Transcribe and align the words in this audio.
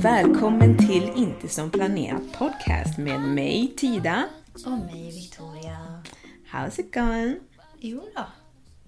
Och 0.00 0.04
välkommen 0.04 0.78
till 0.78 1.12
Inte 1.16 1.48
som 1.48 1.70
planerat 1.70 2.32
podcast 2.32 2.98
med 2.98 3.20
mig 3.20 3.74
Tida. 3.76 4.28
Och 4.66 4.72
mig, 4.72 5.10
Victoria. 5.10 6.02
How's 6.52 6.80
it 6.80 6.94
going? 6.94 7.36
Jo 7.78 8.02
då. 8.16 8.24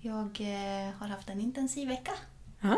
Jag 0.00 0.40
eh, 0.40 0.94
har 0.98 1.06
haft 1.06 1.30
en 1.30 1.40
intensiv 1.40 1.88
vecka. 1.88 2.12
Ah. 2.60 2.76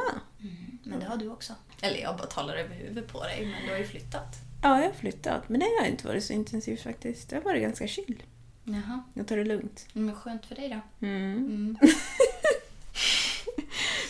Men 0.85 1.01
det 1.01 1.07
har 1.07 1.17
du 1.17 1.29
också. 1.29 1.53
Eller 1.81 1.99
jag 1.99 2.17
bara 2.17 2.27
talar 2.27 2.57
över 2.57 2.75
huvudet 2.75 3.13
på 3.13 3.23
dig, 3.23 3.47
men 3.47 3.67
du 3.67 3.71
har 3.73 3.79
ju 3.79 3.85
flyttat. 3.85 4.37
Ja, 4.63 4.79
jag 4.79 4.87
har 4.87 4.95
flyttat. 4.95 5.49
Men 5.49 5.61
det 5.61 5.67
har 5.81 5.87
inte 5.87 6.07
varit 6.07 6.25
så 6.25 6.33
intensivt 6.33 6.83
faktiskt. 6.83 7.29
Det 7.29 7.37
har 7.37 7.43
varit 7.43 7.63
ganska 7.63 7.87
chill. 7.87 8.23
Jaha. 8.65 9.03
Jag 9.15 9.29
tar 9.29 9.37
det 9.37 9.45
lugnt. 9.45 9.87
Men 9.93 10.15
skönt 10.15 10.47
för 10.47 10.55
dig 10.55 10.69
då. 10.69 11.07
Mm. 11.07 11.79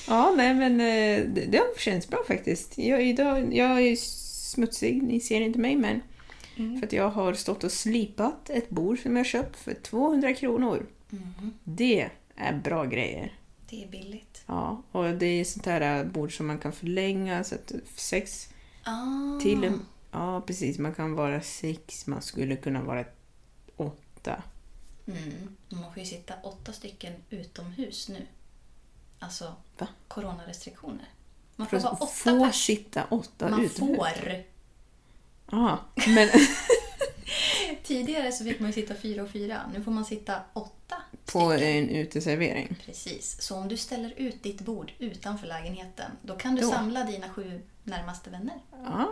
Ja, 0.09 0.35
nej 0.37 0.55
men 0.55 0.73
eh, 0.81 1.29
det, 1.35 1.47
det 1.47 1.59
har 1.59 1.79
känts 1.79 2.09
bra 2.09 2.25
faktiskt. 2.29 2.79
Jag, 2.79 3.07
idag, 3.07 3.55
jag 3.55 3.81
är 3.83 3.97
smutsig, 3.97 5.03
ni 5.03 5.21
ser 5.21 5.41
inte 5.41 5.59
mig 5.59 5.77
men 5.77 6.01
för 6.57 6.87
att 6.87 6.93
jag 6.93 7.11
har 7.11 7.35
stått 7.35 7.65
och 7.65 7.73
slipat 7.73 8.51
ett 8.51 8.71
bord 8.71 8.99
som 8.99 9.17
jag 9.17 9.27
köpt 9.27 9.57
för 9.57 9.75
200 9.75 10.35
kronor. 10.35 10.87
Det 11.65 12.11
är 12.37 12.59
bra 12.65 12.85
grejer. 12.85 13.33
Det 13.71 13.85
är 13.85 13.89
billigt. 13.89 14.43
Ja, 14.47 14.83
och 14.93 15.05
det 15.05 15.27
är 15.27 15.45
sånt 15.45 15.67
här 15.67 16.05
bord 16.05 16.37
som 16.37 16.47
man 16.47 16.59
kan 16.59 16.73
förlänga 16.73 17.45
så 17.45 17.55
att 17.55 17.73
sex 17.97 18.49
Ah. 18.87 19.41
till 19.43 19.65
en, 19.65 19.81
Ja, 20.15 20.41
precis. 20.41 20.79
Man 20.79 20.95
kan 20.95 21.15
vara 21.15 21.41
sex, 21.41 22.07
man 22.07 22.23
skulle 22.23 22.57
kunna 22.57 22.83
vara 22.83 23.05
åtta. 23.77 24.43
Mm. 25.07 25.57
Man 25.69 25.93
får 25.93 25.99
ju 25.99 26.05
sitta 26.05 26.35
åtta 26.43 26.73
stycken 26.73 27.13
utomhus 27.31 28.09
nu. 28.09 28.27
Alltså, 29.19 29.55
Va? 29.79 29.87
coronarestriktioner. 30.09 31.09
Man 31.57 31.67
För 31.67 31.79
får 31.79 31.85
vara 31.85 31.95
åtta 31.97 32.07
få 32.07 32.45
pers. 32.47 32.65
sitta 32.65 33.05
åtta 33.05 33.49
Man 33.49 33.65
utomhus. 33.65 33.99
får. 33.99 34.45
Ja, 35.51 35.79
men 36.09 36.29
Tidigare 37.83 38.33
så 38.33 38.45
fick 38.45 38.61
man 38.61 38.67
ju 38.71 38.73
sitta 38.75 38.95
fyra 38.95 39.23
och 39.23 39.31
fyra. 39.31 39.71
Nu 39.75 39.83
får 39.83 39.91
man 39.93 40.05
sitta 40.05 40.41
åtta 40.53 40.97
på 41.33 41.51
stycken. 41.51 41.69
en 41.69 41.89
uteservering. 41.89 42.77
Precis. 42.85 43.43
Så 43.43 43.57
om 43.57 43.69
du 43.69 43.77
ställer 43.77 44.15
ut 44.17 44.43
ditt 44.43 44.61
bord 44.61 44.93
utanför 44.99 45.47
lägenheten, 45.47 46.11
då 46.23 46.37
kan 46.37 46.55
du 46.55 46.63
Då. 46.63 46.71
samla 46.71 47.05
dina 47.05 47.29
sju 47.29 47.61
närmaste 47.83 48.31
vänner. 48.31 48.59
Ah, 48.87 49.05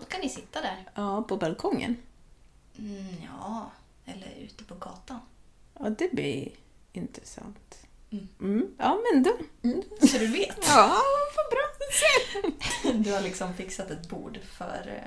Då 0.00 0.06
kan 0.08 0.20
ni 0.20 0.28
sitta 0.28 0.60
där. 0.60 0.84
ja, 0.94 1.22
på 1.22 1.36
balkongen. 1.36 1.96
Mm, 2.78 3.06
ja, 3.24 3.70
eller 4.04 4.30
ute 4.38 4.64
på 4.64 4.74
gatan. 4.74 5.20
Ja, 5.78 5.90
det 5.90 6.12
blir 6.12 6.48
intressant. 6.92 7.78
Mm. 8.40 8.66
Ja, 8.78 8.98
men 9.12 9.22
då... 9.22 9.36
Mm. 9.62 9.82
Så 10.00 10.18
du 10.18 10.26
vet. 10.26 10.56
Ja, 10.68 10.96
vad 11.36 11.50
bra. 11.50 11.62
Du 13.04 13.12
har 13.12 13.20
liksom 13.20 13.54
fixat 13.54 13.90
ett 13.90 14.08
bord 14.08 14.38
för, 14.58 15.02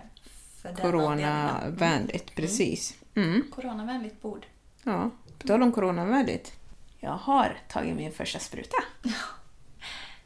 för. 0.61 0.75
Coronavänligt, 0.75 2.35
precis. 2.35 2.93
Mm. 3.15 3.43
Coronavänligt 3.55 4.21
bord. 4.21 4.45
Ja, 4.83 5.09
på 5.39 5.47
tal 5.47 5.63
om 5.63 5.71
coronavänligt. 5.71 6.51
Jag 6.99 7.11
har 7.17 7.57
tagit 7.69 7.95
min 7.95 8.11
första 8.11 8.39
spruta. 8.39 8.77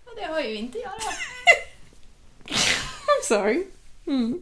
Ja, 0.06 0.12
det 0.28 0.34
har 0.34 0.40
ju 0.42 0.56
inte 0.56 0.78
jag 0.78 0.92
då. 1.00 2.54
I'm 2.54 3.24
sorry. 3.28 3.64
Mm. 4.08 4.42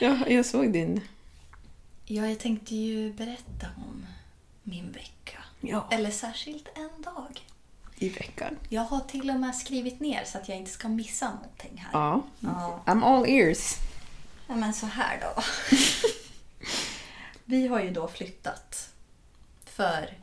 Jag, 0.00 0.30
jag 0.30 0.46
såg 0.46 0.72
din... 0.72 1.00
Ja, 2.04 2.28
jag 2.28 2.38
tänkte 2.38 2.74
ju 2.74 3.12
berätta 3.12 3.66
om 3.76 4.06
min 4.62 4.92
vecka. 4.92 5.38
Ja, 5.60 5.88
Eller 5.90 6.10
särskilt 6.10 6.68
en 6.74 7.02
dag. 7.02 7.40
I 8.04 8.08
veckan. 8.08 8.58
Jag 8.68 8.82
har 8.82 9.00
till 9.00 9.30
och 9.30 9.40
med 9.40 9.54
skrivit 9.54 10.00
ner 10.00 10.24
så 10.24 10.38
att 10.38 10.48
jag 10.48 10.58
inte 10.58 10.70
ska 10.70 10.88
missa 10.88 11.30
någonting 11.30 11.78
här. 11.78 11.90
Ja. 11.92 12.22
Ja. 12.40 12.82
I'm 12.86 13.04
all 13.04 13.26
ears. 13.26 13.76
Ja, 14.48 14.54
men 14.54 14.74
så 14.74 14.86
här 14.86 15.20
då. 15.20 15.42
Vi 17.44 17.66
har 17.66 17.80
ju 17.80 17.90
då 17.90 18.08
flyttat 18.08 18.90
för 19.64 20.18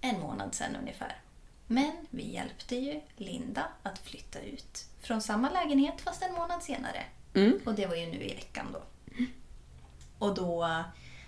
en 0.00 0.20
månad 0.20 0.54
sedan 0.54 0.76
ungefär. 0.76 1.20
Men 1.66 1.92
vi 2.10 2.32
hjälpte 2.32 2.76
ju 2.76 3.00
Linda 3.16 3.68
att 3.82 3.98
flytta 3.98 4.40
ut 4.40 4.86
från 5.00 5.20
samma 5.20 5.50
lägenhet 5.50 6.00
fast 6.00 6.22
en 6.22 6.34
månad 6.34 6.62
senare. 6.62 7.04
Mm. 7.34 7.60
Och 7.64 7.74
det 7.74 7.86
var 7.86 7.96
ju 7.96 8.06
nu 8.06 8.22
i 8.22 8.34
veckan 8.34 8.66
då. 8.72 8.82
Och 10.18 10.34
då 10.34 10.84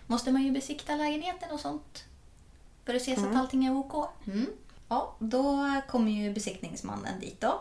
måste 0.07 0.33
man 0.33 0.43
ju 0.43 0.51
besikta 0.51 0.97
lägenheten 0.97 1.51
och 1.51 1.61
sånt. 1.61 2.05
För 2.85 2.95
att 2.95 3.03
se 3.03 3.17
så 3.17 3.27
att 3.27 3.37
allting 3.37 3.67
är 3.67 3.77
OK. 3.77 4.11
Mm. 4.27 4.47
Ja, 4.89 5.17
då 5.19 5.73
kommer 5.89 6.11
ju 6.13 6.33
besiktningsmannen 6.35 7.21
dit 7.21 7.41
då. 7.41 7.61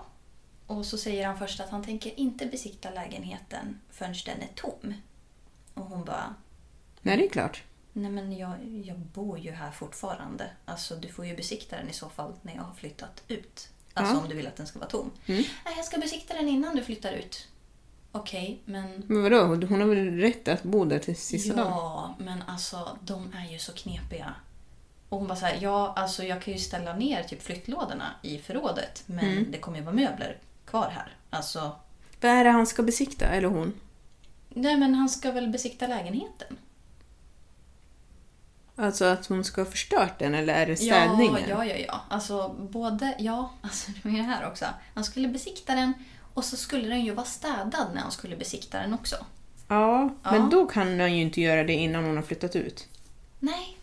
Och 0.67 0.85
så 0.85 0.97
säger 0.97 1.27
han 1.27 1.37
först 1.37 1.59
att 1.59 1.69
han 1.69 1.83
tänker 1.83 2.19
inte 2.19 2.45
besikta 2.45 2.89
lägenheten 2.89 3.79
förrän 3.89 4.15
den 4.25 4.41
är 4.41 4.49
tom. 4.55 4.93
Och 5.73 5.85
hon 5.85 6.05
bara, 6.05 6.35
Nej, 7.01 7.17
det 7.17 7.25
är 7.25 7.29
klart. 7.29 7.63
nej 7.93 8.11
men 8.11 8.37
jag, 8.37 8.65
jag 8.85 8.97
bor 8.99 9.39
ju 9.39 9.51
här 9.51 9.71
fortfarande. 9.71 10.49
Alltså 10.65 10.95
du 10.95 11.07
får 11.07 11.25
ju 11.25 11.35
besikta 11.35 11.75
den 11.77 11.89
i 11.89 11.93
så 11.93 12.09
fall 12.09 12.33
när 12.41 12.55
jag 12.55 12.61
har 12.63 12.73
flyttat 12.73 13.23
ut. 13.27 13.69
Alltså 13.93 14.13
Ja. 14.15 14.19
om 14.21 14.29
du 14.29 14.35
vill 14.35 14.47
att 14.47 14.55
den 14.55 14.67
ska 14.67 14.79
vara 14.79 14.89
tom. 14.89 15.11
Nej, 15.25 15.49
jag 15.75 15.85
ska 15.85 15.97
besikta 15.97 16.33
den 16.33 16.47
innan 16.47 16.75
du 16.75 16.83
flyttar 16.83 17.11
ut. 17.11 17.47
Okej, 18.11 18.61
men... 18.65 19.03
Men 19.07 19.23
vadå? 19.23 19.37
Hon 19.67 19.81
har 19.81 19.87
väl 19.87 20.17
rätt 20.17 20.47
att 20.47 20.63
bo 20.63 20.85
där 20.85 20.99
till 20.99 21.15
sista 21.15 21.55
dagen? 21.55 21.67
Ja, 21.71 22.15
men 22.19 22.41
alltså 22.41 22.97
de 23.01 23.33
är 23.33 23.51
ju 23.51 23.59
så 23.59 23.71
knepiga. 23.73 24.35
Och 25.09 25.17
hon 25.19 25.27
bara 25.27 25.35
så 25.35 25.45
här, 25.45 25.57
ja 25.61 25.93
alltså 25.95 26.23
jag 26.23 26.41
kan 26.41 26.53
ju 26.53 26.59
ställa 26.59 26.93
ner 26.95 27.23
typ 27.23 27.41
flyttlådorna 27.43 28.11
i 28.21 28.37
förrådet 28.37 29.03
men 29.05 29.19
Mm. 29.31 29.51
det 29.51 29.57
kommer 29.57 29.77
ju 29.77 29.83
vara 29.83 29.95
möbler 29.95 30.37
kvar 30.65 30.89
här. 30.95 31.15
Alltså, 31.29 31.75
Vad 32.21 32.31
är 32.31 32.43
det 32.43 32.49
han 32.49 32.67
ska 32.67 32.83
besikta? 32.83 33.25
Eller 33.25 33.47
hon? 33.47 33.73
nej 34.49 34.77
men 34.77 34.95
han 34.95 35.09
ska 35.09 35.31
väl 35.31 35.47
besikta 35.49 35.87
lägenheten? 35.87 36.57
Alltså 38.75 39.05
att 39.05 39.25
hon 39.25 39.43
ska 39.43 39.61
ha 39.63 39.71
förstört 39.71 40.19
den 40.19 40.35
eller 40.35 40.53
är 40.53 40.65
det 40.65 40.75
städningen? 40.77 41.41
Ja, 41.49 41.65
ja, 41.65 41.75
ja, 41.75 41.85
ja. 41.87 42.01
Alltså 42.09 42.49
både, 42.59 43.15
ja, 43.19 43.51
alltså 43.61 43.91
det 44.03 44.09
är 44.09 44.13
det 44.13 44.21
här 44.23 44.47
också. 44.47 44.65
Han 44.93 45.03
skulle 45.03 45.27
besikta 45.27 45.75
den 45.75 45.93
och 46.33 46.45
så 46.45 46.57
skulle 46.57 46.87
den 46.87 47.05
ju 47.05 47.13
vara 47.13 47.25
städad 47.25 47.87
när 47.93 48.01
han 48.01 48.11
skulle 48.11 48.35
besikta 48.35 48.79
den 48.79 48.93
också. 48.93 49.15
Ja, 49.67 50.09
Ja. 50.23 50.31
men 50.31 50.49
då 50.49 50.65
kan 50.67 50.99
han 50.99 51.15
ju 51.15 51.21
inte 51.21 51.41
göra 51.41 51.63
det 51.63 51.73
innan 51.73 52.03
hon 52.05 52.15
har 52.15 52.23
flyttat 52.23 52.55
ut. 52.55 52.87
Nej, 53.39 53.76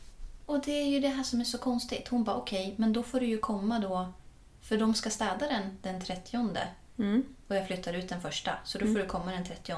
och 0.46 0.61
det 0.64 0.73
är 0.73 0.87
ju 0.87 1.00
det 1.00 1.08
här 1.08 1.23
som 1.23 1.41
är 1.41 1.44
så 1.44 1.58
konstigt. 1.58 2.08
Hon 2.08 2.25
bara 2.25 2.37
okej, 2.37 2.75
men 2.79 2.93
då 2.93 3.02
får 3.02 3.20
du 3.20 3.26
ju 3.26 3.38
komma 3.38 3.79
då. 3.79 4.12
För 4.62 4.79
de 4.79 4.94
ska 4.94 5.11
städa 5.11 5.46
den 5.49 5.79
den 5.82 6.00
30 6.00 6.38
Mm. 6.99 7.25
och 7.49 7.56
jag 7.56 7.67
flyttar 7.67 7.93
ut 7.93 8.08
den 8.08 8.20
första. 8.20 8.52
Så 8.64 8.79
då 8.79 8.87
får 8.87 8.94
du 8.94 9.06
komma 9.06 9.32
den 9.32 9.44
30 9.44 9.73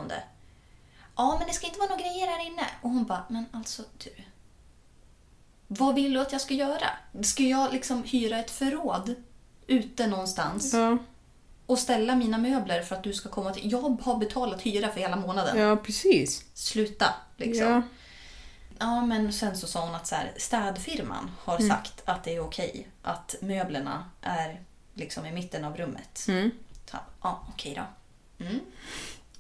Ja, 1.17 1.37
men 1.39 1.49
det 1.49 1.53
ska 1.55 1.67
inte 1.67 1.79
vara 1.79 1.89
några 1.89 2.03
grejer 2.03 2.27
här 2.27 2.47
inne. 2.47 2.67
Och 2.83 2.91
hon 2.91 3.05
bara, 3.05 3.25
men 3.29 3.47
alltså 3.53 3.83
du. 3.99 4.11
Vad 5.67 5.95
vill 5.95 6.13
du 6.13 6.21
att 6.21 6.33
jag 6.33 6.41
ska 6.41 6.55
göra? 6.55 6.89
Ska 7.23 7.43
jag 7.43 7.73
liksom 7.73 8.03
hyra 8.05 8.39
ett 8.39 8.51
förråd 8.51 9.15
ute 9.67 10.07
någonstans 10.07 10.75
Ja, 10.75 10.99
och 11.67 11.79
ställa 11.79 12.17
mina 12.17 12.39
möbler 12.39 12.83
för 12.83 12.97
att 12.97 13.03
du 13.03 13.13
ska 13.13 13.29
komma 13.29 13.53
till... 13.53 13.73
Jag 13.73 13.81
har 14.03 14.19
betalat 14.19 14.63
hyra 14.63 14.89
för 14.89 15.01
hela 15.01 15.17
månaden. 15.17 15.59
ja 15.59 15.77
precis. 15.77 16.45
Sluta! 16.55 17.15
Liksom. 17.37 17.67
Ja. 17.67 17.83
Ja, 18.79 19.01
men 19.07 19.33
sen 19.33 19.57
så 19.57 19.67
sa 19.67 19.87
hon 19.87 19.95
att 19.95 20.07
så 20.07 20.15
här, 20.15 20.33
städfirman 20.37 21.31
har 21.39 21.57
Mm. 21.59 21.69
sagt 21.69 22.03
att 22.05 22.25
det 22.25 22.35
är 22.37 22.41
okej 22.41 22.89
att 23.03 23.35
möblerna 23.41 24.11
är 24.21 24.61
liksom 24.95 25.27
i 25.27 25.33
mitten 25.33 25.65
av 25.65 25.77
rummet. 25.77 26.25
Mm. 26.29 26.51
Så, 26.91 26.97
ja, 27.23 27.45
okej 27.49 27.75
då. 27.75 27.85
Mm. 28.45 28.61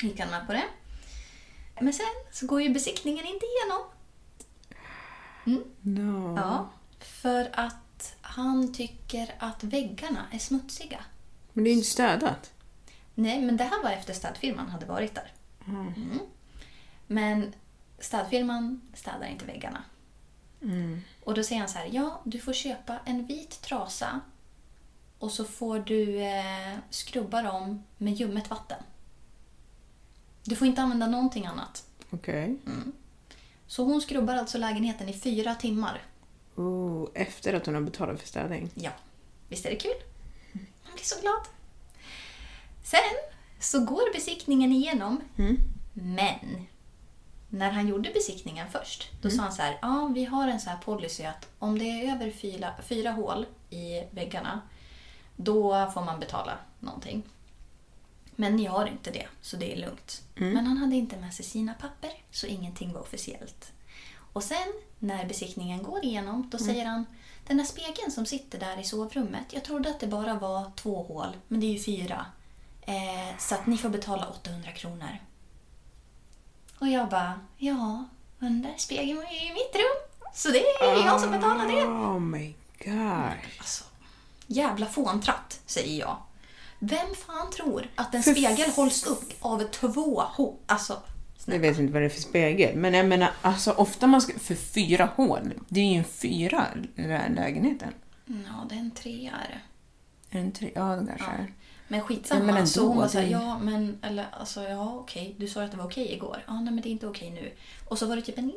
Gick 0.00 0.20
han 0.20 0.30
med 0.30 0.46
på 0.46 0.52
det. 0.52 0.64
Men 1.80 1.92
sen 1.92 2.06
så 2.32 2.46
går 2.46 2.62
ju 2.62 2.68
besiktningen 2.68 3.26
inte 3.26 3.46
igenom. 3.46 3.82
No. 5.80 6.36
Ja, 6.40 6.68
för 7.00 7.50
att 7.52 8.16
han 8.20 8.72
tycker 8.74 9.34
att 9.38 9.64
väggarna 9.64 10.26
är 10.32 10.38
smutsiga. 10.38 11.04
Men 11.52 11.64
det 11.64 11.70
är 11.70 11.72
ju 11.72 11.76
inte 11.78 11.90
städat. 11.90 12.50
Nej, 13.14 13.40
men 13.42 13.56
det 13.56 13.64
här 13.64 13.82
var 13.82 13.90
efter 13.90 14.14
städfirman 14.14 14.68
hade 14.68 14.86
varit 14.86 15.14
där. 15.14 15.32
Mm. 15.66 16.18
Men 17.06 17.52
städfirman 17.98 18.80
städar 18.94 19.26
inte 19.26 19.44
väggarna. 19.44 19.84
Och 21.24 21.34
då 21.34 21.42
säger 21.42 21.60
han 21.60 21.68
så 21.68 21.78
här, 21.78 21.88
ja, 21.92 22.20
du 22.24 22.38
får 22.38 22.52
köpa 22.52 22.98
en 23.04 23.26
vit 23.26 23.62
trasa 23.62 24.20
och 25.18 25.32
så 25.32 25.44
får 25.44 25.78
du 25.78 26.22
eh, 26.22 26.78
skrubba 26.90 27.42
dem 27.42 27.84
med 27.98 28.14
ljummet 28.14 28.50
vatten. 28.50 28.82
Du 30.44 30.56
får 30.56 30.66
inte 30.68 30.82
använda 30.82 31.06
någonting 31.06 31.46
annat. 31.46 31.84
Okej. 32.10 32.56
Så 33.66 33.84
hon 33.84 34.00
skrubbar 34.00 34.34
alltså 34.34 34.58
lägenheten 34.58 35.08
i 35.08 35.12
fyra 35.12 35.54
timmar. 35.54 36.02
Oh, 36.56 37.08
efter 37.14 37.54
att 37.54 37.66
hon 37.66 37.74
har 37.74 37.82
betalat 37.82 38.20
för 38.20 38.28
städning. 38.28 38.70
Ja, 38.74 38.90
visst 39.48 39.66
är 39.66 39.70
det 39.70 39.76
kul? 39.76 39.96
Man 40.52 40.94
blir 40.94 41.04
så 41.04 41.20
glad. 41.20 41.40
Sen 42.84 43.00
så 43.60 43.84
går 43.84 44.12
besiktningen 44.14 44.72
igenom. 44.72 45.20
Men 45.92 46.66
när 47.48 47.70
han 47.70 47.88
gjorde 47.88 48.10
besiktningen 48.10 48.66
först, 48.70 49.10
då 49.22 49.30
sa 49.30 49.42
han 49.42 49.52
så 49.52 49.62
här. 49.62 49.78
Ja, 49.82 50.10
vi 50.14 50.24
har 50.24 50.48
en 50.48 50.60
så 50.60 50.70
här 50.70 50.78
policy 50.78 51.24
att 51.24 51.48
om 51.58 51.78
det 51.78 51.84
är 51.84 52.14
över 52.14 52.30
fyra, 52.30 52.74
fyra 52.82 53.10
hål 53.10 53.46
i 53.70 54.02
väggarna, 54.10 54.60
då 55.36 55.90
får 55.94 56.04
man 56.04 56.20
betala 56.20 56.58
någonting. 56.80 57.22
Men 58.36 58.56
ni 58.56 58.64
har 58.64 58.86
inte 58.86 59.10
det, 59.10 59.26
så 59.42 59.56
det 59.56 59.72
är 59.72 59.76
lugnt. 59.76 60.22
Men 60.54 60.66
han 60.66 60.76
hade 60.76 60.96
inte 60.96 61.16
med 61.16 61.34
sig 61.34 61.44
sina 61.44 61.74
papper, 61.74 62.10
så 62.30 62.46
ingenting 62.46 62.92
var 62.92 63.00
officiellt. 63.00 63.72
Och 64.32 64.42
sen 64.42 64.72
när 64.98 65.24
besiktningen 65.24 65.82
går 65.82 66.04
igenom, 66.04 66.48
då 66.50 66.58
säger 66.58 66.84
han 66.84 67.04
den 67.46 67.58
här 67.58 67.66
spegeln 67.66 68.10
som 68.10 68.26
sitter 68.26 68.58
där 68.58 68.80
i 68.80 68.84
sovrummet, 68.84 69.52
jag 69.52 69.64
trodde 69.64 69.90
att 69.90 70.00
det 70.00 70.06
bara 70.06 70.34
var 70.34 70.72
två 70.76 71.02
hål, 71.02 71.36
men 71.48 71.60
det 71.60 71.66
är 71.66 71.72
ju 71.72 71.78
fyra. 71.78 72.26
Eh, 72.82 73.38
så 73.38 73.54
att 73.54 73.66
ni 73.66 73.78
får 73.78 73.88
betala 73.88 74.28
800 74.28 74.72
kronor. 74.72 75.18
Och 76.78 76.88
jag 76.88 77.08
bara, 77.08 77.40
ja, 77.56 78.04
den 78.38 78.62
där 78.62 78.74
spegeln 78.76 79.16
var 79.16 79.24
ju 79.24 79.36
i 79.38 79.52
mitt 79.52 79.74
rum. 79.74 80.22
Så 80.34 80.48
det 80.50 80.58
är 80.60 81.06
jag 81.06 81.20
som 81.20 81.30
betalar 81.30 81.66
det. 81.66 81.82
Oh 81.82 82.18
my 82.20 82.54
gosh. 82.84 83.58
Alltså, 83.58 83.84
jävla 84.46 84.86
fåntratt, 84.86 85.60
säger 85.66 86.00
jag. 86.00 86.16
Vem 86.78 87.14
fan 87.26 87.50
tror 87.50 87.88
att 87.94 88.14
en 88.14 88.22
För 88.22 88.30
spegel 88.32 88.70
hålls 88.70 89.06
upp 89.06 89.32
av 89.40 89.58
två 89.62 90.20
hål? 90.20 90.54
Alltså, 90.66 91.02
Jag 91.44 91.58
vet 91.58 91.78
inte 91.78 91.92
vad 91.92 92.02
det 92.02 92.06
är 92.06 92.10
för 92.10 92.20
spegel, 92.20 92.76
men 92.76 92.94
jag 92.94 93.06
menar 93.06 93.30
alltså 93.42 93.70
ofta 93.72 94.06
man 94.06 94.20
ska... 94.20 94.38
För 94.38 94.54
fyra 94.54 95.08
hål, 95.16 95.52
det 95.68 95.80
är 95.80 95.84
ju 95.84 95.98
en 95.98 96.04
fyra 96.04 96.66
lä- 96.96 97.28
lägenheten. 97.28 97.92
ja, 98.26 98.66
det 98.68 98.74
är 98.74 98.78
en 98.78 98.90
trea 98.90 99.32
är 99.32 99.48
det. 100.30 100.38
En 100.38 100.52
tre? 100.52 100.70
Ja, 100.74 100.82
det 100.96 101.06
kanske 101.06 101.26
är. 101.26 101.52
Men 101.88 102.00
skitsamma. 102.00 102.40
Ja, 102.40 102.46
men 102.46 102.56
ändå, 102.56 102.66
så 102.66 102.86
hon 102.86 102.96
var 102.96 103.08
såhär, 103.08 103.26
ja 103.26 103.58
men 103.58 103.98
eller 104.02 104.26
alltså 104.32 104.62
ja 104.62 104.94
okej, 104.94 105.34
du 105.38 105.48
sa 105.48 105.62
att 105.62 105.70
det 105.70 105.76
var 105.76 105.84
okej 105.84 106.12
igår. 106.12 106.44
Ja 106.46 106.52
nej 106.54 106.64
men 106.72 106.80
det 106.80 106.88
är 106.88 106.90
inte 106.90 107.06
okej 107.06 107.30
nu. 107.30 107.52
Och 107.88 107.98
så 107.98 108.06
var 108.06 108.16
det 108.16 108.22
typ 108.22 108.38
en 108.38 108.46
liten, 108.46 108.56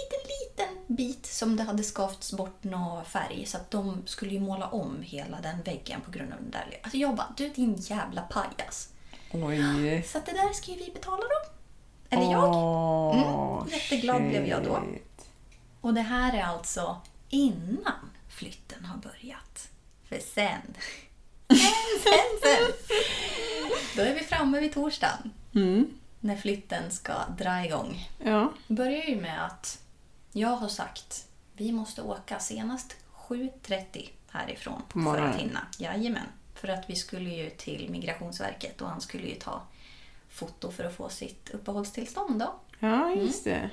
liten, 0.00 0.26
liten 0.28 0.96
bit 0.96 1.26
som 1.26 1.56
det 1.56 1.62
hade 1.62 1.82
skavts 1.82 2.32
bort 2.32 2.64
någon 2.64 3.04
färg 3.04 3.46
så 3.46 3.56
att 3.56 3.70
de 3.70 4.02
skulle 4.06 4.32
ju 4.34 4.40
måla 4.40 4.66
om 4.66 5.02
hela 5.02 5.40
den 5.40 5.62
väggen 5.62 6.00
på 6.00 6.10
grund 6.10 6.32
av 6.32 6.38
den 6.40 6.50
där. 6.50 6.78
Alltså 6.82 6.96
jag 6.98 7.14
bara, 7.16 7.34
du 7.36 7.48
din 7.48 7.74
jävla 7.76 8.22
pajas. 8.22 8.88
Oj. 9.32 10.02
Så 10.02 10.18
att 10.18 10.26
det 10.26 10.32
där 10.32 10.52
ska 10.52 10.70
ju 10.72 10.76
vi 10.78 10.90
betala 10.94 11.16
då. 11.22 11.50
Eller 12.16 12.32
jag. 12.32 12.54
Åh, 12.54 13.56
Mm, 13.60 13.68
jätteglad 13.72 14.22
blev 14.28 14.46
jag 14.46 14.64
då. 14.64 14.80
shit. 14.92 15.26
Och 15.80 15.94
det 15.94 16.00
här 16.00 16.38
är 16.38 16.42
alltså 16.42 17.00
innan 17.28 18.10
flytten 18.28 18.84
har 18.84 18.96
börjat. 18.98 19.68
För 20.08 20.18
sen, 20.34 20.74
sen. 22.02 22.72
Då 23.96 24.02
är 24.02 24.14
vi 24.14 24.20
framme 24.20 24.60
vid 24.60 24.74
torsdagen. 24.74 25.30
När 26.20 26.36
flytten 26.36 26.90
ska 26.90 27.12
dra 27.38 27.64
igång. 27.64 28.08
Ja. 28.24 28.52
Det 28.66 28.74
börjar 28.74 29.02
ju 29.04 29.20
med 29.20 29.44
att 29.46 29.82
jag 30.32 30.48
har 30.56 30.68
sagt 30.68 31.26
vi 31.52 31.72
måste 31.72 32.02
åka 32.02 32.38
senast 32.38 32.96
7.30 33.28 34.10
härifrån 34.30 34.82
På 34.88 35.00
för 35.00 35.18
att 35.22 35.36
hinna. 35.36 35.66
Jajamän. 35.78 36.26
För 36.54 36.68
att 36.68 36.90
vi 36.90 36.96
skulle 36.96 37.30
ju 37.30 37.50
till 37.50 37.90
Migrationsverket 37.90 38.80
och 38.80 38.88
han 38.88 39.00
skulle 39.00 39.26
ju 39.26 39.34
ta 39.34 39.62
foto 40.28 40.70
för 40.70 40.84
att 40.84 40.96
få 40.96 41.08
sitt 41.08 41.50
uppehållstillstånd 41.50 42.38
då. 42.40 42.54
ja, 42.78 43.10
just 43.14 43.46
Mm. 43.46 43.60
det. 43.60 43.70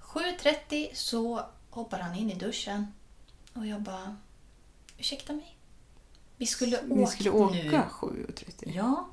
7.30 0.00 0.88
så 0.94 1.44
hoppar 1.70 1.98
han 1.98 2.14
in 2.14 2.30
i 2.30 2.34
duschen 2.34 2.94
och 3.54 3.66
jag 3.66 3.80
bara 3.80 4.16
ursäkta 4.98 5.32
mig. 5.32 5.56
Vi 6.40 6.46
skulle 6.46 6.82
Ni 6.82 7.02
åkt 7.02 7.12
skulle 7.12 7.30
åka 7.30 7.54
nu. 7.54 7.70
7.30? 7.70 8.72
Ja. 8.74 9.08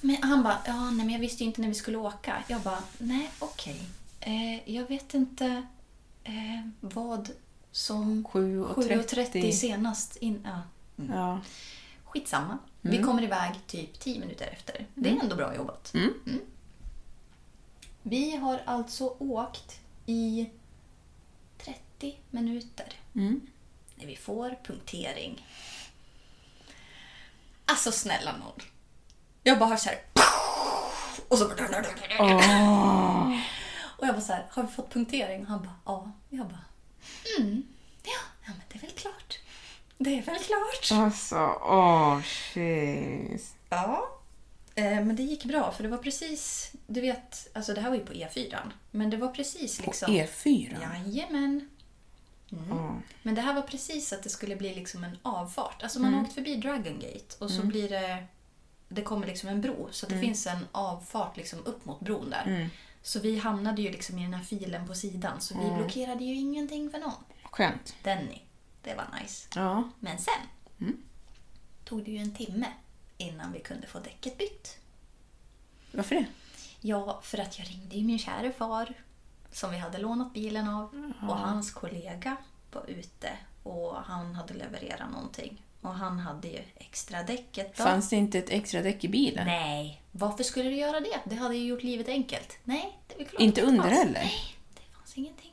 Men 0.00 0.16
han 0.22 0.42
bara, 0.42 0.58
ja, 0.66 0.90
nej, 0.90 1.06
men 1.06 1.10
jag 1.10 1.20
visste 1.20 1.42
ju 1.42 1.46
inte 1.48 1.60
när 1.60 1.68
vi 1.68 1.74
skulle 1.74 1.98
åka. 1.98 2.44
Jag 2.48 2.60
bara, 2.60 2.82
nej 2.98 3.30
okej. 3.38 3.80
Eh, 4.20 4.74
jag 4.74 4.88
vet 4.88 5.14
inte 5.14 5.66
eh, 6.24 6.68
vad 6.80 7.30
som 7.70 8.24
7.30. 8.24 8.74
7.30 8.74 9.52
senast 9.52 10.16
in, 10.16 10.40
ja. 10.44 10.60
Ja. 11.08 11.40
Skitsamma. 12.04 12.58
Vi 12.80 13.02
kommer 13.02 13.22
iväg 13.22 13.52
typ 13.66 14.00
10 14.00 14.20
minuter 14.20 14.46
efter. 14.52 14.86
Det 14.94 15.10
är 15.10 15.20
ändå 15.20 15.36
bra 15.36 15.56
jobbat. 15.56 15.94
Mm. 15.94 16.40
Vi 18.02 18.36
har 18.36 18.62
alltså 18.64 19.16
åkt 19.18 19.80
i 20.06 20.50
30 21.58 22.18
minuter. 22.30 22.92
När 24.02 24.08
vi 24.08 24.16
får 24.16 24.58
punktering. 24.64 25.46
Alltså 27.64 27.92
snälla 27.92 28.32
nån. 28.36 28.60
Jag 29.42 29.58
bara 29.58 29.68
hör 29.68 29.76
så 29.76 29.88
här. 29.88 29.98
Och 31.28 31.38
så 31.38 31.48
bara... 31.48 31.54
Och 33.82 34.06
jag 34.06 34.14
bara 34.14 34.20
så 34.20 34.32
här, 34.32 34.46
har 34.50 34.62
vi 34.62 34.68
fått 34.68 34.92
punktering? 34.92 35.40
Och 35.42 35.46
han 35.46 35.62
bara, 35.62 35.74
ja. 35.84 36.12
Jag 36.28 36.46
bara, 36.46 36.64
mm. 37.38 37.62
Ja, 38.02 38.20
ja 38.46 38.52
men 38.52 38.62
det 38.68 38.78
är 38.78 38.80
väl 38.80 38.90
klart. 38.90 39.38
Det 39.98 40.18
är 40.18 40.22
väl 40.22 40.38
klart. 40.38 41.00
Alltså, 41.00 41.36
åh, 41.62 42.22
shit. 42.22 43.56
Ja. 43.68 44.08
Eh, 44.74 44.84
men 44.84 45.16
det 45.16 45.22
gick 45.22 45.44
bra 45.44 45.72
för 45.72 45.82
det 45.82 45.88
var 45.88 45.98
precis, 45.98 46.72
du 46.86 47.00
vet, 47.00 47.48
alltså 47.52 47.74
det 47.74 47.80
här 47.80 47.88
var 47.88 47.96
ju 47.96 48.04
på 48.04 48.12
E4. 48.12 48.58
Men 48.90 49.10
det 49.10 49.16
var 49.16 49.28
precis 49.28 49.78
På 49.78 49.90
liksom... 49.90 50.12
E4? 50.12 50.76
Jajamän. 50.82 51.68
Mm. 52.52 53.02
Men 53.22 53.34
det 53.34 53.40
här 53.40 53.54
var 53.54 53.62
precis 53.62 54.12
att 54.12 54.22
det 54.22 54.28
skulle 54.30 54.56
bli 54.56 54.74
liksom 54.74 55.04
en 55.04 55.18
avfart. 55.22 55.82
Alltså 55.82 55.98
man 56.00 56.08
Mm. 56.08 56.18
har 56.20 56.26
åkt 56.26 56.34
förbi 56.34 56.56
Dragon 56.56 56.98
Gate 57.00 57.36
och 57.38 57.50
så 57.50 57.62
blir 57.62 57.88
det... 57.88 58.26
Det 58.88 59.02
kommer 59.02 59.26
liksom 59.26 59.48
en 59.48 59.60
bro, 59.60 59.88
så 59.90 60.06
att 60.06 60.12
Mm. 60.12 60.20
det 60.22 60.26
finns 60.26 60.46
en 60.46 60.66
avfart 60.72 61.36
liksom 61.36 61.58
upp 61.66 61.84
mot 61.84 62.00
bron 62.00 62.30
där. 62.30 62.70
Så 63.02 63.20
vi 63.20 63.38
hamnade 63.38 63.82
ju 63.82 63.90
liksom 63.90 64.18
i 64.18 64.22
den 64.22 64.34
här 64.34 64.44
filen 64.44 64.86
på 64.86 64.94
sidan, 64.94 65.40
så 65.40 65.54
Mm. 65.54 65.68
vi 65.68 65.74
blockerade 65.76 66.24
ju 66.24 66.34
ingenting 66.34 66.90
för 66.90 66.98
någon. 66.98 67.24
Skönt. 67.42 67.94
Denny, 68.02 68.38
det 68.82 68.94
var 68.94 69.06
nice. 69.22 69.48
Ja. 69.54 69.90
Men 70.00 70.18
sen 70.18 70.96
tog 71.84 72.04
det 72.04 72.10
ju 72.10 72.18
en 72.18 72.34
timme 72.34 72.66
innan 73.18 73.52
vi 73.52 73.60
kunde 73.60 73.86
få 73.86 73.98
däcket 74.00 74.38
bytt. 74.38 74.78
Varför 75.92 76.14
det? 76.14 76.26
Ja, 76.80 77.20
för 77.22 77.38
att 77.38 77.58
jag 77.58 77.68
ringde 77.70 77.96
ju 77.96 78.04
min 78.04 78.18
kära 78.18 78.52
far 78.52 78.94
som 79.52 79.70
vi 79.70 79.78
hade 79.78 79.98
lånat 79.98 80.32
bilen 80.32 80.68
av 80.68 81.12
och 81.28 81.36
hans 81.36 81.70
kollega 81.72 82.36
var 82.72 82.84
ute 82.90 83.30
och 83.62 83.96
han 83.96 84.34
hade 84.34 84.54
levererat 84.54 85.10
någonting. 85.10 85.62
Och 85.80 85.94
han 85.94 86.18
hade 86.18 86.48
ju 86.48 86.60
extra 86.74 87.22
däcket 87.22 87.76
då. 87.76 87.82
Fanns 87.84 88.08
det 88.10 88.16
inte 88.16 88.38
ett 88.38 88.50
extra 88.50 88.82
däck 88.82 89.04
i 89.04 89.08
bilen? 89.08 89.46
Nej, 89.46 90.02
varför 90.12 90.44
skulle 90.44 90.70
du 90.70 90.76
göra 90.76 91.00
det? 91.00 91.20
Det 91.24 91.34
hade 91.34 91.56
ju 91.56 91.66
gjort 91.66 91.82
livet 91.82 92.08
enkelt. 92.08 92.58
Nej, 92.64 92.98
det 93.08 93.22
är 93.22 93.28
klart 93.28 93.40
Inte 93.40 93.60
det 93.60 93.66
under 93.66 93.82
fanns. 93.82 93.94
heller? 93.98 94.12
Nej, 94.20 94.56
det 94.74 94.96
fanns 94.96 95.18
ingenting. 95.18 95.52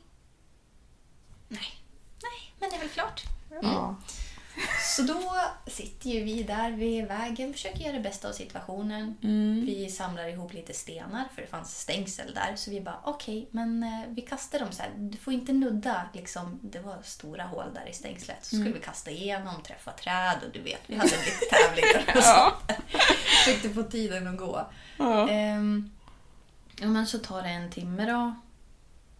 Nej, 1.48 1.82
nej, 2.22 2.54
men 2.60 2.70
det 2.70 2.76
är 2.76 2.80
väl 2.80 2.88
klart. 2.88 3.22
Ja. 3.62 3.96
Så 5.06 5.12
då 5.12 5.34
sitter 5.70 6.10
ju 6.10 6.24
vi 6.24 6.42
där 6.42 6.70
vid 6.70 7.06
vägen, 7.06 7.52
försöker 7.52 7.78
göra 7.80 7.92
det 7.92 8.00
bästa 8.00 8.28
av 8.28 8.32
situationen. 8.32 9.16
Mm. 9.22 9.64
Vi 9.66 9.88
samlar 9.90 10.28
ihop 10.28 10.52
lite 10.52 10.72
stenar, 10.74 11.24
för 11.34 11.42
det 11.42 11.48
fanns 11.48 11.80
stängsel 11.80 12.34
där. 12.34 12.56
Så 12.56 12.70
vi 12.70 12.80
bara, 12.80 13.00
okej, 13.04 13.48
men 13.50 13.82
eh, 13.82 14.02
vi 14.08 14.22
kastar 14.22 14.58
dem 14.58 14.72
så 14.72 14.82
här. 14.82 14.90
Du 14.96 15.18
får 15.18 15.32
inte 15.32 15.52
nudda, 15.52 16.02
liksom, 16.12 16.58
det 16.62 16.78
var 16.78 16.98
stora 17.04 17.44
hål 17.44 17.66
där 17.74 17.88
i 17.90 17.92
stängslet. 17.92 18.36
Så 18.40 18.46
skulle 18.48 18.60
Mm. 18.62 18.72
vi 18.72 18.80
kasta 18.80 19.10
igenom, 19.10 19.62
träffa 19.62 19.90
träd 19.92 20.38
och 20.46 20.52
du 20.52 20.60
vet, 20.62 20.80
vi 20.86 20.94
hade 20.96 21.08
lite 21.10 21.46
tävlingar 21.50 22.16
och 22.16 22.22
sånt. 22.24 22.80
Försökte 23.44 23.70
få 23.70 23.82
tiden 23.82 24.26
att 24.28 24.36
gå. 24.38 24.66
Ja. 24.98 25.30
Ja, 26.82 26.86
men 26.86 27.06
så 27.06 27.18
tar 27.18 27.42
det 27.42 27.48
en 27.48 27.70
timme 27.70 28.06
då. 28.06 28.34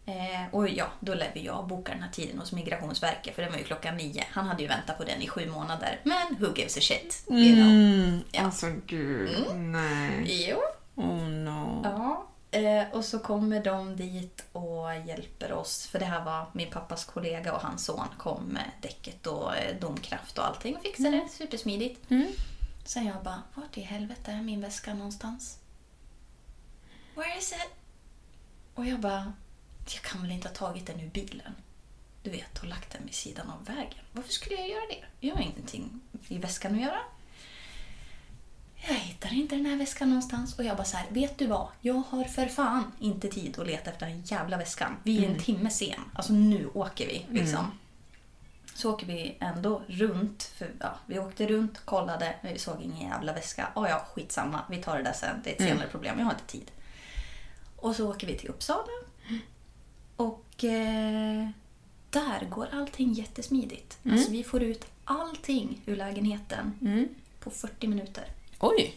Eh, 0.07 0.55
och 0.55 0.69
ja, 0.69 0.87
då 1.01 1.15
lär 1.15 1.31
vi 1.35 1.45
jag 1.45 1.67
boka 1.67 1.93
den 1.93 2.03
här 2.03 2.11
tiden 2.11 2.39
hos 2.39 2.53
Migrationsverket 2.53 3.35
för 3.35 3.43
det 3.43 3.51
var 3.51 3.59
ju 3.59 3.65
klockan 3.65 3.97
nio. 3.97 4.25
Han 4.31 4.47
hade 4.47 4.63
ju 4.63 4.69
väntat 4.69 4.99
på 4.99 5.05
den 5.05 5.23
i 5.23 5.29
sju 5.29 5.51
månader. 5.51 6.01
Men 6.05 6.37
who 6.39 6.55
gives 6.57 6.77
a 6.77 6.81
shit? 6.81 7.25
You 7.29 7.55
know. 7.55 7.67
Mm. 7.67 8.21
Ja. 8.33 8.43
Alltså 8.43 8.67
gud, 8.87 9.57
nej. 9.57 10.47
Jo. 10.49 10.59
Oh 10.95 11.29
no. 11.29 11.81
Ja. 11.85 12.27
Eh, 12.51 12.85
och 12.93 13.05
så 13.05 13.19
kommer 13.19 13.65
de 13.65 13.97
dit 13.97 14.45
och 14.53 14.97
hjälper 15.07 15.53
oss. 15.53 15.87
För 15.87 15.99
det 15.99 16.05
här 16.05 16.25
var 16.25 16.47
min 16.53 16.71
pappas 16.71 17.05
kollega 17.05 17.55
och 17.55 17.61
hans 17.61 17.85
son 17.85 18.09
kom 18.19 18.45
med 18.45 18.71
däcket 18.81 19.27
och 19.27 19.57
eh, 19.57 19.77
domkraft 19.81 20.39
och 20.39 20.47
allting 20.47 20.77
och 20.77 20.83
fixade 20.83 21.11
det 21.11 21.29
supersmidigt. 21.29 22.11
Mm. 22.11 22.27
Sen 22.85 23.07
jag 23.07 23.23
bara, 23.23 23.43
vart 23.55 23.79
i 23.79 23.81
helvete 23.81 24.33
är 24.33 24.43
min 24.43 24.61
väska 24.61 24.95
någonstans? 24.95 25.59
Where 27.15 27.39
is 27.39 27.53
it? 27.53 27.71
Och 28.75 28.87
jag 28.87 29.01
bara, 29.01 29.33
jag 29.87 30.03
kan 30.03 30.23
väl 30.23 30.31
inte 30.31 30.49
ha 30.49 30.55
tagit 30.55 30.87
den 30.87 31.01
ur 31.01 31.11
bilen? 31.11 31.55
Du 32.23 32.31
vet, 32.31 32.59
och 32.59 32.67
lagt 32.67 32.93
den 32.93 33.05
vid 33.05 33.15
sidan 33.15 33.51
av 33.51 33.65
vägen. 33.65 34.05
Varför 34.13 34.33
skulle 34.33 34.57
jag 34.57 34.69
göra 34.69 34.87
det? 34.89 35.27
Jag 35.27 35.35
har 35.35 35.43
ingenting 35.43 36.01
i 36.29 36.39
väskan 36.39 36.75
att 36.75 36.81
göra. 36.81 37.01
Jag 38.89 38.95
hittar 38.95 39.35
inte 39.35 39.57
den 39.57 39.67
här 39.67 39.77
väskan 39.77 40.09
någonstans 40.09 40.59
och 40.59 40.65
jag 40.65 40.77
bara 40.77 40.85
så 40.85 40.97
här, 40.97 41.07
vet 41.11 41.39
du 41.39 41.47
vad? 41.47 41.69
Jag 41.81 41.95
har 41.95 42.25
för 42.25 42.47
fan 42.47 42.93
inte 43.01 43.29
tid 43.29 43.59
att 43.59 43.67
leta 43.67 43.91
efter 43.91 44.07
den 44.07 44.23
jävla 44.23 44.57
väskan. 44.57 44.97
Vi 45.03 45.25
är 45.25 45.31
en 45.31 45.39
timme 45.39 45.71
sen. 45.71 46.01
Alltså 46.15 46.33
nu 46.33 46.71
åker 46.75 47.07
vi 47.07 47.27
liksom. 47.31 47.79
Så 48.75 48.91
åker 48.93 49.07
vi 49.07 49.37
ändå 49.41 49.83
runt. 49.87 50.43
För, 50.43 50.71
ja, 50.81 50.99
vi 51.07 51.19
åkte 51.19 51.47
runt, 51.47 51.85
kollade, 51.85 52.35
men 52.43 52.53
vi 52.53 52.59
såg 52.59 52.83
ingen 52.83 53.09
jävla 53.09 53.33
väska. 53.33 53.69
Oh, 53.75 53.89
ja, 53.89 54.07
skitsamma. 54.15 54.61
Vi 54.71 54.83
tar 54.83 54.97
det 54.97 55.03
där 55.03 55.13
sen. 55.13 55.41
Det 55.45 55.51
är 55.51 55.55
ett 55.55 55.69
senare 55.69 55.89
problem. 55.89 56.19
Jag 56.19 56.25
har 56.25 56.33
inte 56.33 56.47
tid. 56.47 56.71
Och 57.77 57.97
så 57.97 58.11
åker 58.11 58.27
vi 58.27 58.39
till 58.39 58.49
Uppsala. 58.49 58.89
Och 60.21 60.65
eh, 60.65 61.49
där 62.11 62.45
går 62.51 62.69
allting 62.73 63.13
jättesmidigt. 63.13 63.99
Alltså, 64.11 64.31
vi 64.31 64.45
får 64.45 64.63
ut 64.63 64.87
allting 65.05 65.81
ur 65.87 65.97
lägenheten 65.97 66.73
på 67.41 67.51
40 67.51 67.87
minuter. 67.87 68.25
Oj. 68.59 68.95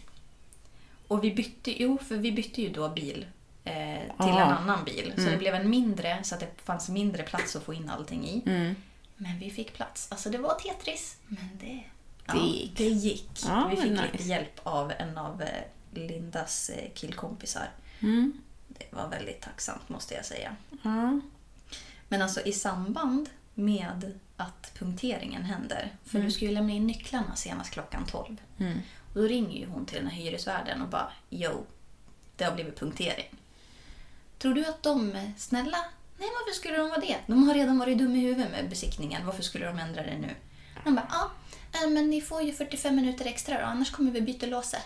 Och 1.08 1.24
vi 1.24 1.32
bytte, 1.32 1.82
jo, 1.84 1.98
för 1.98 2.18
vi 2.18 2.32
bytte 2.32 2.62
ju 2.62 2.70
då 2.70 2.89
bil 2.89 3.25
eh, 3.63 3.74
till 4.01 4.12
Ah. 4.18 4.42
en 4.42 4.51
annan 4.58 4.84
bil. 4.86 5.13
Så 5.18 5.22
det 5.24 5.38
blev 5.38 5.56
en 5.56 5.70
mindre, 5.70 6.24
så 6.24 6.36
att 6.36 6.42
det 6.42 6.50
fanns 6.63 6.89
mindre 6.89 7.24
plats 7.24 7.56
att 7.56 7.63
få 7.63 7.74
in 7.74 7.89
allting 7.89 8.25
i. 8.27 8.42
Mm. 8.46 8.75
Men 9.18 9.39
vi 9.39 9.50
fick 9.50 9.74
plats. 9.74 10.08
Alltså 10.12 10.30
det 10.30 10.38
var 10.38 10.53
Tetris, 10.53 11.18
men 11.27 11.50
det, 11.60 11.84
ja, 12.25 12.34
Det 12.34 12.39
gick. 12.39 12.77
Det 12.77 12.88
gick. 12.88 13.30
Ja, 13.48 13.68
vi 13.72 13.75
fick 13.82 13.92
nice. 13.92 14.10
lite 14.12 14.24
hjälp 14.24 14.60
av 14.63 14.92
en 15.00 15.18
av 15.18 15.42
eh, 15.42 15.48
Lindas 15.94 16.70
eh, 16.70 16.89
killkompisar. 16.94 17.70
Mm. 18.00 18.34
Det 18.77 18.96
var 18.96 19.08
väldigt 19.08 19.42
tacksamt 19.42 19.89
måste 19.89 20.13
jag 20.13 20.25
säga. 20.25 20.56
Ja. 20.84 21.20
Men 22.08 22.22
alltså 22.22 22.42
i 22.42 22.53
samband 22.53 23.30
med 23.53 24.20
att 24.38 24.72
punkteringen 24.80 25.44
händer, 25.44 25.96
för 26.06 26.20
du 26.20 26.32
ska 26.32 26.46
ju 26.46 26.51
lämna 26.51 26.74
in 26.74 26.88
nycklarna 26.88 27.36
senast 27.36 27.72
klockan 27.72 28.06
12. 28.06 28.38
Och 29.13 29.22
då 29.22 29.27
ringer 29.27 29.60
ju 29.60 29.65
hon 29.65 29.86
till 29.86 29.98
den 29.98 30.08
här 30.08 30.18
hyresvärden 30.18 30.82
och 30.82 30.88
bara 30.88 31.12
“Jo, 31.30 31.65
det 32.36 32.44
har 32.44 32.56
blivit 32.56 32.80
punktering”. 32.80 33.30
Tror 34.39 34.53
du 34.53 34.65
att 34.65 34.84
de 34.84 35.15
är 35.15 35.34
snälla? 35.38 35.77
Nej, 36.18 36.30
varför 36.39 36.60
skulle 36.60 36.77
de 36.77 36.89
vara 36.89 37.00
det? 37.00 37.18
De 37.27 37.48
har 37.48 37.53
redan 37.53 37.80
varit 37.80 37.98
dumma 37.98 38.15
i 38.15 38.20
huvudet 38.20 38.51
med 38.51 38.70
besiktningen. 38.70 39.25
Varför 39.25 39.44
skulle 39.44 39.65
de 39.65 39.80
ändra 39.80 40.03
det 40.03 40.18
nu? 40.18 40.36
Han 40.84 40.96
bara 40.96 41.08
“Ja, 41.12 41.32
eh, 41.80 41.89
men 41.89 42.10
ni 42.10 42.22
får 42.22 42.42
ju 42.42 42.53
45 42.53 42.96
minuter 42.96 43.25
extra 43.25 43.60
då, 43.60 43.65
annars 43.65 43.92
kommer 43.92 44.12
vi 44.12 44.22
byta 44.22 44.46
låset. 44.46 44.84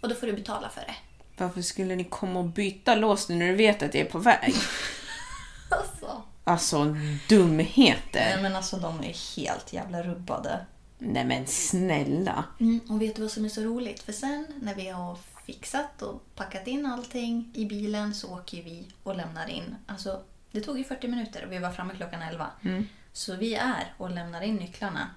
Och 0.00 0.08
då 0.08 0.14
får 0.14 0.26
du 0.26 0.32
betala 0.32 0.68
för 0.68 0.80
det.” 0.80 0.94
Varför 1.40 1.62
skulle 1.62 1.96
ni 1.96 2.04
komma 2.04 2.38
och 2.38 2.44
byta 2.44 2.94
lås 2.94 3.28
nu 3.28 3.34
när 3.34 3.46
du 3.46 3.54
vet 3.54 3.82
att 3.82 3.94
jag 3.94 4.06
är 4.06 4.10
på 4.10 4.18
väg? 4.18 4.54
Alltså. 5.70 6.22
Alltså 6.44 6.84
Nej, 6.84 7.18
dumheter. 7.28 8.38
men 8.42 8.56
alltså 8.56 8.76
de 8.76 9.00
är 9.00 9.36
helt 9.36 9.72
jävla 9.72 10.02
rubbade. 10.02 10.66
Nej 10.98 11.24
men 11.24 11.46
snälla. 11.46 12.44
Mm, 12.60 12.80
och 12.88 13.02
vet 13.02 13.16
du 13.16 13.22
vad 13.22 13.30
som 13.30 13.44
är 13.44 13.48
så 13.48 13.60
roligt? 13.60 14.02
För 14.02 14.12
sen 14.12 14.46
när 14.62 14.74
vi 14.74 14.88
har 14.88 15.18
fixat 15.46 16.02
och 16.02 16.22
packat 16.34 16.66
in 16.66 16.86
allting 16.86 17.50
i 17.54 17.64
bilen 17.66 18.14
så 18.14 18.34
åker 18.34 18.62
vi 18.62 18.86
och 19.02 19.16
lämnar 19.16 19.48
in. 19.50 19.74
Alltså, 19.86 20.20
det 20.52 20.60
tog 20.60 20.78
ju 20.78 20.84
40 20.84 21.08
minuter 21.08 21.44
och 21.46 21.52
vi 21.52 21.58
var 21.58 21.70
framme 21.70 21.94
klockan 21.96 22.22
11. 22.22 22.46
Så 23.12 23.36
vi 23.36 23.54
är 23.54 23.94
och 23.96 24.10
lämnar 24.10 24.42
in 24.42 24.56
nycklarna 24.56 25.10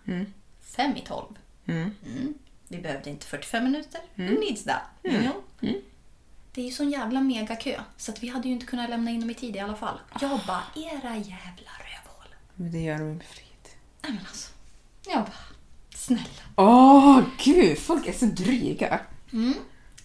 fem 0.61 0.95
i 0.97 1.01
tolv. 1.01 1.35
Mm. 1.65 1.91
Mm. 2.05 2.33
Vi 2.67 2.77
behövde 2.77 3.09
inte 3.09 3.25
45 3.25 3.63
minuter. 3.63 4.01
Who 4.15 4.23
needs 4.39 4.63
that? 4.63 4.81
You 5.03 5.21
know? 5.21 5.33
Det 6.53 6.61
är 6.61 6.65
ju 6.65 6.71
sån 6.71 6.89
jävla 6.89 7.21
megakö 7.21 7.81
så 7.97 8.11
att 8.11 8.23
vi 8.23 8.27
hade 8.27 8.47
ju 8.47 8.53
inte 8.53 8.65
kunnat 8.65 8.89
lämna 8.89 9.11
in 9.11 9.19
dem 9.19 9.29
i 9.29 9.33
tid 9.33 9.55
i 9.55 9.59
alla 9.59 9.75
fall. 9.75 9.99
Jag 10.21 10.39
bara, 10.47 10.63
era 10.75 11.15
jävla 11.15 11.71
rövhål. 11.79 12.35
Men 12.55 12.71
det 12.71 12.79
gör 12.79 12.97
de 12.97 13.17
med 13.17 13.25
flit. 13.25 13.75
Nej 14.01 14.11
men 14.11 14.25
alltså. 14.27 14.51
Jag 15.07 15.23
bara, 15.23 15.33
snälla. 15.95 16.43
Åh 16.55 17.21
gud, 17.43 17.79
folk 17.79 18.07
är 18.07 18.13
så 18.13 18.25
dryga. 18.25 18.99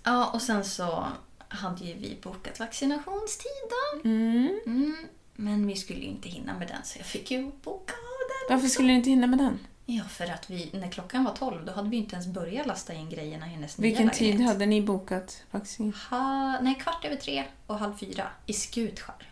Ja, 0.02 0.30
och 0.30 0.42
sen 0.42 0.64
så 0.64 1.06
hade 1.48 1.84
ju 1.84 1.94
vi 1.94 2.18
bokat 2.22 2.60
vaccinationstid 2.60 3.50
då. 3.70 4.08
Mm. 4.08 4.60
Mm, 4.66 4.96
men 5.34 5.66
vi 5.66 5.76
skulle 5.76 6.00
ju 6.00 6.06
inte 6.06 6.28
hinna 6.28 6.58
med 6.58 6.68
den 6.68 6.84
så 6.84 6.98
jag 6.98 7.06
fick 7.06 7.30
ju 7.30 7.42
boka 7.42 7.92
av 7.92 8.48
den. 8.48 8.56
Varför 8.56 8.68
skulle 8.68 8.88
ni 8.88 8.94
inte 8.94 9.10
hinna 9.10 9.26
med 9.26 9.38
den? 9.38 9.58
Ja, 9.88 10.04
för 10.04 10.26
att 10.32 10.50
vi, 10.50 10.70
när 10.72 10.90
klockan 10.90 11.24
var 11.24 11.32
12 11.32 11.64
då 11.64 11.72
hade 11.72 11.88
vi 11.88 11.96
inte 11.96 12.14
ens 12.16 12.26
börjat 12.26 12.66
lasta 12.66 12.92
in 12.94 13.10
grejerna 13.10 13.46
i 13.46 13.50
hennes 13.50 13.78
Vilken 13.78 14.06
nya 14.06 14.14
tid 14.14 14.26
lägenhet. 14.26 14.48
hade 14.48 14.66
ni 14.66 14.82
bokat 14.82 15.42
vaccin? 15.50 15.94
Ha, 16.10 16.60
nej, 16.60 16.74
kvart 16.74 17.04
över 17.04 17.16
tre 17.16 17.44
och 17.66 17.78
halv 17.78 17.96
fyra 17.96 18.28
i 18.46 18.52
Skutskär. 18.52 19.30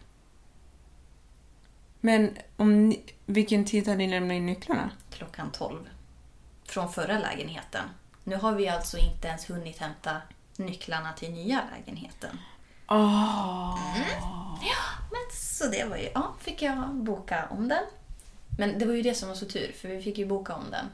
Men 2.01 2.39
om 2.57 2.89
ni, 2.89 3.03
vilken 3.27 3.65
tid 3.65 3.87
hade 3.87 3.99
ni 3.99 4.09
lämnat 4.09 4.35
in 4.35 4.47
nycklarna? 4.47 4.91
Klockan 5.11 5.51
12. 5.53 5.89
Från 6.65 6.93
förra 6.93 7.19
lägenheten. 7.19 7.85
Nu 8.25 8.37
har 8.37 8.53
vi 8.53 8.69
alltså 8.69 8.99
inte 8.99 9.29
ens 9.29 9.51
hunnit 9.51 9.79
hämta 9.79 10.17
nycklarna 10.57 11.13
till 11.13 11.31
nya 11.33 11.63
lägenheten. 11.77 12.39
Åh. 12.89 13.79
Men 15.11 15.21
så 15.33 15.67
det 15.67 15.85
var 15.85 15.97
ju, 15.97 16.11
ja, 16.15 16.35
fick 16.41 16.63
jag 16.63 16.95
boka 16.95 17.47
om 17.51 17.69
den. 17.69 17.85
Men 18.59 18.79
det 18.79 18.85
var 18.87 18.95
ju 18.95 19.03
det 19.03 19.15
som 19.15 19.29
var 19.29 19.37
så 19.37 19.47
tur, 19.47 19.73
för 19.73 19.89
vi 19.89 20.03
fick 20.03 20.19
ju 20.19 20.27
boka 20.27 20.55
om 20.55 20.71
den. 20.71 20.87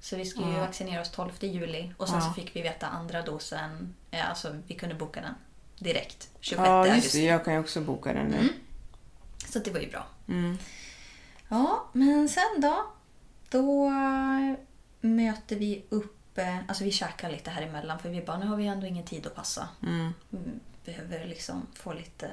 Så 0.00 0.16
vi 0.16 0.24
skulle 0.24 0.46
ju 0.52 0.58
vaccinera 0.58 1.00
oss 1.00 1.10
12 1.10 1.30
juli 1.40 1.92
och 1.96 2.08
sen 2.08 2.22
så 2.22 2.30
fick 2.32 2.56
vi 2.56 2.62
veta 2.62 2.86
andra 2.86 3.22
dosen, 3.22 3.94
eh, 4.10 4.28
alltså 4.28 4.56
vi 4.66 4.74
kunde 4.74 4.94
boka 4.94 5.20
den 5.20 5.34
direkt 5.78 6.28
26 6.40 6.66
Ja, 6.68 6.86
just 6.86 6.94
augusti. 6.96 7.18
det. 7.20 7.24
Jag 7.26 7.44
kan 7.44 7.54
ju 7.54 7.60
också 7.60 7.80
boka 7.80 8.12
den 8.12 8.26
nu. 8.26 8.36
Mm. 8.36 8.48
Så 9.48 9.58
det 9.58 9.70
var 9.70 9.80
ju 9.80 9.90
bra. 9.90 10.06
Mm. 10.28 10.58
Ja, 11.48 11.88
men 11.92 12.28
sen 12.28 12.60
då? 12.60 12.86
Då 13.50 13.86
eh, 13.86 14.54
möter 15.00 15.56
vi 15.56 15.82
upp, 15.88 16.38
eh, 16.38 16.58
alltså 16.68 16.84
vi 16.84 16.92
käkar 16.92 17.30
lite 17.30 17.50
här 17.50 17.62
emellan 17.62 17.98
för 17.98 18.08
vi 18.08 18.22
bara, 18.22 18.38
nu 18.38 18.46
har 18.46 18.56
vi 18.56 18.66
ändå 18.66 18.86
ingen 18.86 19.04
tid 19.04 19.26
att 19.26 19.34
passa. 19.34 19.68
Mm. 19.82 20.12
Mm, 20.32 20.60
Behöver 20.84 21.24
liksom 21.26 21.66
få 21.74 21.92
lite 21.92 22.30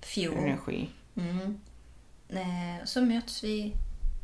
fuel. 0.00 0.38
Energi. 0.38 0.90
Mm. 1.16 1.60
Så 2.84 3.00
möts 3.00 3.44
vi 3.44 3.72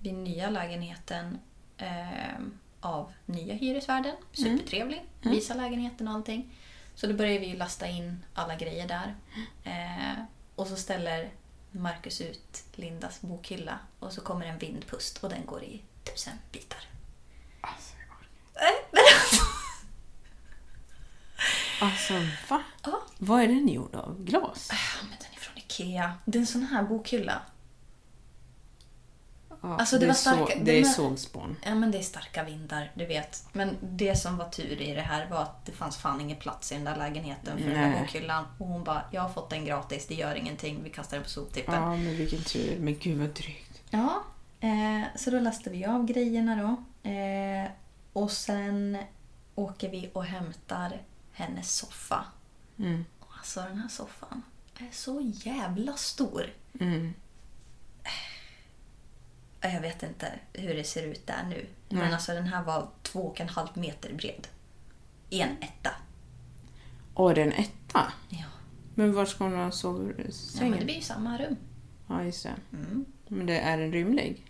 vid 0.03 0.15
nya 0.15 0.51
lägenheten 0.51 1.39
eh, 1.77 2.39
av 2.81 3.13
nya 3.27 3.55
hyresvärden. 3.55 4.17
Supertrevlig. 4.33 5.05
Visar 5.21 5.55
lägenheten 5.55 6.09
och 6.09 6.15
allting. 6.15 6.55
Så 6.95 7.07
då 7.07 7.15
börjar 7.15 7.41
vi 7.41 7.57
lasta 7.57 7.89
in 7.89 8.25
alla 8.35 8.55
grejer 8.55 8.89
där. 8.89 9.15
Eh, 9.65 10.25
och 10.55 10.67
så 10.67 10.77
ställer 10.77 11.31
Marcus 11.71 12.21
ut 12.21 12.65
Lindas 12.75 13.21
bokhylla 13.21 13.79
och 13.99 14.13
så 14.13 14.21
kommer 14.21 14.47
en 14.47 14.59
vindpust 14.59 15.25
och 15.25 15.31
den 15.31 15.47
går 15.47 15.63
i 15.63 15.83
tusen 16.05 16.39
bitar. 16.53 16.81
Alltså, 17.61 17.95
jag. 18.09 18.17
Nej, 18.63 18.73
men 18.91 19.03
alltså. 19.21 19.45
Alltså, 21.81 22.15
va? 22.49 22.63
Ja. 22.85 23.03
Vad 23.19 23.43
är 23.43 23.49
den 23.49 23.69
gjord 23.69 23.95
av? 23.95 24.25
Glas? 24.25 24.69
Ja, 24.71 25.07
men 25.09 25.19
den 25.19 25.29
är 25.37 25.41
från 25.41 25.59
Ikea. 25.59 26.15
Det 26.25 26.39
är 26.39 26.41
en 26.41 26.47
sån 26.47 26.63
här 26.63 26.83
bokhylla. 26.83 27.43
Ja, 29.63 29.77
Alltså, 29.77 29.97
det 29.99 30.01
det, 30.01 30.07
var 30.07 30.13
är 30.15 30.17
starka- 30.17 30.59
så, 30.59 30.65
det 30.65 30.81
är 30.81 30.85
sågspån. 30.85 31.57
Ja 31.65 31.75
men 31.75 31.91
det 31.91 31.99
är 31.99 32.03
starka 32.03 32.45
vindar, 32.45 32.91
du 32.95 33.07
vet. 33.07 33.45
Men 33.53 33.77
det 33.83 34.17
som 34.17 34.37
var 34.37 34.49
tur 34.49 34.81
i 34.83 34.95
det 34.95 35.01
här 35.01 35.27
var 35.31 35.43
att 35.43 35.67
det 35.67 35.73
fanns 35.73 35.97
fan 35.97 36.21
ingen 36.21 36.37
plats 36.37 36.73
i 36.73 36.75
den 36.75 36.85
där 36.85 36.97
lägenheten 36.97 37.59
för 37.59 37.65
den 37.71 37.75
där 37.81 37.89
Nej. 37.91 38.01
bokhyllan. 38.01 38.45
Och 38.59 38.67
hon 38.67 38.85
bara, 38.85 39.03
jag 39.11 39.23
har 39.23 39.29
fått 39.29 39.51
den 39.51 39.65
gratis, 39.65 40.07
det 40.07 40.15
gör 40.15 40.35
ingenting, 40.35 40.81
vi 40.85 40.91
kastar 40.91 41.17
den 41.17 41.25
på 41.25 41.31
soptippen. 41.31 41.75
Ja, 41.75 41.89
men 41.97 42.17
vilken 42.17 42.43
tur. 42.43 42.79
Men 42.81 42.99
gud 42.99 43.19
vad 43.19 43.29
drygt. 43.29 43.83
Ja, 43.91 44.23
eh, 44.61 45.03
så 45.17 45.31
då 45.31 45.41
lastar 45.41 45.71
vi 45.71 45.85
av 45.85 46.05
grejerna 46.07 46.57
då. 46.57 47.11
Eh, 47.11 47.71
och 48.13 48.31
sen 48.31 48.99
åker 49.55 49.89
vi 49.91 50.11
och 50.13 50.25
hämtar 50.25 51.01
hennes 51.33 51.75
soffa. 51.77 52.25
Mm. 52.79 53.05
Alltså 53.39 53.61
den 53.61 53.79
här 53.79 53.89
soffan 53.89 54.43
är 54.79 54.89
så 54.93 55.21
jävla 55.35 55.93
stor. 55.97 56.47
Mm. 56.81 57.15
Jag 59.63 59.81
vet 59.81 60.03
inte 60.03 60.33
hur 60.53 60.75
det 60.75 60.85
ser 60.85 61.03
ut 61.03 61.27
där 61.27 61.45
nu. 61.49 61.67
Nej. 61.89 62.03
Men 62.03 62.15
alltså 62.15 62.33
den 62.33 62.47
här 62.47 62.63
var 62.63 62.89
två 63.03 63.21
och 63.21 63.41
en 63.41 63.49
halv 63.49 63.69
meter 63.75 64.13
bred. 64.13 64.49
En 65.31 65.57
etta. 65.61 65.91
Åh, 67.15 67.35
det 67.35 67.41
är 67.41 67.47
en 67.47 67.53
etta. 67.53 68.13
Ja. 68.29 68.45
Men 68.95 69.13
var 69.13 69.25
ska 69.25 69.45
hon 69.45 69.53
ha 69.53 69.63
ja, 69.63 69.71
sovsängen? 69.71 70.71
men 70.71 70.79
det 70.79 70.85
blir 70.85 70.95
ju 70.95 71.01
samma 71.01 71.39
rum. 71.39 71.57
Ja, 72.09 72.25
just 72.25 72.43
det. 72.43 72.55
Mm. 72.73 73.05
Men 73.29 73.47
det 73.47 73.59
är 73.59 73.79
en 73.79 73.93
rymlig? 73.93 74.47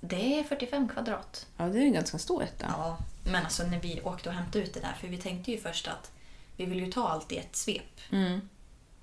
Det 0.00 0.38
är 0.38 0.44
45 0.44 0.88
kvadrat. 0.88 1.46
Ja, 1.56 1.64
det 1.64 1.78
är 1.78 1.82
en 1.82 1.92
ganska 1.92 2.18
stor 2.18 2.42
etta. 2.42 2.66
Ja, 2.68 2.98
men 3.24 3.44
alltså 3.44 3.66
när 3.66 3.80
vi 3.80 4.00
åkte 4.04 4.28
och 4.28 4.34
hämtade 4.34 4.64
ut 4.64 4.74
det 4.74 4.80
där, 4.80 4.92
för 5.00 5.08
vi 5.08 5.16
tänkte 5.16 5.50
ju 5.50 5.58
först 5.58 5.88
att 5.88 6.12
vi 6.56 6.66
vill 6.66 6.80
ju 6.80 6.92
ta 6.92 7.08
allt 7.08 7.32
i 7.32 7.36
ett 7.36 7.56
svep. 7.56 8.00
Mm. 8.10 8.40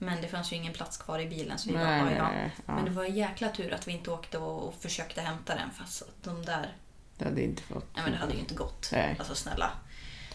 Men 0.06 0.22
det 0.22 0.28
fanns 0.28 0.52
ju 0.52 0.56
ingen 0.56 0.74
plats 0.74 0.98
kvar 0.98 1.20
i 1.20 1.28
bilen 1.28 1.58
så 1.58 1.70
vi 1.70 1.76
Nej, 1.76 2.02
bara, 2.02 2.10
nej, 2.10 2.18
ja. 2.18 2.32
nej, 2.32 2.52
ja. 2.66 2.76
Men 2.76 2.86
det 2.86 2.92
var 2.92 3.04
en 3.04 3.16
jäkla 3.16 3.50
tur 3.50 3.74
att 3.74 3.88
vi 3.88 3.92
inte 3.92 4.12
åkte 4.12 4.38
och, 4.38 4.68
och 4.68 4.76
försökte 4.82 5.22
hämta 5.22 5.56
den 5.56 5.72
fast 5.72 6.04
de 6.24 6.46
där, 6.46 6.74
Det 7.18 7.26
hade 7.26 7.44
inte 7.44 7.64
fått... 7.64 7.86
nej 7.94 8.04
men 8.04 8.12
det 8.12 8.18
hade 8.18 8.34
ju 8.34 8.40
inte 8.40 8.56
gått. 8.56 8.90
Nej. 8.92 9.16
Alltså 9.20 9.36
snälla. 9.36 9.72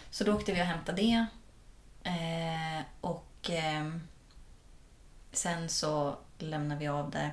Så 0.09 0.23
då 0.23 0.33
åkte 0.33 0.53
vi 0.53 0.61
och 0.61 0.65
hämtade 0.65 1.01
det. 1.01 1.25
Eh, 2.03 2.85
och 3.01 3.49
ehm, 3.49 4.01
sen 5.31 5.69
så 5.69 6.17
lämnade 6.37 6.79
vi 6.79 6.87
av 6.87 7.11
det. 7.11 7.31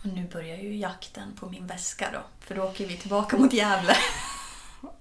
Och 0.00 0.06
nu 0.06 0.28
börjar 0.28 0.56
ju 0.56 0.76
jakten 0.76 1.36
på 1.36 1.46
min 1.50 1.66
väska 1.66 2.10
då. 2.12 2.20
För 2.40 2.54
då 2.54 2.62
åker 2.62 2.86
vi 2.86 2.96
tillbaka 2.96 3.36
mot 3.36 3.52
Gävle. 3.52 3.96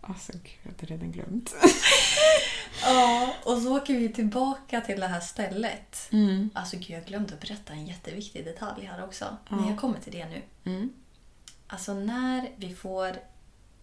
Alltså 0.01 0.31
gud, 0.31 0.51
jag 0.63 0.71
hade 0.71 0.85
redan 0.85 1.11
glömt. 1.11 1.55
Ja, 2.83 3.33
och 3.43 3.57
så 3.57 3.77
åker 3.77 3.93
vi 3.93 4.09
tillbaka 4.09 4.81
till 4.81 4.99
det 4.99 5.07
här 5.07 5.19
stället. 5.19 6.09
Mm. 6.11 6.49
Alltså 6.53 6.77
gud, 6.77 6.89
jag 6.89 7.05
glömde 7.05 7.33
att 7.33 7.41
berätta 7.41 7.73
en 7.73 7.85
jätteviktig 7.87 8.45
detalj 8.45 8.85
här 8.85 9.03
också. 9.03 9.37
Men 9.49 9.67
jag 9.67 9.77
kommer 9.79 9.99
till 9.99 10.13
det 10.13 10.25
nu. 10.29 10.41
Mm. 10.71 10.93
Alltså 11.67 11.93
när 11.93 12.49
vi 12.55 12.75
får 12.75 13.15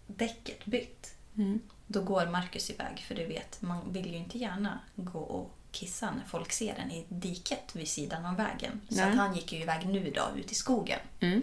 däcket 0.06 0.64
bytt, 0.64 1.14
Mm. 1.36 1.60
då 1.86 2.02
går 2.02 2.26
Marcus 2.26 2.70
iväg. 2.70 3.04
För 3.08 3.14
du 3.14 3.26
vet, 3.26 3.62
man 3.62 3.92
vill 3.92 4.10
ju 4.10 4.16
inte 4.16 4.38
gärna 4.38 4.78
gå 4.94 5.18
och 5.18 5.54
kissa 5.70 6.10
när 6.10 6.24
folk 6.24 6.52
ser 6.52 6.74
en 6.74 6.90
i 6.90 7.04
diket 7.08 7.70
vid 7.76 7.88
sidan 7.88 8.26
av 8.26 8.36
vägen. 8.36 8.80
Så 8.88 8.94
Nej. 8.94 9.10
att 9.10 9.16
han 9.16 9.34
gick 9.34 9.52
ju 9.52 9.58
iväg 9.60 9.86
nu 9.86 10.10
då, 10.14 10.28
ut 10.40 10.52
i 10.52 10.54
skogen. 10.54 10.98
Mm. 11.20 11.42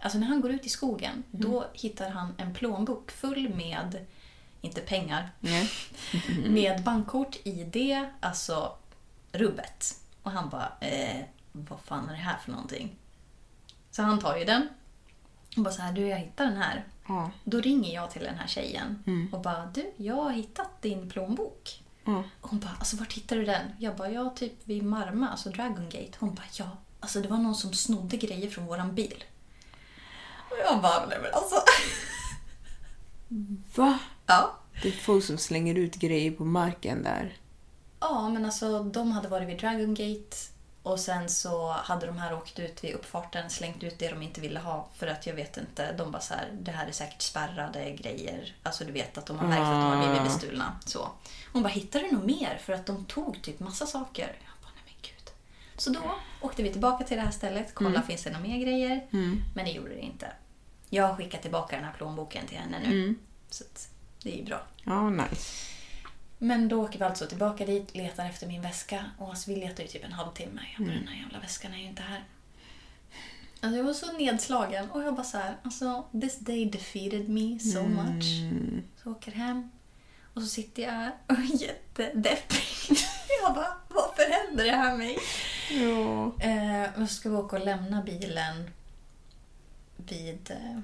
Alltså 0.00 0.18
när 0.18 0.26
han 0.26 0.40
går 0.40 0.50
ut 0.50 0.66
i 0.66 0.68
skogen, 0.68 1.22
då 1.30 1.66
hittar 1.72 2.10
han 2.10 2.34
en 2.38 2.54
plånbok 2.54 3.10
full 3.10 3.48
med, 3.54 4.06
inte 4.60 4.80
pengar, 4.80 5.30
Nej. 5.40 5.70
med 6.46 6.82
bankkort, 6.82 7.36
ID, 7.44 8.06
alltså 8.20 8.76
rubbet. 9.32 9.94
Och 10.22 10.30
han 10.30 10.48
bara, 10.48 10.72
eh, 10.80 11.24
vad 11.52 11.80
fan 11.80 12.08
är 12.08 12.12
det 12.12 12.18
här 12.18 12.38
för 12.44 12.50
någonting? 12.50 12.96
Så 13.90 14.02
han 14.02 14.18
tar 14.18 14.36
ju 14.36 14.44
den 14.44 14.68
och 15.56 15.62
bara 15.62 15.74
så 15.74 15.82
här, 15.82 15.92
du 15.92 16.08
jag 16.08 16.18
hittar 16.18 16.44
den 16.44 16.56
här. 16.56 16.84
Ja. 17.08 17.30
Då 17.44 17.60
ringer 17.60 17.94
jag 17.94 18.10
till 18.10 18.22
den 18.22 18.34
här 18.34 18.46
tjejen 18.46 19.02
och 19.32 19.40
bara, 19.40 19.66
du 19.66 19.92
jag 19.96 20.14
har 20.14 20.30
hittat 20.30 20.82
din 20.82 21.10
plånbok. 21.10 21.82
Och 22.40 22.50
hon 22.50 22.60
bara, 22.60 22.72
alltså 22.78 22.96
vart 22.96 23.12
hittade 23.12 23.40
du 23.40 23.46
den? 23.46 23.72
Jag 23.78 23.96
bara, 23.96 24.10
ja 24.10 24.30
typ 24.36 24.52
vid 24.64 24.82
Marma, 24.82 25.28
alltså 25.28 25.50
Dragon 25.50 25.84
Gate. 25.84 26.12
Hon 26.18 26.34
bara, 26.34 26.46
ja, 26.52 26.68
alltså 27.00 27.20
det 27.20 27.28
var 27.28 27.38
någon 27.38 27.54
som 27.54 27.72
snodde 27.72 28.16
grejer 28.16 28.50
från 28.50 28.66
våran 28.66 28.94
bil. 28.94 29.24
Och 30.50 30.56
jag 30.64 30.82
bara, 30.82 31.06
nej 31.06 31.18
men 31.22 31.34
alltså. 31.34 31.56
Va? 33.74 33.98
Ja. 34.26 34.56
Det 34.82 34.88
är 34.88 34.92
folk 34.92 35.24
som 35.24 35.38
slänger 35.38 35.74
ut 35.74 35.94
grejer 35.94 36.30
på 36.30 36.44
marken 36.44 37.02
där. 37.02 37.36
Ja, 38.00 38.28
men 38.28 38.44
alltså 38.44 38.82
de 38.82 39.12
hade 39.12 39.28
varit 39.28 39.48
vid 39.48 39.60
Dragon 39.60 39.94
Gate 39.94 40.36
och 40.82 41.00
sen 41.00 41.28
så 41.28 41.72
hade 41.72 42.06
de 42.06 42.18
här 42.18 42.34
åkt 42.34 42.58
ut 42.58 42.84
vid 42.84 42.94
uppfarten, 42.94 43.50
slängt 43.50 43.82
ut 43.82 43.98
det 43.98 44.08
de 44.08 44.22
inte 44.22 44.40
ville 44.40 44.60
ha 44.60 44.88
för 44.94 45.06
att 45.06 45.26
jag 45.26 45.34
vet 45.34 45.56
inte, 45.56 45.92
de 45.92 46.10
bara 46.10 46.22
så 46.22 46.34
här, 46.34 46.48
det 46.60 46.70
här 46.70 46.86
är 46.86 46.92
säkert 46.92 47.22
spärrade 47.22 47.90
grejer. 47.90 48.56
Alltså 48.62 48.84
du 48.84 48.92
vet 48.92 49.18
att 49.18 49.26
de 49.26 49.38
har 49.38 49.48
märkt 49.48 49.60
att 49.60 49.70
de 49.70 49.82
har 49.82 50.06
blivit 50.06 50.22
bestulna. 50.22 50.78
Så. 50.86 51.08
Hon 51.52 51.62
bara, 51.62 51.68
hittar 51.68 52.00
du 52.00 52.10
något 52.12 52.24
mer? 52.24 52.60
För 52.62 52.72
att 52.72 52.86
de 52.86 53.04
tog 53.04 53.42
typ 53.42 53.60
massa 53.60 53.86
saker. 53.86 54.26
Jag 54.26 54.62
bara, 54.62 54.72
nej 54.74 54.84
men 54.84 54.94
gud. 55.02 55.30
Så 55.76 55.90
då 55.90 56.00
åkte 56.40 56.62
vi 56.62 56.72
tillbaka 56.72 57.04
till 57.04 57.16
det 57.16 57.22
här 57.22 57.30
stället, 57.30 57.74
kolla 57.74 58.02
finns 58.02 58.24
det 58.24 58.30
några 58.30 58.42
mer 58.42 58.58
grejer? 58.58 59.06
Men 59.54 59.64
det 59.64 59.70
gjorde 59.70 59.90
det 59.90 60.00
inte. 60.00 60.32
Jag 60.90 61.08
har 61.08 61.16
skickat 61.16 61.42
tillbaka 61.42 61.76
den 61.76 61.84
här 61.84 61.92
plånboken 61.92 62.46
till 62.46 62.58
henne 62.58 62.78
nu. 62.88 63.14
Så 63.50 63.64
att, 63.64 63.90
det 64.22 64.32
är 64.34 64.36
ju 64.36 64.44
bra. 64.44 64.62
Ja, 64.84 65.10
nice. 65.10 65.66
Men 66.38 66.68
då 66.68 66.84
åker 66.84 66.98
vi 66.98 67.04
alltså 67.04 67.26
tillbaka 67.26 67.66
dit, 67.66 67.94
letar 67.94 68.26
efter 68.26 68.46
min 68.46 68.62
väska 68.62 69.04
och 69.18 69.34
vi 69.46 69.56
letar 69.56 69.82
ju 69.82 69.88
typ 69.88 70.04
en 70.04 70.12
halvtimme. 70.12 70.60
Jag 70.76 70.86
bara, 70.86 70.94
den 70.96 71.08
här 71.08 71.22
jävla 71.22 71.40
väskan 71.40 71.72
är 71.72 71.78
ju 71.78 71.84
inte 71.84 72.02
här. 72.02 72.24
Alltså, 73.60 73.76
jag 73.76 73.84
var 73.84 73.92
så 73.92 74.12
nedslagen 74.12 74.90
och 74.90 75.02
jag 75.02 75.14
bara 75.14 75.24
så 75.24 75.38
här, 75.38 75.56
alltså 75.62 76.04
this 76.20 76.38
day 76.38 76.64
defeated 76.64 77.28
me 77.28 77.58
so 77.58 77.82
much. 77.82 78.24
Så 79.02 79.10
åker 79.10 79.32
hem 79.32 79.70
och 80.34 80.42
så 80.42 80.48
sitter 80.48 80.82
jag 80.82 80.90
här 80.90 81.12
och 81.26 81.38
är 81.38 81.62
jättedeppig. 81.62 82.62
Jag 83.42 83.54
bara, 83.54 83.76
varför 83.88 84.32
händer 84.32 84.64
det 84.64 84.70
här 84.70 84.96
mig? 84.96 85.18
Ja. 85.70 86.32
Eh, 86.44 87.02
och 87.02 87.08
så 87.08 87.14
ska 87.14 87.30
vi 87.30 87.36
åka 87.36 87.56
och 87.56 87.64
lämna 87.64 88.02
bilen 88.02 88.70
vid 90.12 90.50
eh, 90.50 90.78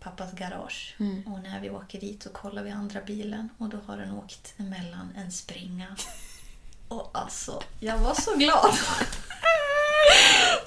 pappas 0.00 0.32
garage. 0.32 0.96
Och 1.26 1.42
när 1.42 1.60
vi 1.60 1.70
åker 1.70 2.00
dit 2.00 2.22
så 2.22 2.28
kollar 2.30 2.62
vi 2.62 2.70
andra 2.70 3.00
bilen 3.00 3.48
och 3.58 3.68
då 3.68 3.78
har 3.86 3.96
den 3.96 4.12
åkt 4.12 4.54
emellan 4.56 5.12
en 5.16 5.32
springa. 5.32 5.96
Och 6.88 7.10
alltså, 7.14 7.62
jag 7.80 7.98
var 7.98 8.14
så 8.14 8.36
glad! 8.36 8.74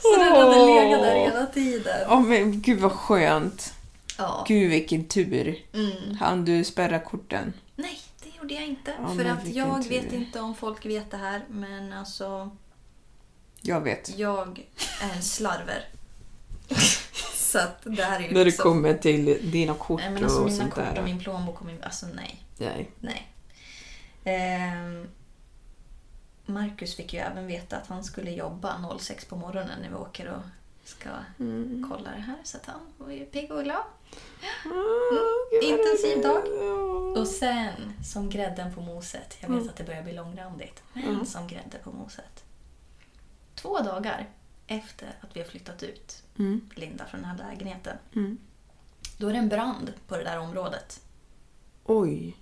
så 0.01 0.15
den 0.15 0.31
hade 0.31 0.65
legat 0.65 1.01
där 1.01 1.15
hela 1.15 1.45
tiden. 1.45 1.99
Ja, 2.07 2.19
men 2.19 2.61
gud 2.61 2.79
vad 2.79 2.91
skönt. 2.91 3.73
Ja. 4.17 4.45
Gud 4.47 4.69
vilken 4.69 5.07
tur. 5.07 5.65
Mm. 5.73 6.17
Han 6.19 6.45
du 6.45 6.63
spärra 6.63 6.99
korten? 6.99 7.53
Nej, 7.75 7.99
det 8.23 8.29
gjorde 8.41 8.53
jag 8.53 8.63
inte. 8.63 8.93
Ja, 9.01 9.15
för 9.15 9.25
att 9.25 9.47
jag 9.47 9.83
tur. 9.83 9.89
vet 9.89 10.13
inte 10.13 10.39
om 10.39 10.55
folk 10.55 10.85
vet 10.85 11.11
det 11.11 11.17
här, 11.17 11.45
men 11.49 11.93
alltså 11.93 12.57
Jag 13.61 13.81
vet. 13.81 14.17
jag 14.17 14.65
är 15.01 15.15
en 15.15 15.23
slarver. 15.23 15.85
så 17.51 17.59
att 17.59 17.77
det 17.83 18.03
här 18.03 18.19
är 18.19 18.23
ju 18.23 18.27
När 18.27 18.39
det 18.39 18.43
liksom... 18.45 18.63
kommer 18.63 18.93
till 18.93 19.51
dina 19.51 19.73
kort 19.73 19.99
Nej, 20.01 20.09
men 20.09 20.23
alltså 20.23 20.39
och 20.39 20.45
mina 20.45 20.57
sånt 20.57 20.73
kort 20.73 20.83
där. 20.83 20.99
och 20.99 21.05
min 21.05 21.19
plånbok 21.19 21.59
och 21.61 21.65
min... 21.67 21.83
Alltså 21.83 22.05
nej. 22.15 22.43
Nej. 22.57 22.91
Nej. 22.99 23.27
Ehm, 24.23 25.07
Marcus 26.45 26.95
fick 26.95 27.13
ju 27.13 27.19
även 27.19 27.47
veta 27.47 27.77
att 27.77 27.87
han 27.87 28.03
skulle 28.03 28.31
jobba 28.31 28.97
06 28.99 29.25
på 29.25 29.35
morgonen 29.35 29.79
när 29.81 29.89
vi 29.89 29.95
åker 29.95 30.27
och 30.27 30.41
ska 30.83 31.09
Mm. 31.39 31.89
kolla 31.91 32.09
det 32.11 32.21
här. 32.21 32.37
Så 32.43 32.57
att 32.57 32.65
han 32.65 32.79
var 32.97 33.11
ju 33.11 33.25
pigg 33.25 33.51
och 33.51 33.63
glad. 33.63 33.77
Ah, 34.65 34.69
vad 35.51 35.63
Intensiv 35.63 36.21
dag. 36.23 36.43
Och 37.17 37.27
sen, 37.27 37.93
som 38.03 38.29
grädden 38.29 38.73
på 38.75 38.81
moset. 38.81 39.37
Jag 39.39 39.47
vet 39.49 39.57
Mm. 39.57 39.69
att 39.69 39.75
det 39.75 39.83
börjar 39.83 40.03
bli 40.03 40.13
långrandigt. 40.13 40.83
Men 40.93 41.25
som 41.25 41.47
grädde 41.47 41.77
på 41.83 41.91
moset. 41.91 42.43
Två 43.55 43.79
dagar 43.79 44.29
efter 44.71 45.07
att 45.21 45.35
vi 45.35 45.39
har 45.39 45.47
flyttat 45.47 45.83
ut 45.83 46.23
Mm. 46.39 46.69
Linda 46.75 47.05
från 47.05 47.21
den 47.21 47.29
här 47.29 47.37
lägenheten. 47.37 47.97
Mm. 48.15 48.37
Då 49.17 49.27
är 49.27 49.33
det 49.33 49.39
en 49.39 49.49
brand 49.49 49.93
på 50.07 50.17
det 50.17 50.23
där 50.23 50.39
området. 50.39 51.01
Oj. 51.85 52.37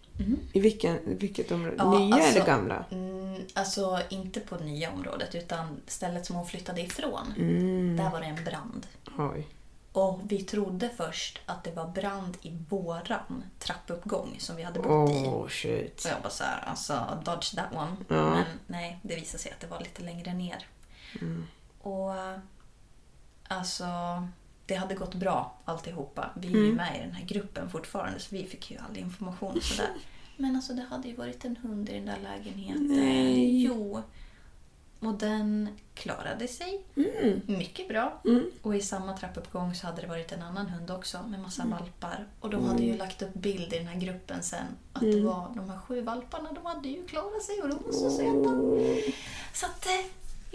I 0.54 0.60
vilken, 0.60 1.00
vilket 1.18 1.52
område? 1.52 1.76
Ja, 1.78 2.00
Nya 2.00 2.16
alltså- 2.16 2.30
eller 2.36 2.46
gamla? 2.46 2.86
Mm, 2.92 3.42
alltså 3.54 4.00
inte 4.10 4.40
på 4.40 4.56
nya 4.58 4.92
området 4.92 5.36
utan 5.36 5.82
stället 5.88 6.26
som 6.26 6.36
hon 6.36 6.46
flyttade 6.46 6.82
ifrån. 6.82 7.34
Mm. 7.38 7.98
Där 7.98 8.10
var 8.10 8.20
det 8.20 8.26
en 8.26 8.44
brand. 8.44 8.88
Oj. 9.18 9.48
Och 9.92 10.20
vi 10.24 10.44
trodde 10.44 10.90
först 10.98 11.40
att 11.46 11.64
det 11.64 11.72
var 11.72 11.88
brand 11.88 12.38
i 12.42 12.58
våran 12.70 13.44
trappuppgång 13.60 14.36
som 14.40 14.56
vi 14.56 14.64
hade 14.64 14.80
bott 14.80 15.10
Åh, 15.10 15.48
i. 15.48 15.50
shit. 15.52 16.00
Så 16.02 16.08
jag 16.10 16.22
bara 16.22 16.30
såhär, 16.30 16.64
alltså 16.66 17.22
dodge 17.26 17.56
that 17.56 17.74
one. 17.76 17.96
Ja. 18.08 18.30
Men 18.30 18.46
nej, 18.68 19.00
det 19.02 19.16
visade 19.16 19.44
sig 19.44 19.52
att 19.52 19.60
det 19.60 19.68
var 19.68 19.80
lite 19.80 20.04
längre 20.04 20.34
ner. 20.34 20.68
Mm. 21.22 21.46
Och 21.82 22.14
alltså, 23.48 23.86
det 24.66 24.76
hade 24.76 24.96
gått 24.96 25.16
bra 25.16 25.58
alltihopa. 25.66 26.30
Vi 26.36 26.48
är 26.48 26.52
Mm. 26.52 26.66
ju 26.66 26.74
med 26.74 26.96
i 26.98 27.00
den 27.00 27.12
här 27.12 27.26
gruppen 27.26 27.70
fortfarande 27.70 28.20
så 28.20 28.36
vi 28.36 28.44
fick 28.44 28.72
ju 28.72 28.78
all 28.78 28.98
information 28.98 29.58
och 29.58 29.64
sådär. 29.64 29.90
Men 30.38 30.56
alltså 30.56 30.74
det 30.74 30.82
hade 30.90 31.08
ju 31.08 31.16
varit 31.16 31.46
en 31.46 31.58
hund 31.58 31.90
i 31.90 31.94
den 31.94 32.06
där 32.06 32.18
lägenheten. 32.24 32.88
Nej. 32.88 33.64
Jo. 33.64 34.02
Och 35.00 35.14
den 35.14 35.70
klarade 35.94 36.48
sig 36.48 36.84
mycket 37.46 37.88
bra. 37.88 38.22
Och 38.62 38.76
i 38.76 38.82
samma 38.82 39.18
trappuppgång 39.18 39.76
så 39.76 39.88
hade 39.88 40.02
det 40.02 40.08
varit 40.08 40.32
en 40.32 40.42
annan 40.42 40.68
hund 40.70 40.92
också 40.92 41.24
med 41.28 41.40
massa 41.40 41.66
valpar. 41.66 42.28
Och 42.40 42.50
de 42.50 42.66
hade 42.66 42.84
ju 42.84 42.98
lagt 42.98 43.22
upp 43.22 43.34
bild 43.34 43.74
i 43.74 43.78
den 43.78 43.88
här 43.88 44.00
gruppen 44.00 44.44
sen. 44.44 44.66
Att 44.94 45.02
det 45.02 45.22
var 45.22 45.52
de 45.56 45.70
här 45.70 45.80
sju 45.80 46.02
valparna, 46.02 46.52
de 46.52 46.66
hade 46.66 46.90
ju 46.90 47.06
klarat 47.08 47.44
sig 47.44 47.62
och 47.62 47.70
de 47.70 47.84
var 47.86 47.92
så 47.92 48.10
söta. 48.10 48.50
Så 49.54 49.66
att 49.66 49.86
eh, 49.86 50.06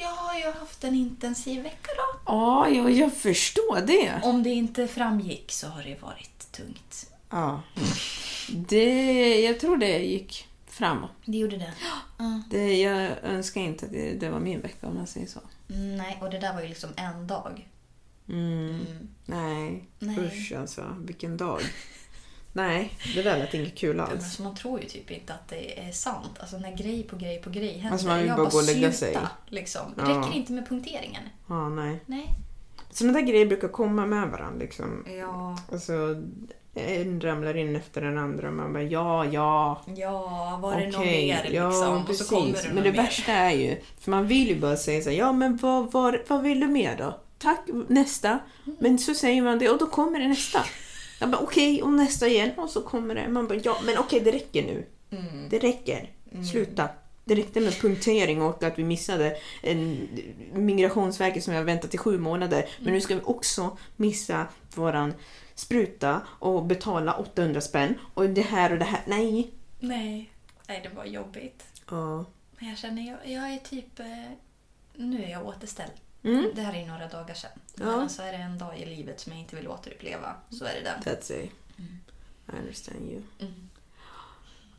jag 0.05 0.17
har 0.17 0.39
ju 0.39 0.59
haft 0.59 0.85
en 0.85 0.95
intensiv 0.95 1.63
vecka 1.63 1.91
då. 1.97 2.21
Ja, 2.27 2.69
jag, 2.69 2.91
jag 2.91 3.13
förstår 3.13 3.87
det. 3.87 4.21
Om 4.23 4.43
det 4.43 4.51
inte 4.51 4.89
framgick 4.89 5.53
så 5.53 5.67
har 5.69 5.83
det 5.83 6.03
varit 6.03 6.53
tungt. 6.53 7.11
Ja. 7.31 7.63
Det, 8.49 9.41
jag 9.41 9.61
tror 9.61 9.77
det 9.77 9.99
gick 9.99 10.49
framåt. 10.67 11.11
Det 11.25 11.39
gjorde 11.39 11.57
det. 11.57 11.73
Ja. 12.19 12.43
Det, 12.51 12.81
jag 12.81 13.11
önskar 13.23 13.61
inte 13.61 13.87
att 13.87 13.93
det, 13.93 14.13
det 14.13 14.31
var 14.31 14.41
min 14.41 14.61
vecka 14.61 14.87
om 14.87 14.95
man 14.95 15.07
säger 15.07 15.27
så. 15.27 15.41
Mm, 15.71 15.97
Nej, 15.97 16.19
och 16.21 16.31
det 16.31 16.39
där 16.39 16.55
var 16.55 16.63
ju 16.63 16.69
liksom 16.69 16.91
en 16.97 17.27
dag. 17.27 17.69
Mm. 18.29 19.09
Nej. 19.25 19.85
Nej. 19.99 20.19
usch 20.19 20.53
alltså. 20.59 20.97
Vilken 20.99 21.37
dag. 21.37 21.61
Nej, 22.57 22.93
det 23.15 23.23
där 23.23 23.39
lät 23.39 23.55
inget 23.55 23.75
kul 23.75 24.01
alls. 24.01 24.13
Alltså, 24.13 24.43
man 24.43 24.55
tror 24.55 24.81
ju 24.81 24.87
typ 24.87 25.11
inte 25.11 25.33
att 25.35 25.49
det 25.49 25.89
är 25.89 25.93
sant. 25.93 26.31
Alltså 26.41 26.59
när 26.59 26.77
grej 26.77 27.03
på 27.03 27.17
grej 27.17 27.43
på 27.43 27.51
grej 27.51 27.73
händer. 27.73 27.91
Alltså, 27.91 28.07
man 28.07 28.19
vill 28.19 28.29
bara 28.29 28.49
gå 28.51 28.59
och 28.59 28.65
lägga 28.65 28.93
sig. 28.93 29.19
Liksom. 29.47 29.95
Ja. 29.97 30.03
räcker 30.03 30.33
inte 30.37 30.53
med 30.53 30.69
punkteringen. 30.69 31.23
Ja, 31.49 31.69
nej. 31.69 32.01
Nej. 32.07 32.29
Sådana 32.91 33.19
där 33.19 33.27
grejer 33.27 33.47
brukar 33.47 33.69
komma 33.69 34.07
med 34.07 34.29
varandra 34.29 34.59
liksom. 34.59 35.05
Ja. 35.19 35.59
Alltså, 35.73 35.93
en 36.75 37.21
ramlar 37.21 37.57
in 37.57 37.77
efter 37.77 38.01
den 38.01 38.19
andra 38.19 38.49
och 38.49 38.55
man 38.55 38.73
bara 38.73 38.83
ja, 38.83 39.25
ja. 39.25 39.83
Ja, 39.97 40.59
var 40.63 40.81
det 40.81 40.87
något 40.87 40.97
Okej, 40.97 41.27
mer 41.27 41.43
liksom? 41.43 41.57
ja, 41.57 41.89
och 41.89 42.07
precis. 42.07 42.27
så 42.27 42.35
kommer 42.35 42.53
det 42.53 42.63
men 42.65 42.75
något 42.75 42.85
det 42.85 42.91
mer. 42.91 42.97
värsta 42.99 43.33
är 43.33 43.51
ju, 43.51 43.77
för 44.01 44.11
man 44.11 44.27
vill 44.27 44.49
ju 44.49 44.61
bara 44.61 44.77
säga 44.77 45.03
så 45.03 45.11
här, 45.11 45.17
ja 45.17 45.33
men 45.33 45.57
vad, 45.57 45.93
vad, 45.93 46.17
vad 46.29 46.43
vill 46.43 46.61
du 46.61 46.67
mer 46.67 46.97
då? 46.97 47.21
Tack, 47.39 47.61
nästa. 47.89 48.29
Mm. 48.29 48.77
Men 48.81 48.99
så 48.99 49.15
säger 49.15 49.43
man 49.43 49.59
det 49.59 49.69
och 49.69 49.79
då 49.79 49.87
kommer 49.87 50.21
det 50.21 50.29
nästa. 50.29 50.65
Jag 51.21 51.31
bara 51.31 51.43
okej, 51.43 51.83
och 51.83 51.93
nästa 51.93 52.29
igen 52.29 52.51
och 52.57 52.71
så 52.71 52.83
kommer 52.83 53.15
det. 53.15 53.29
Man 53.29 53.49
bara 53.49 53.59
ja, 53.63 53.79
men 53.85 53.99
okej 53.99 54.21
det 54.21 54.33
räcker 54.33 54.63
nu. 54.63 54.87
Mm. 55.11 55.49
Det 55.49 55.59
räcker. 55.59 56.11
Sluta. 56.53 56.89
Det 57.25 57.35
räckte 57.35 57.61
med 57.61 57.81
punktering 57.81 58.43
och 58.43 58.63
att 58.63 58.79
vi 58.79 58.85
missade 58.85 59.37
en 59.63 60.09
Migrationsverket 60.53 61.45
som 61.45 61.53
vi 61.53 61.59
har 61.59 61.65
väntat 61.65 61.95
i 61.95 61.99
sju 61.99 62.19
månader. 62.19 62.69
Men 62.81 62.93
nu 62.93 63.01
ska 63.01 63.15
vi 63.15 63.21
också 63.25 63.77
missa 63.97 64.47
våran 64.75 65.15
spruta 65.55 66.21
och 66.39 66.65
betala 66.65 67.15
800 67.15 67.61
spänn. 67.61 67.95
Och 68.15 68.29
det 68.29 68.43
här 68.43 68.73
och 68.73 68.79
det 68.79 68.85
här. 68.85 69.01
Nej. 69.07 69.51
Nej. 69.81 70.31
Nej, 70.69 70.81
det 70.83 70.97
var 70.97 71.05
jobbigt. 71.05 71.65
Ja. 71.91 72.25
Men 72.59 72.69
jag 72.69 72.79
känner, 72.79 73.03
jag, 73.03 73.33
jag 73.33 73.53
är 73.53 73.59
typ... 73.59 74.01
Eh, 74.01 74.07
nu 74.97 75.25
är 75.25 75.31
jag 75.31 75.47
återställd. 75.47 75.93
Mm. 76.25 76.51
Det 76.55 76.61
här 76.63 76.75
är 76.75 76.87
några 76.87 77.09
dagar 77.09 77.35
sedan. 77.35 77.51
Ja. 77.75 77.85
Men 77.85 78.01
alltså 78.01 78.23
är 78.23 78.33
det 78.33 78.39
en 78.39 78.59
dag 78.59 78.79
i 78.79 78.87
livet 78.87 79.21
som 79.21 79.33
jag 79.33 79.41
inte 79.41 79.57
vill 79.57 79.69
återuppleva 79.69 80.37
så 80.51 80.65
är 80.65 80.75
det 80.75 80.81
den. 80.81 81.15
That's 81.17 81.33
it. 81.45 81.51
I 82.49 82.57
understand 82.61 83.11
you. 83.11 83.23
Mm. 83.41 83.71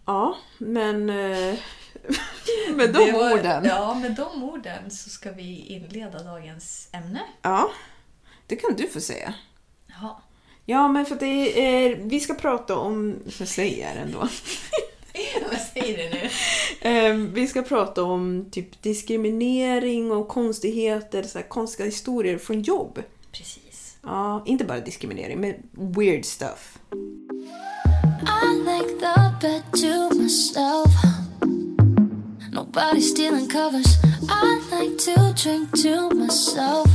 Ja, 0.05 0.37
men 0.57 1.09
eh, 1.09 1.55
med 2.75 2.93
de 2.93 3.11
var- 3.11 3.33
orden. 3.33 3.63
Ja. 3.65 3.69
Ja, 3.75 3.93
med 3.93 4.15
de 4.15 4.43
orden 4.43 4.91
så 4.91 5.09
ska 5.09 5.31
vi 5.31 5.59
inleda 5.65 6.23
dagens 6.23 6.89
ämne. 6.91 7.21
det 8.47 8.55
kan 8.55 8.75
du 8.75 8.87
få 8.87 9.01
säga. 9.01 9.33
Jaha. 9.87 10.15
Ja, 10.65 10.87
men 10.87 11.05
för 11.05 11.15
det 11.15 11.25
är, 11.85 11.95
vi 11.95 12.19
ska 12.19 12.33
prata 12.33 12.77
om, 12.77 13.19
vad 13.39 13.47
säger 13.47 13.87
jag 13.87 13.97
ändå? 14.01 14.19
Vad 15.51 15.61
säger 15.61 15.97
du 15.97 16.09
nu? 16.09 16.29
Eh, 16.89 17.15
vi 17.15 17.47
ska 17.47 17.61
prata 17.61 18.03
om 18.03 18.45
typ 18.51 18.81
diskriminering 18.81 20.11
och 20.11 20.27
konstigheter, 20.27 21.23
så 21.23 21.39
här, 21.39 21.47
konstiga 21.47 21.85
historier 21.85 22.37
från 22.37 22.61
jobb. 22.61 23.03
Precis. 23.31 23.97
Ja, 24.03 24.43
inte 24.45 24.65
bara 24.65 24.79
diskriminering, 24.79 25.41
men 25.41 25.53
weird 25.71 26.25
stuff. 26.25 26.79
I 28.21 28.47
like 28.55 28.89
the 28.99 29.31
bed 29.41 29.63
to 29.71 30.15
myself. 30.15 30.91
Nobody 32.51 33.01
stealing 33.01 33.49
covers. 33.49 33.85
I 34.29 34.61
like 34.71 34.97
to 34.97 35.33
drink 35.43 35.71
to 35.71 36.15
myself. 36.15 36.87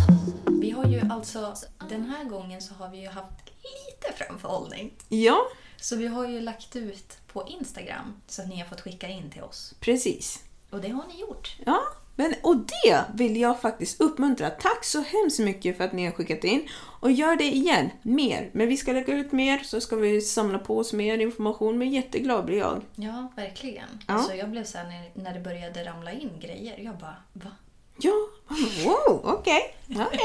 Vi 0.61 0.71
har 0.71 0.85
ju 0.85 1.01
alltså, 1.11 1.55
den 1.89 2.05
här 2.05 2.25
gången 2.25 2.61
så 2.61 2.75
har 2.75 2.91
vi 2.91 3.01
ju 3.01 3.09
haft 3.09 3.33
lite 3.47 4.25
framförhållning. 4.25 4.93
Ja, 5.09 5.47
Så 5.81 5.97
vi 5.97 6.07
har 6.07 6.29
ju 6.29 6.41
lagt 6.41 6.77
ut 6.77 7.19
på 7.33 7.49
Instagram 7.49 8.21
så 8.27 8.43
att 8.43 8.49
ni 8.49 8.59
har 8.59 8.67
fått 8.67 8.81
skicka 8.81 9.09
in 9.09 9.31
till 9.31 9.43
oss. 9.43 9.75
precis. 9.81 10.45
Och 10.71 10.81
det 10.81 10.89
har 10.89 11.05
ni 11.15 11.21
gjort. 11.21 11.57
Ja, 11.67 11.81
men, 12.17 12.35
och 12.43 12.57
det 12.57 13.05
vill 13.15 13.37
jag 13.37 13.61
faktiskt 13.61 14.01
uppmuntra. 14.01 14.51
Tack 14.51 14.85
så 14.85 15.01
hemskt 15.01 15.39
mycket 15.39 15.77
för 15.77 15.85
att 15.85 15.93
ni 15.93 16.05
har 16.05 16.13
skickat 16.13 16.45
in. 16.45 16.69
Och 17.01 17.13
gör 17.13 17.37
det 17.37 17.45
igen, 17.55 17.91
mer. 18.03 18.51
Men 18.53 18.69
vi 18.69 18.77
ska 18.77 18.93
lägga 18.93 19.15
ut 19.15 19.33
mer, 19.33 19.59
så 19.59 19.81
ska 19.81 19.97
vi 19.97 20.21
samla 20.21 20.59
på 20.59 20.79
oss 20.79 20.93
mer 20.93 21.19
information. 21.19 21.79
Men 21.79 21.91
jätteglad 21.91 22.45
blir 22.45 22.59
jag. 22.59 22.83
Ja, 22.95 23.33
verkligen. 23.37 23.89
Ja. 24.07 24.15
Alltså 24.15 24.35
jag 24.35 24.51
blev 24.51 24.65
så 24.65 24.79
här 24.79 24.85
när, 24.85 25.23
när 25.23 25.35
det 25.35 25.41
började 25.41 25.85
ramla 25.85 26.13
in 26.13 26.31
grejer. 26.41 26.79
Jag 26.79 26.97
bara, 26.99 27.17
va? 27.33 27.51
Ja, 27.99 28.13
wow, 28.85 29.21
okej. 29.25 29.77
Okej. 29.89 30.21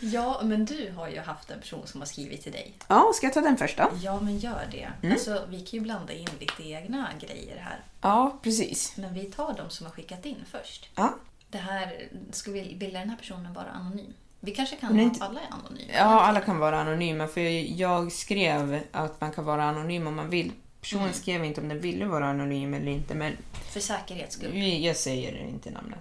Ja, 0.00 0.40
men 0.44 0.64
du 0.64 0.90
har 0.96 1.08
ju 1.08 1.20
haft 1.20 1.50
en 1.50 1.60
person 1.60 1.86
som 1.86 2.00
har 2.00 2.06
skrivit 2.06 2.42
till 2.42 2.52
dig. 2.52 2.72
Ja, 2.88 3.12
ska 3.14 3.26
jag 3.26 3.34
ta 3.34 3.40
den 3.40 3.56
först 3.56 3.76
då? 3.78 3.90
Ja, 4.02 4.20
men 4.20 4.38
gör 4.38 4.68
det. 4.70 5.10
Alltså, 5.10 5.44
vi 5.48 5.56
kan 5.60 5.70
ju 5.78 5.80
blanda 5.80 6.12
in 6.12 6.28
lite 6.40 6.62
egna 6.68 7.08
grejer 7.20 7.56
här. 7.58 7.80
Ja, 8.00 8.38
precis. 8.42 8.96
Men 8.96 9.14
vi 9.14 9.24
tar 9.24 9.54
de 9.54 9.70
som 9.70 9.86
har 9.86 9.92
skickat 9.92 10.26
in 10.26 10.44
först. 10.50 10.90
Ja, 10.94 11.14
Det 11.48 11.58
här, 11.58 12.08
ska 12.32 12.50
vi 12.50 12.74
vilja 12.74 13.00
den 13.00 13.10
här 13.10 13.16
personen 13.16 13.52
vara 13.52 13.66
anonym? 13.70 14.12
Vi 14.40 14.54
kanske 14.54 14.76
kan 14.76 14.94
ha 14.94 15.02
inte- 15.02 15.24
alla 15.24 15.40
är 15.40 15.46
anonyma. 15.50 15.92
ja 15.94 16.20
alla 16.20 16.40
kan 16.40 16.58
vara 16.58 16.80
anonyma. 16.80 17.26
För 17.26 17.40
jag 17.80 18.12
skrev 18.12 18.80
att 18.92 19.20
man 19.20 19.32
kan 19.32 19.44
vara 19.44 19.64
anonym 19.64 20.06
om 20.06 20.14
man 20.16 20.30
vill. 20.30 20.52
Personen 20.80 21.12
skrev 21.12 21.44
inte 21.44 21.60
om 21.60 21.68
den 21.68 21.80
ville 21.80 22.04
vara 22.04 22.26
anonym 22.26 22.74
eller 22.74 22.92
inte, 22.92 23.14
men 23.14 23.36
För 23.72 23.80
säkerhets 23.80 24.34
skull. 24.34 24.56
Jag 24.84 24.96
säger 24.96 25.36
inte 25.48 25.70
namnet. 25.70 25.98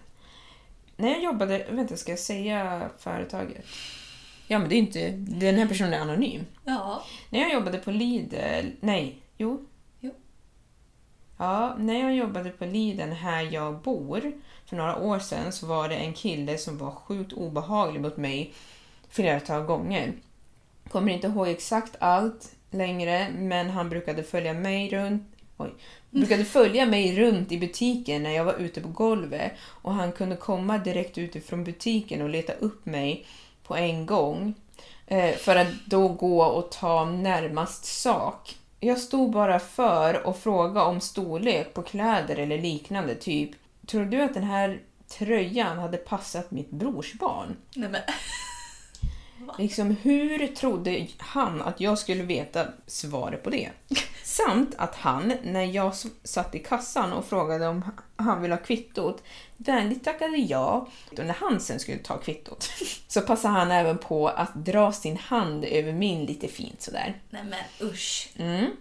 När 1.02 1.10
jag 1.10 1.24
jobbade... 1.24 1.66
Vänta, 1.70 1.98
ska 1.98 2.12
jag 2.12 2.20
säga 2.20 2.90
företaget? 2.98 3.66
Ja, 4.48 4.60
men 4.60 4.70
det 4.70 4.76
är 4.76 4.78
inte... 4.78 5.10
Den 5.18 5.56
här 5.56 5.68
personen 5.68 5.94
är 5.94 6.00
anonym. 6.00 6.46
Ja. 6.66 7.04
När 7.30 7.40
jag 7.40 7.54
jobbade 7.54 7.78
på 7.78 7.92
Lidl... 7.92 8.68
Nej, 8.80 9.22
jo. 9.38 9.66
Jo. 10.00 10.12
Ja, 11.38 11.76
när 11.78 12.00
jag 12.00 12.16
jobbade 12.16 12.50
på 12.50 12.66
Lidl 12.66 13.02
här 13.12 13.54
jag 13.54 13.82
bor 13.82 14.32
för 14.66 14.76
några 14.76 14.98
år 14.98 15.20
sedan 15.20 15.52
så 15.52 15.66
var 15.66 15.90
det 15.90 15.96
en 15.96 16.14
kille 16.14 16.58
som 16.58 16.78
var 16.78 16.92
sjukt 16.92 17.34
obehaglig 17.34 18.02
mot 18.02 18.18
mig 18.18 18.54
flertal 19.10 19.64
gånger. 19.64 20.14
Kommer 20.90 21.12
inte 21.12 21.28
ihåg 21.28 21.48
exakt 21.48 21.96
allt 22.00 22.56
längre, 22.72 23.30
men 23.36 23.70
han 23.70 23.90
brukade 23.90 24.24
följa 24.24 24.54
mig 24.54 24.90
runt 24.90 25.24
Oj 25.58 25.74
brukade 26.12 26.46
följa 26.46 26.86
mig 26.86 27.16
runt 27.16 27.52
i 27.52 27.60
butiken 27.60 28.24
när 28.24 28.32
jag 28.32 28.46
var 28.46 28.54
ute 28.54 28.82
på 28.82 28.88
golvet 28.88 29.52
och 29.62 29.94
han 29.94 30.12
kunde 30.12 30.36
komma 30.36 30.78
direkt 30.78 31.18
utifrån 31.18 31.64
butiken 31.64 32.22
och 32.22 32.30
leta 32.30 32.54
upp 32.54 32.86
mig 32.86 33.26
på 33.64 33.76
en 33.76 34.06
gång 34.06 34.54
eh, 35.08 35.36
för 35.36 35.56
att 35.56 35.68
då 35.86 36.08
gå 36.08 36.44
och 36.44 36.72
ta 36.72 37.06
närmast 37.06 37.86
sak. 37.86 38.56
Jag 38.80 38.98
stod 38.98 39.32
bara 39.32 39.60
för 39.60 40.28
och 40.28 40.38
frågade 40.38 40.86
om 40.86 41.02
storlek 41.02 41.74
på 41.74 41.82
kläder 41.82 42.40
eller 42.40 42.58
liknande, 42.58 43.16
typ 43.16 43.52
Tror 43.88 44.06
du 44.06 44.22
att 44.22 44.34
den 44.34 44.44
här 44.44 44.82
tröjan 45.08 45.78
hade 45.78 45.98
passat 45.98 46.52
mitt 46.52 46.72
brors 46.72 47.14
barn? 47.14 47.56
Nej, 47.76 47.90
men, 47.90 48.02
Liksom, 49.58 49.96
hur 50.02 50.48
trodde 50.48 51.08
han 51.18 51.62
att 51.62 51.82
jag 51.82 51.98
skulle 51.98 52.24
veta 52.24 52.68
svaret 52.88 53.44
på 53.44 53.50
det? 53.50 53.70
Samt 54.24 54.76
att 54.78 54.96
han, 54.96 55.34
när 55.44 55.64
jag 55.66 55.94
satt 56.24 56.56
i 56.56 56.60
kassan 56.60 57.14
och 57.14 57.26
frågade 57.26 57.68
om 57.68 57.92
han 58.16 58.42
ville 58.42 58.56
ha 58.56 58.62
kvittot, 58.62 59.24
vänligt 59.58 60.04
tackade 60.04 60.38
ja. 60.38 60.88
Och 61.12 61.26
när 61.26 61.34
han 61.34 61.60
sen 61.60 61.80
skulle 61.80 61.98
ta 61.98 62.18
kvittot 62.18 62.70
så 63.08 63.22
passade 63.22 63.54
han 63.54 63.72
även 63.72 63.98
på 63.98 64.28
att 64.28 64.56
dra 64.56 64.92
sin 64.92 65.18
hand 65.18 65.64
över 65.64 65.94
min 65.94 66.26
lite 66.26 66.48
fint 66.48 66.82
sådär. 66.82 67.22
nej 67.30 67.44
men 67.44 67.90
usch. 67.90 68.30
Mm. 68.38 68.72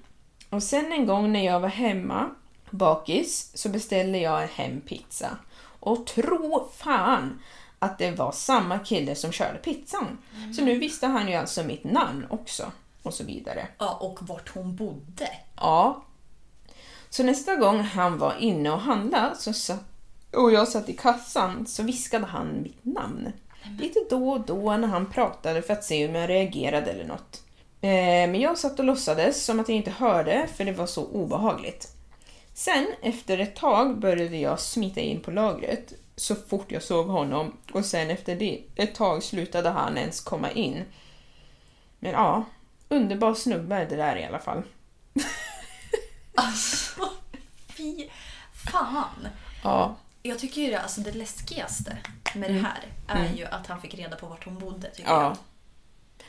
Och 0.51 0.63
sen 0.63 0.93
en 0.93 1.07
gång 1.07 1.33
när 1.33 1.47
jag 1.47 1.61
var 1.61 1.69
hemma, 1.69 2.31
bakis, 2.71 3.51
så 3.55 3.69
beställde 3.69 4.19
jag 4.19 4.47
hem 4.47 4.81
pizza. 4.81 5.37
Och 5.81 6.07
tro 6.07 6.69
fan 6.77 7.41
att 7.83 7.99
det 7.99 8.11
var 8.11 8.33
samma 8.33 8.79
kille 8.79 9.15
som 9.15 9.33
körde 9.33 9.59
pizzan. 9.59 10.19
Så 10.57 10.65
nu 10.65 10.79
visste 10.79 11.07
han 11.07 11.29
ju 11.29 11.35
alltså 11.35 11.63
mitt 11.63 11.85
namn 11.85 12.27
också. 12.31 12.73
Och 13.03 13.15
så 13.15 13.25
vidare. 13.25 13.69
Ja, 13.79 13.99
och 14.01 14.19
vart 14.29 14.55
hon 14.55 14.77
bodde. 14.77 15.29
Ja. 15.57 16.03
Så 17.11 17.23
nästa 17.23 17.57
gång 17.57 17.81
han 17.81 18.19
var 18.19 18.35
inne 18.39 18.71
och 18.71 18.81
handlade 18.81 19.37
så 19.37 19.53
satt, 19.53 19.85
och 20.33 20.53
jag 20.53 20.69
satt 20.69 20.89
i 20.89 20.93
kassan 20.93 21.67
så 21.67 21.83
viskade 21.83 22.27
han 22.27 22.63
mitt 22.63 22.85
namn. 22.85 23.33
Lite 23.79 24.01
då 24.11 24.31
och 24.31 24.41
då 24.41 24.77
när 24.77 24.89
han 24.89 25.07
pratade 25.11 25.63
för 25.63 25.73
att 25.73 25.85
se 25.85 26.09
om 26.09 26.15
jag 26.15 26.31
reagerade 26.31 26.91
eller 26.91 27.05
något. 27.05 27.43
Eh, 27.81 27.91
Men 28.31 28.41
jag 28.41 28.59
satt 28.59 28.79
och 28.79 28.85
låtsades 28.85 29.45
som 29.45 29.61
att 29.61 29.69
jag 29.69 29.77
inte 29.77 29.91
hörde 29.91 30.47
för 30.57 30.65
det 30.65 30.73
var 30.73 30.87
så 30.87 31.05
obehagligt. 31.05 31.89
Sen, 32.55 32.87
efter 33.03 33.39
ett 33.39 33.57
tag, 33.57 33.99
började 33.99 34.37
jag 34.37 34.61
smita 34.61 35.01
in 35.01 35.21
på 35.21 35.31
lagret 35.31 35.93
så 36.21 36.35
fort 36.35 36.73
jag 36.73 36.83
såg 36.83 37.07
honom 37.07 37.57
och 37.73 37.85
sen 37.85 38.11
efter 38.11 38.37
det, 38.37 38.63
ett 38.77 38.95
tag 38.95 39.23
slutade 39.23 39.69
han 39.69 39.99
ens 39.99 40.21
komma 40.21 40.51
in. 40.51 40.85
Men 41.99 42.13
ja, 42.13 42.45
underbar 42.89 43.35
snubbe 43.35 43.85
det 43.85 43.97
där 43.97 44.17
i 44.17 44.25
alla 44.25 44.39
fall. 44.39 44.63
Alltså, 46.35 47.09
fy 47.77 48.09
fan. 48.73 49.29
Ja, 49.65 49.97
Jag 50.23 50.39
tycker 50.39 50.61
ju 50.61 50.71
det, 50.71 50.81
alltså 50.81 51.01
det 51.01 51.13
läskigaste 51.13 51.97
med 52.35 52.51
det 52.55 52.61
här 52.61 52.87
är 53.07 53.35
ju 53.35 53.45
att 53.45 53.67
han 53.67 53.81
fick 53.81 53.95
reda 53.95 54.17
på 54.17 54.27
vart 54.27 54.45
hon 54.45 54.59
bodde. 54.59 54.91
Tycker 54.91 55.11
ja. 55.11 55.23
jag. 55.23 55.37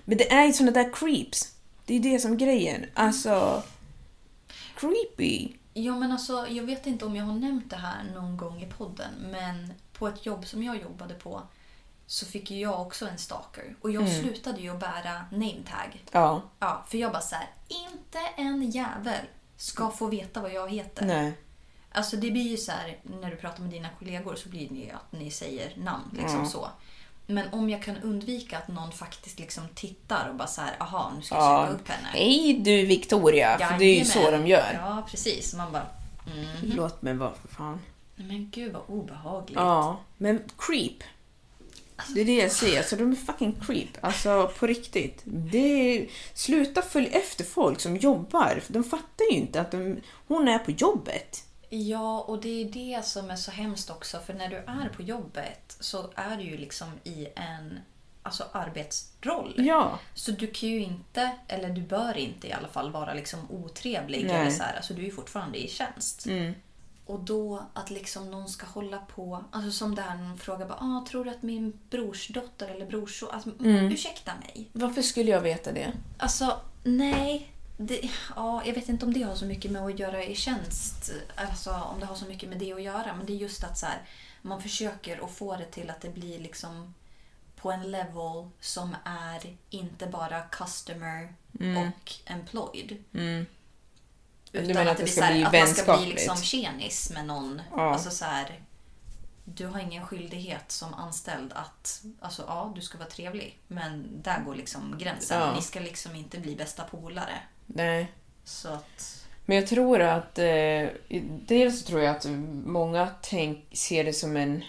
Men 0.05 0.17
det 0.17 0.31
är 0.31 0.45
ju 0.45 0.53
såna 0.53 0.71
där 0.71 0.93
creeps. 0.93 1.55
Det 1.85 1.95
är 1.95 1.99
det 1.99 2.19
som 2.19 2.31
är 2.31 2.35
grejen. 2.35 2.85
Alltså, 2.93 3.63
creepy. 4.75 5.49
Ja 5.73 5.95
men 5.95 6.11
alltså, 6.11 6.47
jag 6.47 6.63
vet 6.63 6.87
inte 6.87 7.05
om 7.05 7.15
jag 7.15 7.25
har 7.25 7.33
nämnt 7.33 7.69
det 7.69 7.75
här 7.75 8.03
någon 8.15 8.37
gång 8.37 8.61
i 8.61 8.65
podden 8.65 9.13
men 9.31 9.73
på 10.01 10.07
ett 10.07 10.25
jobb 10.25 10.45
som 10.45 10.63
jag 10.63 10.81
jobbade 10.81 11.13
på 11.13 11.41
så 12.07 12.25
fick 12.25 12.51
ju 12.51 12.59
jag 12.59 12.81
också 12.81 13.07
en 13.07 13.17
stalker. 13.17 13.75
Och 13.81 13.91
jag 13.91 14.09
slutade 14.09 14.61
ju 14.61 14.69
att 14.69 14.79
bära 14.79 15.25
nametag. 15.31 16.03
Ja, 16.11 16.41
Ja, 16.59 16.83
för 16.87 16.97
jag 16.97 17.11
bara 17.11 17.21
så 17.21 17.35
här, 17.35 17.49
inte 17.67 18.19
en 18.37 18.71
jävel 18.71 19.25
ska 19.57 19.91
få 19.91 20.07
veta 20.07 20.41
vad 20.41 20.53
jag 20.53 20.71
heter. 20.71 21.05
nej. 21.05 21.33
Alltså 21.93 22.17
det 22.17 22.31
blir 22.31 22.49
ju 22.51 22.57
så 22.57 22.71
här, 22.71 22.97
när 23.03 23.29
du 23.31 23.35
pratar 23.35 23.61
med 23.61 23.71
dina 23.71 23.89
kollegor 23.99 24.35
så 24.35 24.49
blir 24.49 24.69
det 24.69 24.75
ju 24.75 24.89
att 24.91 25.11
ni 25.11 25.31
säger 25.31 25.73
namn. 25.77 26.03
Liksom 26.17 26.45
så. 26.45 26.67
Men 27.27 27.47
om 27.53 27.69
jag 27.69 27.83
kan 27.83 27.97
undvika 27.97 28.57
att 28.57 28.67
någon 28.67 28.91
faktiskt 28.91 29.39
liksom 29.39 29.63
tittar 29.75 30.29
och 30.29 30.35
bara 30.35 30.47
så 30.47 30.61
här, 30.61 30.75
aha, 30.79 31.11
nu 31.15 31.21
ska 31.21 31.35
jag 31.35 31.43
Ja. 31.43 31.65
söka 31.67 31.73
upp 31.81 31.87
henne. 31.89 32.07
Hej 32.13 32.53
du 32.65 32.85
Victoria, 32.85 33.57
för 33.57 33.77
det 33.79 33.85
är 33.85 33.99
ju 33.99 34.05
så 34.05 34.19
Jajamän. 34.19 34.41
de 34.41 34.47
gör. 34.49 34.73
Ja, 34.73 35.03
precis. 35.09 35.53
Man 35.55 35.71
bara, 35.71 35.85
Låt 36.61 37.01
mig 37.01 37.13
vara 37.13 37.33
för 37.33 37.47
fan. 37.47 37.79
Nej 38.21 38.37
men 38.37 38.49
gud 38.49 38.73
vad 38.73 38.83
obehagligt. 38.87 39.55
Ja, 39.55 39.99
men 40.17 40.43
creep. 40.57 41.03
Det 42.15 42.21
är 42.21 42.25
det 42.25 42.35
jag 42.35 42.51
säger, 42.51 42.77
alltså 42.77 42.95
de 42.95 43.11
är 43.11 43.15
fucking 43.15 43.55
creep. 43.65 43.89
Alltså 44.01 44.51
på 44.59 44.67
riktigt. 44.67 45.21
Det 45.25 45.57
är, 45.97 46.07
sluta 46.33 46.81
följa 46.81 47.09
efter 47.09 47.43
folk 47.43 47.79
som 47.79 47.97
jobbar, 47.97 48.63
de 48.67 48.83
fattar 48.83 49.25
ju 49.31 49.37
inte 49.37 49.61
att 49.61 49.71
de, 49.71 49.97
hon 50.27 50.47
är 50.47 50.59
på 50.59 50.71
jobbet. 50.71 51.43
Ja, 51.69 52.21
och 52.21 52.41
det 52.41 52.61
är 52.61 52.65
det 52.65 53.05
som 53.05 53.29
är 53.29 53.35
så 53.35 53.51
hemskt 53.51 53.89
också. 53.89 54.19
För 54.19 54.33
när 54.33 54.47
du 54.47 54.55
är 54.55 54.89
på 54.95 55.01
jobbet 55.01 55.77
så 55.79 56.09
är 56.15 56.37
du 56.37 56.43
ju 56.43 56.57
liksom 56.57 56.87
i 57.03 57.27
en 57.35 57.79
alltså, 58.23 58.43
arbetsroll. 58.51 59.53
Ja. 59.57 59.99
Så 60.13 60.31
du 60.31 60.47
kan 60.47 60.69
ju 60.69 60.79
inte, 60.79 61.31
eller 61.47 61.69
du 61.69 61.81
bör 61.81 62.17
inte 62.17 62.47
i 62.47 62.53
alla 62.53 62.67
fall 62.67 62.91
vara 62.91 63.13
liksom 63.13 63.39
otrevlig. 63.51 64.25
Nej. 64.25 64.35
Eller 64.35 64.51
så 64.51 64.63
här. 64.63 64.75
Alltså, 64.75 64.93
du 64.93 65.01
är 65.01 65.05
ju 65.05 65.11
fortfarande 65.11 65.57
i 65.63 65.67
tjänst. 65.67 66.25
Mm. 66.25 66.53
Och 67.11 67.19
då 67.19 67.63
att 67.73 67.89
liksom 67.89 68.31
någon 68.31 68.49
ska 68.49 68.65
hålla 68.65 68.97
på, 68.97 69.43
alltså 69.51 69.71
som 69.71 69.95
det 69.95 70.01
här 70.01 70.15
när 70.17 70.27
någon 70.27 70.37
frågar 70.37 70.67
bara, 70.67 70.77
ah, 70.81 71.05
tror 71.09 71.25
du 71.25 71.31
att 71.31 71.41
min 71.41 71.79
brorsdotter 71.89 72.67
eller 72.67 72.85
brorson, 72.85 73.29
alltså, 73.31 73.49
Mm. 73.59 73.91
ursäkta 73.91 74.31
mig. 74.35 74.69
Varför 74.73 75.01
skulle 75.01 75.31
jag 75.31 75.41
veta 75.41 75.71
det? 75.71 75.91
Alltså, 76.17 76.59
nej. 76.83 77.51
Det, 77.77 78.09
ja, 78.35 78.61
jag 78.65 78.73
vet 78.73 78.89
inte 78.89 79.05
om 79.05 79.13
det 79.13 79.21
har 79.21 79.35
så 79.35 79.45
mycket 79.45 79.71
med 79.71 79.81
att 79.85 79.99
göra 79.99 80.23
i 80.23 80.35
tjänst. 80.35 81.11
Alltså 81.35 81.71
om 81.71 81.99
det 81.99 82.05
har 82.05 82.15
så 82.15 82.25
mycket 82.25 82.49
med 82.49 82.59
det 82.59 82.73
att 82.73 82.81
göra. 82.81 83.15
Men 83.17 83.25
det 83.25 83.33
är 83.33 83.37
just 83.37 83.63
att 83.63 83.77
så 83.77 83.85
här, 83.85 84.01
man 84.41 84.61
försöker 84.61 85.23
att 85.25 85.31
få 85.31 85.55
det 85.55 85.65
till 85.65 85.89
att 85.89 86.01
det 86.01 86.09
blir 86.09 86.39
liksom 86.39 86.93
på 87.55 87.71
en 87.71 87.91
level 87.91 88.49
som 88.59 88.95
är 89.05 89.57
inte 89.69 90.07
bara 90.07 90.41
customer 90.41 91.33
och 91.53 92.11
employed. 92.25 93.03
Mm. 93.13 93.45
Du 94.51 94.59
Utan 94.59 94.75
menar 94.75 94.91
att 94.91 94.97
det 94.97 95.03
blir 95.03 95.13
ska 95.13 95.23
här, 95.23 95.33
bli 95.33 95.43
att 95.43 95.53
man 95.53 95.75
ska 95.75 95.97
bli 95.97 96.05
liksom 96.05 96.37
tjenis 96.37 97.11
med 97.11 97.25
någon. 97.25 97.61
Ja. 97.71 97.93
Alltså 97.93 98.09
så 98.09 98.25
här, 98.25 98.59
du 99.45 99.65
har 99.67 99.79
ingen 99.79 100.05
skyldighet 100.05 100.71
som 100.71 100.93
anställd 100.93 101.53
att, 101.53 102.03
alltså 102.19 102.43
ja, 102.47 102.71
du 102.75 102.81
ska 102.81 102.97
vara 102.97 103.09
trevlig. 103.09 103.59
Men 103.67 104.21
där 104.23 104.41
går 104.45 104.55
liksom 104.55 104.97
gränsen. 104.97 105.39
Ja. 105.39 105.55
Ni 105.55 105.61
ska 105.61 105.79
liksom 105.79 106.15
inte 106.15 106.39
bli 106.39 106.55
bästa 106.55 106.83
polare. 106.83 107.33
Nej. 107.65 108.11
Så 108.43 108.69
att, 108.69 109.25
Men 109.45 109.57
jag 109.57 109.67
tror 109.67 110.01
att... 110.01 110.39
Eh, 110.39 110.87
dels 111.47 111.83
tror 111.83 112.01
jag 112.01 112.15
att 112.15 112.25
många 112.65 113.09
tänk, 113.21 113.65
ser 113.71 114.03
det 114.03 114.13
som 114.13 114.37
en 114.37 114.63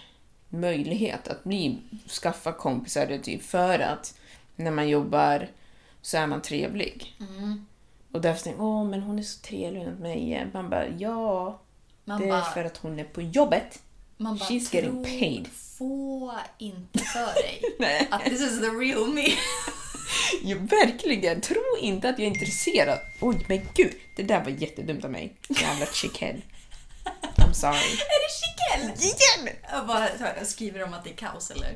möjlighet 0.49 1.27
att 1.27 1.43
bli, 1.43 1.81
skaffa 2.07 2.51
kompisar 2.51 3.05
det 3.05 3.19
typ 3.19 3.43
för 3.43 3.79
att 3.79 4.15
när 4.55 4.71
man 4.71 4.89
jobbar 4.89 5.49
så 6.01 6.17
är 6.17 6.27
man 6.27 6.41
trevlig. 6.41 7.15
mm. 7.19 7.65
Och 8.13 8.21
därför 8.21 8.49
jag, 8.49 8.61
åh 8.61 8.85
men 8.85 9.01
hon 9.01 9.19
är 9.19 9.23
så 9.23 9.41
trevlig 9.41 9.87
mot 9.87 9.99
mig. 9.99 10.47
Man 10.53 10.69
bara, 10.69 10.87
ja, 10.87 11.61
man 12.05 12.21
det 12.21 12.27
är 12.27 12.31
bara, 12.31 12.43
för 12.43 12.65
att 12.65 12.77
hon 12.77 12.99
är 12.99 13.03
på 13.03 13.21
jobbet. 13.21 13.79
man 14.17 14.37
bara 14.37 14.45
she's 14.49 14.75
getting 14.75 14.91
"Tro- 14.91 15.03
paid." 15.03 15.47
Få 15.77 16.33
inte 16.57 16.99
för 16.99 17.33
dig 17.33 18.07
att 18.11 18.23
this 18.25 18.41
is 18.41 18.59
the 18.59 18.65
real 18.67 19.13
me. 19.13 19.25
Ja, 20.43 20.57
verkligen. 20.59 21.41
Tro 21.41 21.61
inte 21.81 22.09
att 22.09 22.19
jag 22.19 22.25
är 22.25 22.31
intresserad. 22.31 22.99
Oj, 23.21 23.45
men 23.49 23.61
gud. 23.73 23.93
Det 24.15 24.23
där 24.23 24.43
var 24.43 24.49
jättedumt 24.51 25.05
av 25.05 25.11
mig. 25.11 25.35
Jävla 25.49 25.85
chickhead. 25.85 26.35
I'm 27.35 27.51
sorry. 27.53 27.75
är 27.77 28.19
det 28.23 28.31
Chiquelle? 28.39 28.93
Igen! 28.93 29.55
Jag 29.71 29.87
bara 29.87 30.09
jag 30.37 30.47
skriver 30.47 30.83
om 30.83 30.93
att 30.93 31.03
det 31.03 31.09
är 31.09 31.15
kaos 31.15 31.51
eller? 31.51 31.75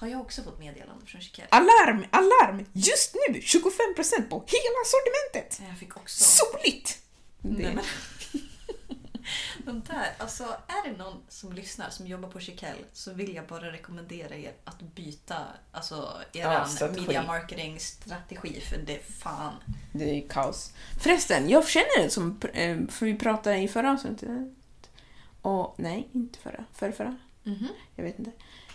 Har 0.00 0.08
jag 0.08 0.20
också 0.20 0.42
fått 0.42 0.58
meddelande 0.58 1.06
från 1.06 1.20
Chiquelle? 1.20 1.48
Alarm, 1.50 2.04
alarm! 2.10 2.66
Just 2.72 3.14
nu 3.14 3.38
25% 3.38 4.28
på 4.28 4.44
hela 4.46 4.80
sortimentet! 4.84 5.60
Jag 5.68 5.78
fick 5.78 5.96
också. 5.96 6.24
Soligt! 6.24 6.98
Nej, 7.42 7.74
men, 7.74 7.84
de 9.64 9.80
där, 9.80 10.12
alltså 10.18 10.42
är 10.44 10.90
det 10.90 10.96
någon 10.96 11.22
som 11.28 11.52
lyssnar 11.52 11.90
som 11.90 12.06
jobbar 12.06 12.28
på 12.28 12.40
Chiquelle 12.40 12.84
så 12.92 13.12
vill 13.12 13.34
jag 13.34 13.46
bara 13.46 13.72
rekommendera 13.72 14.34
er 14.36 14.52
att 14.64 14.80
byta 14.82 15.36
alltså, 15.72 16.20
er 16.32 16.40
Ja, 16.40 16.64
strategi. 16.66 17.00
media 17.00 17.22
marketing 17.22 17.80
strategi 17.80 18.60
för 18.60 18.76
det 18.76 18.98
fan. 19.22 19.54
Det 19.92 20.04
är 20.24 20.28
kaos. 20.28 20.72
Förresten, 21.02 21.48
jag 21.48 21.68
känner 21.68 22.02
det 22.02 22.10
som... 22.10 22.40
eh, 22.52 22.78
För 22.88 23.06
vi 23.06 23.14
pratade 23.18 23.58
i 23.58 23.68
förra 23.68 23.90
avsnittet. 23.92 24.28
Och, 25.42 25.74
nej, 25.78 26.08
inte 26.12 26.38
förra. 26.38 26.64
Förra, 26.74 26.92
förra. 26.92 27.16
Mhm. 27.42 27.68
Jag 27.96 28.04
vet 28.04 28.18
inte. 28.18 28.30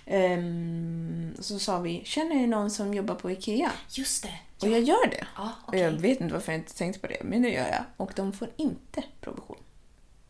Ehm, 0.06 1.36
så 1.40 1.60
sa 1.60 1.80
vi, 1.80 2.02
känner 2.06 2.36
ni 2.36 2.48
någon 2.48 2.72
som 2.72 2.94
jobbar 2.94 3.16
på 3.16 3.32
IKEA? 3.32 3.72
Just 3.90 4.24
det! 4.24 4.40
Och 4.62 4.68
jag 4.68 4.82
gör 4.82 5.10
det. 5.10 5.28
Ja, 5.36 5.52
okej. 5.66 5.80
jag 5.80 5.92
vet 5.92 6.22
inte 6.22 6.34
varför 6.34 6.52
jag 6.52 6.62
inte 6.62 6.76
tänkte 6.76 7.00
på 7.00 7.08
det, 7.08 7.24
men 7.24 7.42
det 7.42 7.50
gör 7.50 7.68
jag. 7.68 7.84
Och 7.98 8.12
de 8.16 8.34
får 8.34 8.50
inte 8.58 9.04
provision. 9.22 9.58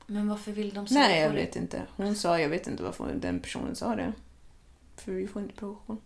Men 0.07 0.27
varför 0.29 0.51
vill 0.51 0.73
de 0.73 0.87
säga 0.87 0.99
Nej, 0.99 1.21
jag 1.21 1.31
det? 1.31 1.35
vet 1.35 1.55
inte. 1.55 1.81
Hon 1.95 2.15
sa, 2.15 2.39
jag 2.39 2.49
vet 2.49 2.67
inte 2.67 2.83
varför 2.83 3.13
den 3.13 3.39
personen 3.39 3.75
sa 3.75 3.95
det. 3.95 4.13
För 4.97 5.11
vi 5.11 5.27
får 5.27 5.41
inte 5.41 5.55
provision. 5.55 6.01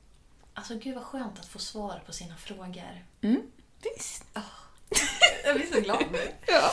Alltså 0.54 0.76
gud 0.76 0.96
vad 0.96 1.04
skönt 1.04 1.40
att 1.40 1.46
få 1.46 1.60
svar 1.60 2.04
på 2.06 2.14
sina 2.14 2.36
frågor. 2.36 3.06
Mm, 3.22 3.42
visst. 3.84 4.26
Jag 5.46 5.56
blir 5.56 5.66
så 5.74 5.82
glad 5.82 6.04
nu. 6.12 6.20
Ja. 6.48 6.72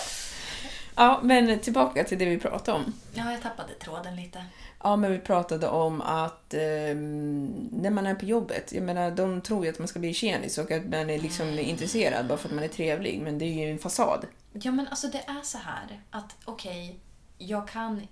Ja, 0.96 1.20
men 1.22 1.58
tillbaka 1.58 2.04
till 2.04 2.18
det 2.18 2.24
vi 2.24 2.38
pratade 2.38 2.78
om. 2.78 2.92
Ja, 3.14 3.32
jag 3.32 3.42
tappade 3.42 3.74
tråden 3.74 4.16
lite. 4.16 4.44
Ja, 4.82 4.96
men 4.96 5.12
vi 5.12 5.18
pratade 5.18 5.68
om 5.68 6.00
att 6.00 6.54
ehm, 6.54 7.68
när 7.72 7.90
man 7.90 8.06
är 8.06 8.14
på 8.14 8.24
jobbet, 8.24 8.72
jag 8.72 8.82
menar 8.82 9.10
de 9.10 9.40
tror 9.40 9.64
ju 9.64 9.70
att 9.70 9.78
man 9.78 9.88
ska 9.88 9.98
bli 9.98 10.14
tjenis 10.14 10.58
och 10.58 10.70
att 10.70 10.84
man 10.84 11.10
är 11.10 11.18
liksom 11.18 11.58
intresserad 11.58 12.26
bara 12.26 12.38
för 12.38 12.48
att 12.48 12.54
man 12.54 12.64
är 12.64 12.68
trevlig, 12.68 13.20
men 13.22 13.38
det 13.38 13.44
är 13.44 13.66
ju 13.66 13.70
en 13.70 13.78
fasad. 13.78 14.26
Ja 14.52 14.70
men 14.70 14.88
alltså 14.88 15.08
det 15.08 15.18
är 15.26 15.42
så 15.42 15.58
här 15.58 16.00
att 16.10 16.36
okej, 16.44 16.98
jag 17.38 17.68
kan 17.68 18.06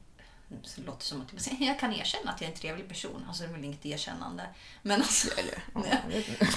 så 0.62 0.81
det 0.81 0.87
låter 0.87 1.05
som 1.05 1.20
att 1.20 1.33
jag 1.33 1.40
säger, 1.40 1.66
jag 1.66 1.81
kan 1.81 1.92
erkänna 1.92 2.31
att 2.31 2.40
jag 2.40 2.49
är 2.49 2.53
en 2.53 2.59
trevlig 2.61 2.88
person. 2.88 3.25
Alltså 3.29 3.42
det 3.42 3.49
är 3.49 3.53
väl 3.53 3.64
inget 3.64 3.87
erkännande. 3.87 4.42
Men 4.83 5.01
alltså, 5.01 5.29
Eller, 5.40 5.64
ja, 5.75 5.97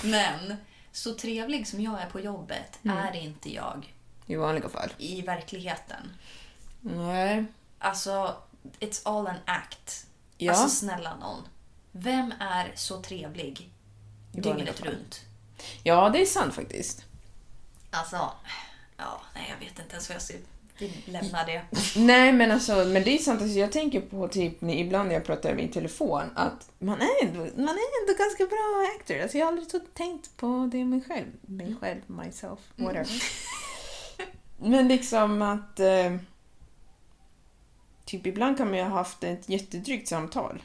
men 0.03 0.55
så 0.91 1.13
trevlig 1.13 1.67
som 1.67 1.81
jag 1.81 2.01
är 2.01 2.05
på 2.09 2.19
jobbet 2.19 2.79
Mm. 2.83 2.97
är 2.97 3.15
inte 3.15 3.53
jag 3.53 3.93
I 4.27 4.35
vanliga 4.35 4.69
fall. 4.69 4.89
i 4.97 5.21
verkligheten. 5.21 6.11
Nej. 6.81 7.45
Alltså, 7.79 8.35
it's 8.79 9.01
all 9.03 9.27
an 9.27 9.35
act. 9.45 10.05
Ja. 10.37 10.51
Alltså 10.51 10.69
snälla 10.69 11.15
någon. 11.15 11.41
Vem 11.91 12.33
är 12.39 12.71
så 12.75 13.01
trevlig 13.01 13.69
I 14.33 14.41
vanliga 14.41 14.55
dygnet 14.55 14.79
fall. 14.79 14.87
runt? 14.87 15.21
Ja, 15.83 16.09
det 16.09 16.21
är 16.21 16.25
sant 16.25 16.53
faktiskt. 16.55 17.05
Alltså, 17.91 18.31
ja, 18.97 19.21
nej 19.35 19.45
jag 19.59 19.65
vet 19.67 19.79
inte 19.79 19.91
ens 19.91 20.09
vad 20.09 20.15
jag 20.15 20.21
ska... 20.21 20.33
Vi 20.79 21.03
lämnar 21.05 21.45
det. 21.45 21.61
Nej, 21.99 22.33
men 22.33 22.51
alltså, 22.51 22.75
men 22.75 23.03
det 23.03 23.09
är 23.09 23.17
sant. 23.17 23.41
Alltså, 23.41 23.57
jag 23.59 23.71
tänker 23.71 24.01
på 24.01 24.27
typ 24.27 24.61
när- 24.61 24.73
ibland 24.73 25.07
när 25.07 25.15
jag 25.15 25.25
pratar 25.25 25.51
i 25.51 25.53
min 25.55 25.71
telefon 25.71 26.23
att 26.35 26.69
man 26.79 27.01
är 27.01 27.23
ändå, 27.25 27.39
man 27.39 27.69
är 27.77 28.01
ändå 28.01 28.13
ganska 28.23 28.45
bra 28.45 28.87
actor. 28.99 29.21
Alltså, 29.21 29.37
jag 29.37 29.45
har 29.45 29.51
aldrig 29.51 29.71
så 29.71 29.79
tänkt 29.93 30.37
på 30.37 30.69
det 30.71 30.85
mig 30.85 31.01
själv. 31.07 31.27
Mig 31.41 31.75
själv, 31.81 32.01
myself, 32.07 32.59
whatever. 32.75 33.07
men 34.59 34.87
liksom 34.87 35.41
att... 35.41 35.79
Eh, 35.79 36.15
typ 38.05 38.25
ibland 38.25 38.57
kan 38.57 38.67
man 38.67 38.77
ju 38.77 38.83
ha 38.83 38.89
haft 38.89 39.23
ett 39.23 39.49
jättedrygt 39.49 40.07
samtal. 40.07 40.63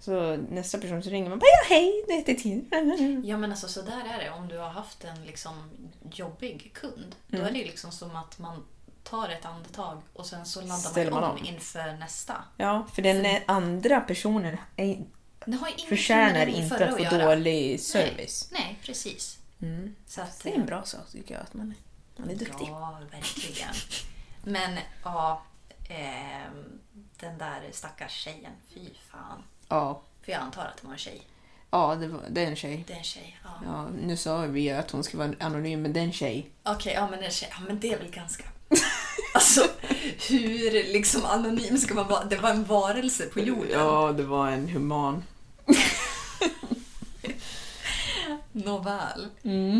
Så 0.00 0.36
nästa 0.36 0.78
person 0.78 1.02
som 1.02 1.12
ringer 1.12 1.30
man 1.30 1.38
bara 1.38 1.46
ja, 1.46 1.74
hej, 1.74 2.04
det 2.08 2.14
heter 2.14 2.34
Tina. 2.34 3.22
Ja 3.24 3.36
men 3.36 3.50
alltså 3.50 3.68
så 3.68 3.82
där 3.82 4.04
är 4.14 4.24
det. 4.24 4.30
Om 4.30 4.48
du 4.48 4.58
har 4.58 4.68
haft 4.68 5.04
en 5.04 5.24
liksom 5.24 5.70
jobbig 6.12 6.70
kund. 6.74 7.14
Då 7.28 7.36
Mm. 7.38 7.48
är 7.48 7.52
det 7.58 7.64
liksom 7.64 7.90
som 7.92 8.16
att 8.16 8.38
man 8.38 8.62
tar 9.02 9.28
ett 9.28 9.44
andetag 9.44 10.02
och 10.12 10.26
sen 10.26 10.46
så 10.46 10.60
laddar 10.60 10.76
Ställer 10.76 11.10
man 11.10 11.20
man 11.20 11.30
om 11.30 11.36
om. 11.40 11.46
inför 11.46 11.92
nästa. 11.92 12.34
Ja, 12.56 12.86
för 12.94 13.02
den 13.02 13.42
andra 13.46 14.00
personen 14.00 14.56
är, 14.76 15.04
förtjänar 15.88 16.46
inte 16.46 16.88
att 16.88 16.96
få 16.96 17.02
göra. 17.02 17.26
dålig 17.26 17.80
service. 17.80 18.48
Nej, 18.52 18.60
nej 18.64 18.78
precis. 18.82 19.38
Så 20.06 20.20
att, 20.20 20.40
Det 20.42 20.50
är 20.54 20.58
en 20.60 20.66
bra 20.66 20.82
sak 20.84 21.10
tycker 21.12 21.34
jag, 21.34 21.42
att 21.42 21.54
man 21.54 21.74
man 22.16 22.30
är 22.30 22.34
duktig. 22.34 22.68
Ja, 22.68 22.98
verkligen. 23.12 23.74
Men 24.42 24.78
ja, 25.04 25.42
ehm, 25.88 26.80
den 27.20 27.38
där 27.38 27.68
stackars 27.72 28.12
tjejen, 28.12 28.52
fy 28.74 28.80
fan. 29.10 29.42
Ja, 29.68 30.02
För 30.22 30.32
jag 30.32 30.40
antar 30.40 30.62
att 30.66 30.76
det 30.76 30.86
var 30.86 30.92
en 30.92 30.98
tjej. 30.98 31.22
ja 31.70 31.94
det, 31.94 32.08
var, 32.08 32.20
det 32.30 32.42
är 32.44 32.46
en 32.46 32.56
tjej. 32.56 32.84
Det 32.86 32.92
är 32.92 32.98
en 32.98 33.04
tjej. 33.04 33.38
Ja. 33.44 33.50
Ja, 33.64 33.86
nu 34.02 34.16
sa 34.16 34.38
vi 34.40 34.70
att 34.70 34.90
hon 34.90 35.04
ska 35.04 35.18
vara 35.18 35.32
anonym, 35.40 35.82
men 35.82 35.92
det 35.92 36.00
är 36.00 36.04
en 36.04 36.12
tjej. 36.12 36.50
Okej, 36.62 36.92
ja 36.94 37.08
men 37.10 37.22
en 37.22 37.30
tjej. 37.30 37.48
Ja 37.52 37.60
men 37.66 37.80
det 37.80 37.92
är 37.92 37.98
väl 37.98 38.10
ganska... 38.10 38.44
Alltså, 39.34 39.66
hur 40.28 40.70
liksom 40.92 41.24
anonym 41.24 41.78
ska 41.78 41.94
man 41.94 42.08
vara? 42.08 42.24
Det 42.24 42.36
var 42.36 42.50
en 42.50 42.64
varelse 42.64 43.26
på 43.26 43.40
jorden. 43.40 43.70
Ja, 43.72 44.12
det 44.12 44.22
var 44.22 44.48
en 44.48 44.68
human. 44.68 45.22
Nåväl. 48.54 49.28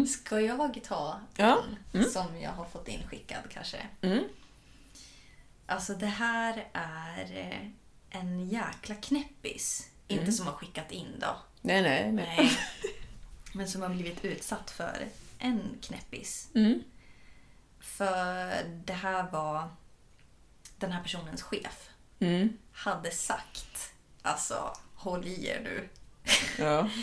Ska 0.08 0.40
jag 0.40 0.80
ta 0.84 1.20
Ja. 1.36 1.62
en 1.92 2.10
som 2.10 2.40
jag 2.40 2.50
har 2.50 2.64
fått 2.64 2.88
inskickad 2.88 3.42
kanske? 3.50 3.86
Mm. 4.00 4.24
Alltså 5.66 5.94
det 5.94 6.06
här 6.06 6.68
är 6.72 7.36
eh, 7.52 7.68
en 8.20 8.48
jäkla 8.48 8.94
knäppis. 8.94 9.90
Inte 10.08 10.32
som 10.32 10.46
har 10.46 10.52
skickat 10.54 10.90
in 10.92 11.18
då. 11.20 11.36
Nej, 11.60 11.82
nej, 11.82 12.12
nej. 12.12 12.34
Nej. 12.38 12.58
Men 13.54 13.68
som 13.68 13.82
har 13.82 13.88
blivit 13.88 14.24
utsatt 14.24 14.70
för 14.70 15.08
en 15.38 15.78
knäppis. 15.82 16.48
Mm. 16.54 16.82
För 17.80 18.64
det 18.84 18.92
här 18.92 19.30
var 19.30 19.68
den 20.78 20.92
här 20.92 21.02
personens 21.02 21.42
chef. 21.42 21.90
Mm. 22.20 22.58
Hade 22.72 23.10
sagt, 23.10 23.92
alltså 24.22 24.72
håll 24.94 25.26
i 25.26 25.46
er 25.48 25.60
nu. 25.64 25.88
Ja. 26.58 26.88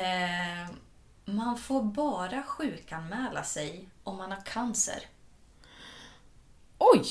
Eh, 0.00 0.68
man 1.24 1.58
får 1.58 1.82
bara 1.82 2.42
sjukanmäla 2.42 3.44
sig 3.44 3.88
om 4.02 4.16
man 4.16 4.30
har 4.32 4.40
cancer. 4.40 5.02
Oj! 6.78 7.06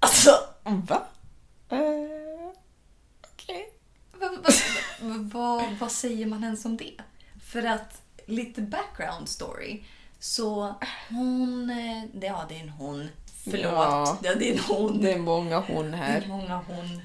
Alltså, 0.00 0.30
Va? 0.64 1.06
Uh, 1.72 2.50
Okej. 3.32 3.72
vad, 5.32 5.76
vad, 5.80 5.92
säger 5.92 6.26
man 6.26 6.44
ens 6.44 6.64
om 6.64 6.76
det? 6.76 6.96
För 7.44 7.62
att 7.64 8.02
lite 8.26 8.62
background 8.62 9.28
story. 9.28 9.82
Så 10.18 10.74
hon, 11.08 11.70
eh, 11.70 12.04
det- 12.14 12.26
ja 12.26 12.46
det 12.48 12.56
är 12.56 12.60
en 12.60 12.68
hon. 12.68 13.08
Förlåt, 13.44 13.62
Ja. 13.72 14.18
ja. 14.22 14.34
det 14.34 14.48
är 14.50 14.52
en 14.52 14.64
hon. 14.68 15.00
Det 15.02 15.12
är 15.12 15.18
många 15.18 15.58
hon 15.60 15.94
här. 15.94 16.24
många 16.28 16.56
hon 16.56 17.00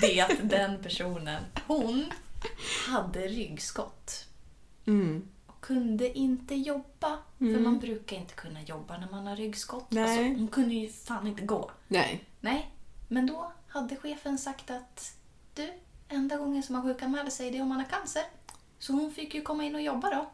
vet 0.00 0.50
den 0.50 0.82
personen. 0.82 1.42
Hon 1.66 2.12
hade 2.88 3.28
ryggskott. 3.28 4.26
Mm. 4.86 5.28
Och 5.46 5.60
kunde 5.60 6.18
inte 6.18 6.54
jobba. 6.54 7.18
För 7.38 7.60
man 7.60 7.78
brukar 7.78 8.16
inte 8.16 8.34
kunna 8.34 8.62
jobba 8.62 8.98
när 8.98 9.10
man 9.10 9.26
har 9.26 9.36
ryggskott. 9.36 9.86
Nej. 9.90 10.02
Alltså, 10.04 10.40
hon 10.40 10.48
kunde 10.48 10.74
ju 10.74 10.88
fan 10.88 11.26
inte 11.26 11.42
gå. 11.42 11.70
Nej. 11.88 12.24
Nej, 12.40 12.74
men 13.08 13.26
då 13.26 13.52
hade 13.68 13.96
chefen 13.96 14.38
sagt 14.38 14.70
att 14.70 15.14
du, 15.54 15.72
enda 16.08 16.36
gången 16.36 16.62
som 16.62 16.72
man 16.72 16.82
sjukanmäler 16.82 17.30
sig 17.30 17.50
det 17.50 17.58
är 17.58 17.62
om 17.62 17.68
man 17.68 17.78
har 17.78 17.88
cancer. 17.88 18.22
Så 18.78 18.92
hon 18.92 19.12
fick 19.12 19.34
ju 19.34 19.42
komma 19.42 19.64
in 19.64 19.74
och 19.74 19.82
jobba 19.82 20.10
då. 20.10 20.30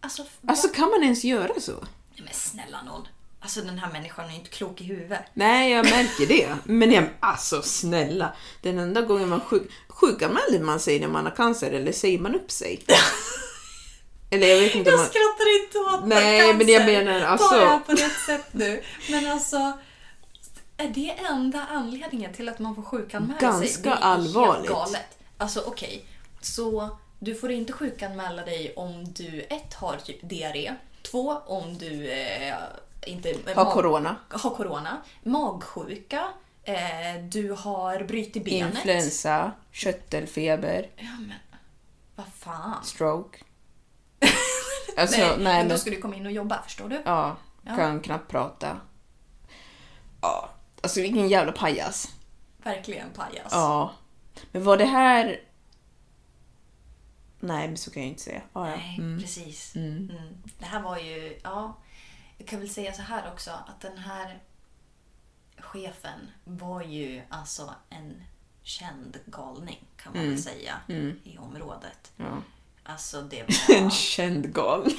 Alltså, 0.00 0.24
Alltså 0.46 0.68
kan 0.68 0.90
man 0.90 1.02
ens 1.02 1.24
göra 1.24 1.60
så? 1.60 1.72
Nej, 1.72 2.22
men 2.24 2.34
snälla 2.34 2.82
nån. 2.82 3.08
Alltså 3.42 3.60
den 3.60 3.78
här 3.78 3.92
människan 3.92 4.24
är 4.24 4.30
ju 4.30 4.34
inte 4.34 4.50
klok 4.50 4.80
i 4.80 4.84
huvudet. 4.84 5.20
Nej, 5.34 5.72
jag 5.72 5.84
märker 5.84 6.26
det. 6.26 6.56
Men 6.64 6.92
jag, 6.92 7.04
alltså 7.20 7.62
snälla. 7.62 8.32
Den 8.62 8.78
enda 8.78 9.00
gången 9.00 9.28
man 9.28 9.40
sjuk, 9.40 9.70
sjukanmäler 9.88 10.60
man 10.60 10.80
sig 10.80 11.00
när 11.00 11.08
man 11.08 11.24
har 11.26 11.36
cancer 11.36 11.70
eller 11.72 11.92
säger 11.92 12.18
man 12.18 12.34
upp 12.34 12.50
sig? 12.50 12.82
Eller 14.32 14.46
jag 14.46 14.60
vet 14.60 14.74
inte 14.74 14.90
Jag 14.90 14.98
man... 14.98 15.06
skrattar 15.06 15.62
inte 15.64 15.78
åt 15.78 16.06
Nej, 16.08 16.40
cancer. 16.40 16.58
men 16.64 16.68
jag 16.68 16.86
menar, 16.86 17.20
alltså- 17.26 17.48
Ta 17.48 17.56
det 17.56 17.66
här 17.66 17.78
på 17.80 17.92
rätt 17.92 18.20
sätt 18.26 18.46
nu. 18.52 18.82
Men 19.10 19.30
alltså, 19.30 19.72
är 20.76 20.88
det 20.88 21.10
enda 21.10 21.66
anledningen 21.70 22.32
till 22.34 22.48
att 22.48 22.58
man 22.58 22.74
får 22.74 22.82
sjukanmäla 22.82 23.38
sig? 23.38 23.48
Ganska 23.48 23.82
Det 23.82 23.96
är 23.96 24.00
allvarligt. 24.00 24.70
Helt 24.70 24.78
galet. 24.84 25.18
Alltså 25.38 25.62
okej, 25.66 26.04
så 26.40 26.98
du 27.18 27.34
får 27.34 27.50
inte 27.50 27.72
sjukanmäla 27.72 28.44
dig 28.44 28.72
om 28.76 29.12
du 29.12 29.40
ett 29.40 29.74
har 29.74 29.96
typ 29.96 30.18
diarré, 30.22 30.74
två 31.02 31.36
om 31.46 31.78
du 31.78 32.10
eh, 32.10 32.54
inte 33.06 33.34
Har 33.54 33.64
mag- 33.64 33.72
corona. 33.72 34.16
har 34.30 34.50
corona, 34.56 35.02
magsjuka, 35.22 36.28
eh, 36.62 37.22
du 37.30 37.50
har 37.52 38.04
brutit 38.04 38.44
benet. 38.44 38.74
Influensa, 38.74 39.52
köttelfeber, 39.72 40.90
Ja 40.96 41.02
men, 41.18 41.32
vad 42.16 42.26
fan. 42.26 42.84
stroke. 42.84 43.38
Alltså, 44.96 45.18
nej, 45.20 45.28
nej, 45.38 45.58
men 45.58 45.68
då 45.68 45.78
ska 45.78 45.90
du 45.90 46.00
komma 46.00 46.16
in 46.16 46.26
och 46.26 46.32
jobba, 46.32 46.62
förstår 46.62 46.88
du? 46.88 47.02
Ja, 47.04 47.36
kan 47.64 48.00
knappt 48.00 48.30
prata. 48.30 48.80
Ja, 50.22 50.50
alltså 50.82 51.00
vilken 51.00 51.28
jävla 51.28 51.52
pajas. 51.52 52.08
Verkligen 52.62 53.10
pajas. 53.10 53.48
Ja. 53.50 53.92
Men 54.52 54.64
var 54.64 54.76
det 54.76 54.84
här... 54.84 55.40
Nej, 57.40 57.68
men 57.68 57.76
så 57.76 57.90
kan 57.90 58.02
jag 58.02 58.08
inte 58.10 58.22
säga. 58.22 58.40
Ja, 58.52 58.70
ja. 58.70 58.76
Nej, 58.76 59.20
precis. 59.20 59.76
Mm. 59.76 60.12
Det 60.58 60.64
här 60.64 60.80
var 60.82 60.98
ju, 60.98 61.40
ja, 61.44 61.76
jag 62.40 62.48
kan 62.48 62.60
väl 62.60 62.70
säga 62.70 62.92
så 62.92 63.02
här 63.02 63.32
också 63.32 63.50
att 63.50 63.80
den 63.80 63.98
här 63.98 64.42
chefen 65.58 66.30
var 66.44 66.82
ju 66.82 67.22
alltså 67.28 67.74
en 67.90 68.22
känd 68.62 69.18
galning 69.26 69.84
kan 69.96 70.12
man 70.16 70.28
väl 70.28 70.42
säga 70.42 70.80
i 71.24 71.38
området. 71.38 72.12
Ja. 72.16 72.42
Alltså 72.82 73.22
det 73.22 73.42
var... 73.68 73.76
En 73.76 73.90
känd 73.90 74.54
galning. 74.54 74.98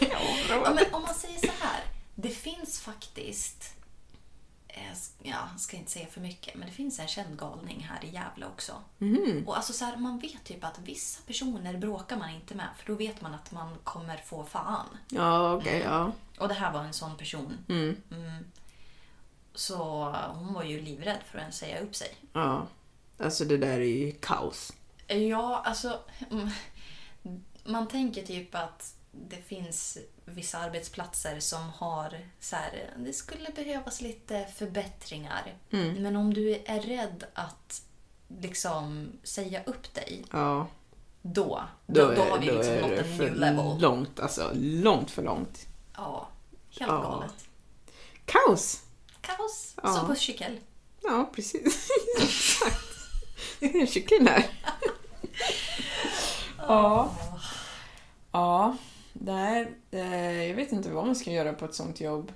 ja, 0.48 0.74
men 0.74 0.94
om 0.94 1.02
man 1.02 1.14
säger 1.14 1.38
så 1.38 1.52
här. 1.60 1.84
Det 2.14 2.28
finns 2.28 2.80
faktiskt, 2.80 3.73
ja, 5.22 5.38
jag 5.52 5.60
ska 5.60 5.76
inte 5.76 5.90
säga 5.90 6.06
för 6.06 6.20
mycket, 6.20 6.54
men 6.54 6.66
det 6.68 6.74
finns 6.74 6.98
en 6.98 7.08
känd 7.08 7.38
galning 7.38 7.80
här 7.90 8.04
i 8.04 8.10
Gävle 8.14 8.46
också. 8.46 8.72
Och 9.46 9.56
alltså 9.56 9.72
så 9.72 9.84
här, 9.84 9.96
man 9.96 10.18
vet 10.18 10.44
typ 10.44 10.64
att 10.64 10.78
vissa 10.78 11.22
personer 11.26 11.76
bråkar 11.78 12.16
man 12.16 12.30
inte 12.30 12.54
med 12.54 12.68
för 12.78 12.86
då 12.86 12.94
vet 12.94 13.20
man 13.20 13.34
att 13.34 13.52
man 13.52 13.76
kommer 13.84 14.16
få 14.16 14.44
fan. 14.44 14.86
Ja, 15.08 15.52
okej, 15.54 15.80
ja. 15.84 16.12
Och 16.38 16.48
det 16.48 16.54
här 16.54 16.72
var 16.72 16.80
en 16.84 16.92
sån 16.92 17.16
person. 17.16 17.58
Mm. 17.68 18.44
Så 19.54 19.76
hon 20.34 20.54
var 20.54 20.62
ju 20.64 20.80
livrädd 20.80 21.20
för 21.30 21.38
att 21.38 21.42
ens 21.42 21.56
säga 21.56 21.80
upp 21.80 21.94
sig. 21.96 22.14
Ja. 22.32 22.66
Alltså 23.18 23.44
det 23.44 23.56
där 23.56 23.80
är 23.80 23.98
ju 24.06 24.12
kaos. 24.12 24.72
Ja, 25.06 25.62
alltså... 25.66 26.00
mm, 26.30 26.48
Man 27.64 27.88
tänker 27.88 28.22
typ 28.22 28.54
att 28.54 28.94
det 29.28 29.36
finns 29.36 29.98
vissa 30.24 30.58
arbetsplatser 30.58 31.40
som 31.40 31.70
har 31.70 32.18
så 32.40 32.56
här, 32.56 32.90
det 32.96 33.12
skulle 33.12 33.50
behövas 33.50 34.00
lite 34.00 34.46
förbättringar. 34.56 35.54
Men 35.70 36.16
om 36.16 36.34
du 36.34 36.62
är 36.66 36.80
rädd 36.80 37.24
att 37.34 37.82
liksom 38.40 39.12
säga 39.22 39.64
upp 39.64 39.94
dig, 39.94 40.24
Ja. 40.32 40.66
då, 41.22 41.62
då, 41.86 42.12
då, 42.14 42.22
har 42.22 42.38
vi 42.38 42.46
då 42.46 42.52
liksom 42.54 42.72
är 42.74 42.80
nått 42.80 42.90
en 42.98 43.16
new 43.18 43.34
level. 43.36 43.78
långt, 43.80 44.20
alltså 44.20 44.50
långt 44.54 45.10
för 45.10 45.22
långt. 45.22 45.66
Ja, 45.96 46.28
helt 46.78 46.90
Ja. 46.92 47.02
galet. 47.02 47.34
Kaos! 48.24 48.82
Kaos, 49.20 49.74
Ja. 49.82 49.94
som 49.94 50.06
på 50.06 50.14
cykel. 50.14 50.58
Ja, 51.02 51.30
precis. 51.34 51.88
Exakt. 52.20 52.84
Det 53.60 53.66
är 53.66 53.80
en 53.80 53.86
kyckling 53.86 54.26
här. 54.26 54.46
ja. 56.58 57.14
Ja. 58.32 58.76
Där, 59.16 59.70
eh, 59.90 60.42
jag 60.42 60.54
vet 60.56 60.72
inte 60.72 60.90
vad 60.90 61.06
man 61.06 61.16
ska 61.16 61.30
göra 61.30 61.52
på 61.52 61.64
ett 61.64 61.74
sånt 61.74 62.00
jobb. 62.00 62.32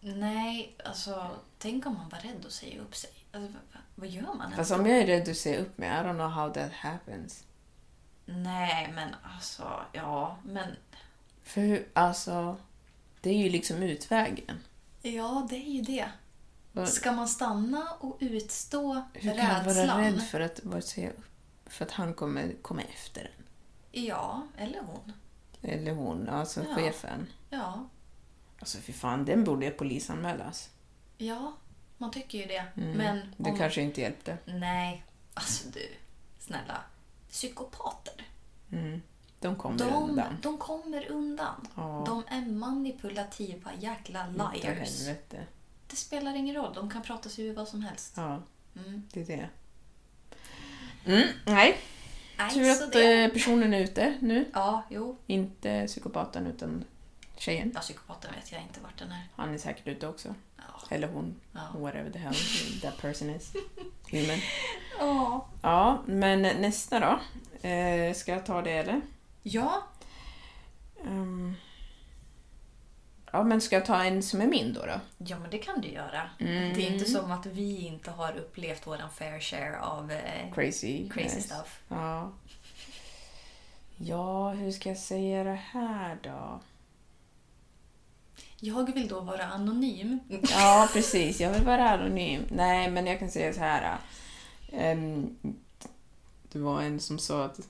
Nej, 0.00 0.76
alltså 0.84 1.30
tänk 1.58 1.86
om 1.86 1.94
man 1.94 2.08
var 2.08 2.18
rädd 2.18 2.46
att 2.46 2.52
säga 2.52 2.80
upp 2.82 2.96
sig. 2.96 3.10
Alltså, 3.32 3.52
vad, 3.52 3.62
vad- 3.72 3.82
vad 3.94 4.08
gör 4.08 4.34
man 4.34 4.52
Fast 4.56 4.70
om 4.70 4.86
jag 4.86 4.98
är 4.98 5.06
rädd 5.06 5.28
att 5.28 5.36
säga 5.36 5.58
upp 5.60 5.78
mig, 5.78 5.88
I 5.88 5.92
don't 5.92 6.14
know 6.14 6.28
how 6.30 6.52
that 6.52 6.72
happens. 6.72 7.44
Nej, 8.26 8.92
men 8.94 9.08
alltså, 9.36 9.80
ja, 9.92 10.38
men 10.44 10.76
För 11.42 11.60
hur- 11.60 11.88
alltså, 11.92 12.56
det 13.20 13.30
är 13.30 13.36
ju 13.38 13.48
liksom 13.48 13.82
utvägen. 13.82 14.58
ja, 15.02 15.46
det 15.50 15.56
är 15.56 15.70
ju 15.70 15.80
det. 15.82 16.08
Vad- 16.72 16.88
Ska 16.88 17.12
man 17.12 17.28
stanna 17.28 17.92
och 18.00 18.16
utstå 18.20 19.02
Hur 19.12 19.20
kan 19.30 19.38
jag 19.38 19.66
rädslan? 19.66 19.86
vara 19.88 20.00
rädd 20.06 20.22
för 20.22 20.40
att 20.40 20.62
bara 20.62 20.80
säga 20.82 21.10
upp? 21.10 21.24
För 21.66 21.84
att 21.84 21.90
han 21.90 22.14
kommer 22.14 22.54
komma 22.62 22.82
efter 22.82 23.20
en. 23.20 23.44
Ja, 24.04 24.42
eller 24.58 24.80
hon. 24.80 25.12
Eller 25.62 25.92
hon, 25.94 26.28
alltså 26.28 26.64
Ja. 26.68 26.74
chefen. 26.74 27.26
Ja, 27.50 27.88
Alltså 28.60 28.78
fy 28.78 28.92
fan, 28.92 29.24
den 29.24 29.44
borde 29.44 29.70
polisanmälas. 29.70 30.70
ja, 31.18 31.52
man 31.98 32.10
tycker 32.10 32.38
ju 32.38 32.44
det. 32.46 32.64
Men 32.74 33.00
Mm. 33.18 33.28
Det 33.36 33.50
om... 33.50 33.56
kanske 33.58 33.82
inte 33.82 34.00
hjälpte. 34.00 34.38
Nej, 34.44 35.04
alltså 35.34 35.68
du, 35.68 35.88
snälla. 36.38 36.80
Psykopater. 37.30 38.26
Mm. 38.72 39.02
De 39.40 39.56
kommer 39.56 39.78
De, 39.78 39.84
undan. 39.94 40.36
de 40.42 40.58
kommer 40.58 41.10
undan. 41.10 41.66
Ja. 41.76 42.04
De 42.06 42.24
är 42.28 42.46
manipulativa 42.46 43.70
jäkla 43.78 44.26
liars. 44.26 44.64
helvete. 44.64 45.46
Det 45.86 45.96
spelar 45.96 46.34
ingen 46.36 46.54
roll. 46.54 46.74
De 46.74 46.90
kan 46.90 47.02
prata 47.02 47.28
sig 47.28 47.44
ur 47.46 47.54
vad 47.54 47.68
som 47.68 47.82
helst. 47.82 48.12
Ja, 48.16 48.42
Mm. 48.76 49.02
det 49.12 49.20
är 49.20 49.26
det. 49.26 49.48
Mm, 51.12 51.28
nej, 51.46 51.76
Nej, 52.38 52.50
tur 52.50 52.70
att 52.70 52.92
det... 52.92 53.24
eh, 53.24 53.30
personen 53.32 53.74
är 53.74 53.80
ute 53.80 54.14
nu. 54.20 54.44
Ja, 54.54 54.82
jo. 54.90 55.16
Inte 55.26 55.84
psykopaten 55.86 56.46
utan 56.46 56.84
tjejen. 57.36 57.72
Ja, 57.74 57.80
psykopaten 57.80 58.30
vet 58.34 58.52
jag 58.52 58.62
inte 58.62 58.80
vart 58.80 58.98
den 58.98 59.12
är. 59.12 59.22
Han 59.36 59.54
är 59.54 59.58
säkert 59.58 59.86
ute 59.88 60.08
också. 60.08 60.34
Ja. 60.56 60.64
Eller 60.90 61.08
hon. 61.08 61.34
Ja. 61.52 61.60
Whatever 61.80 62.10
the 62.10 62.18
hell 62.18 62.34
that 62.82 62.98
person 63.00 63.30
is. 63.30 63.52
Human. 64.10 64.38
Ja. 64.98 65.46
Ja, 65.62 66.02
men 66.06 66.42
nästa 66.42 67.00
då. 67.00 67.20
Eh, 67.68 68.14
ska 68.14 68.32
jag 68.32 68.46
ta 68.46 68.62
det 68.62 68.70
eller? 68.72 69.00
Ja. 69.42 69.82
Ehm. 71.06 71.54
Ja, 73.38 73.44
men 73.44 73.60
ska 73.60 73.76
jag 73.76 73.84
ta 73.86 74.04
en 74.04 74.22
som 74.22 74.40
är 74.40 74.46
min 74.46 74.72
då? 74.72 74.80
då? 74.86 75.00
Ja, 75.18 75.38
men 75.38 75.50
det 75.50 75.58
kan 75.58 75.80
du 75.80 75.88
göra. 75.88 76.30
Mm. 76.38 76.74
Det 76.74 76.86
är 76.86 76.92
inte 76.92 77.04
som 77.04 77.30
att 77.30 77.46
vi 77.46 77.86
inte 77.86 78.10
har 78.10 78.36
upplevt 78.36 78.86
våran 78.86 79.10
fair 79.10 79.40
share 79.40 79.80
av 79.80 80.10
eh, 80.12 80.52
Crazy. 80.54 81.08
crazy 81.08 81.36
yes. 81.36 81.44
stuff. 81.44 81.80
Ja. 81.88 82.32
Ja, 83.96 84.50
hur 84.50 84.72
ska 84.72 84.88
jag 84.88 84.98
säga 84.98 85.44
det 85.44 85.60
här 85.72 86.18
då? 86.22 86.60
Jag 88.60 88.94
vill 88.94 89.08
då 89.08 89.20
vara 89.20 89.44
anonym. 89.44 90.18
Ja, 90.50 90.88
precis. 90.92 91.40
Jag 91.40 91.50
vill 91.52 91.64
vara 91.64 91.90
anonym. 91.90 92.42
Nej, 92.50 92.90
men 92.90 93.06
jag 93.06 93.18
kan 93.18 93.30
säga 93.30 93.52
så 93.52 93.60
här. 93.60 93.98
ehm, 94.72 95.36
det 96.52 96.58
var 96.58 96.82
en 96.82 97.00
som 97.00 97.18
sa 97.18 97.44
att 97.44 97.60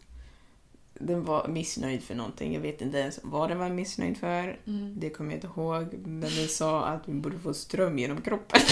den 0.98 1.24
var 1.24 1.48
missnöjd 1.48 2.02
för 2.04 2.14
någonting. 2.14 2.54
Jag 2.54 2.60
vet 2.60 2.80
inte 2.80 2.98
ens 2.98 3.20
vad 3.22 3.48
den 3.48 3.58
var 3.58 3.68
missnöjd 3.68 4.18
för. 4.18 4.60
Mm. 4.66 4.94
Det 4.96 5.10
kommer 5.10 5.30
jag 5.30 5.36
inte 5.36 5.46
ihåg. 5.46 5.94
Men 6.06 6.20
den 6.20 6.48
sa 6.48 6.84
att 6.84 7.08
vi 7.08 7.12
borde 7.12 7.38
få 7.38 7.54
ström 7.54 7.98
genom 7.98 8.20
kroppen. 8.20 8.60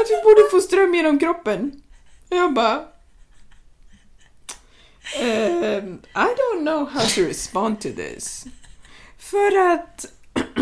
att 0.00 0.10
vi 0.10 0.22
borde 0.24 0.50
få 0.50 0.60
ström 0.60 0.94
genom 0.94 1.18
kroppen. 1.18 1.82
Och 2.30 2.36
jag 2.36 2.54
bara... 2.54 2.84
ehm, 5.20 6.00
I 6.14 6.28
don't 6.38 6.60
know 6.60 6.88
how 6.88 7.00
to 7.00 7.20
respond 7.20 7.80
to 7.80 7.88
this. 7.88 8.44
För 9.18 9.56
att... 9.72 10.06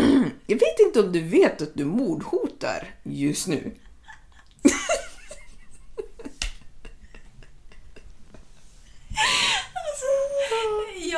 jag 0.47 0.59
vet 0.59 0.79
inte 0.85 0.99
om 0.99 1.11
du 1.11 1.21
vet 1.21 1.61
att 1.61 1.73
du 1.73 1.85
mordhotar 1.85 2.95
just 3.03 3.47
nu. 3.47 3.71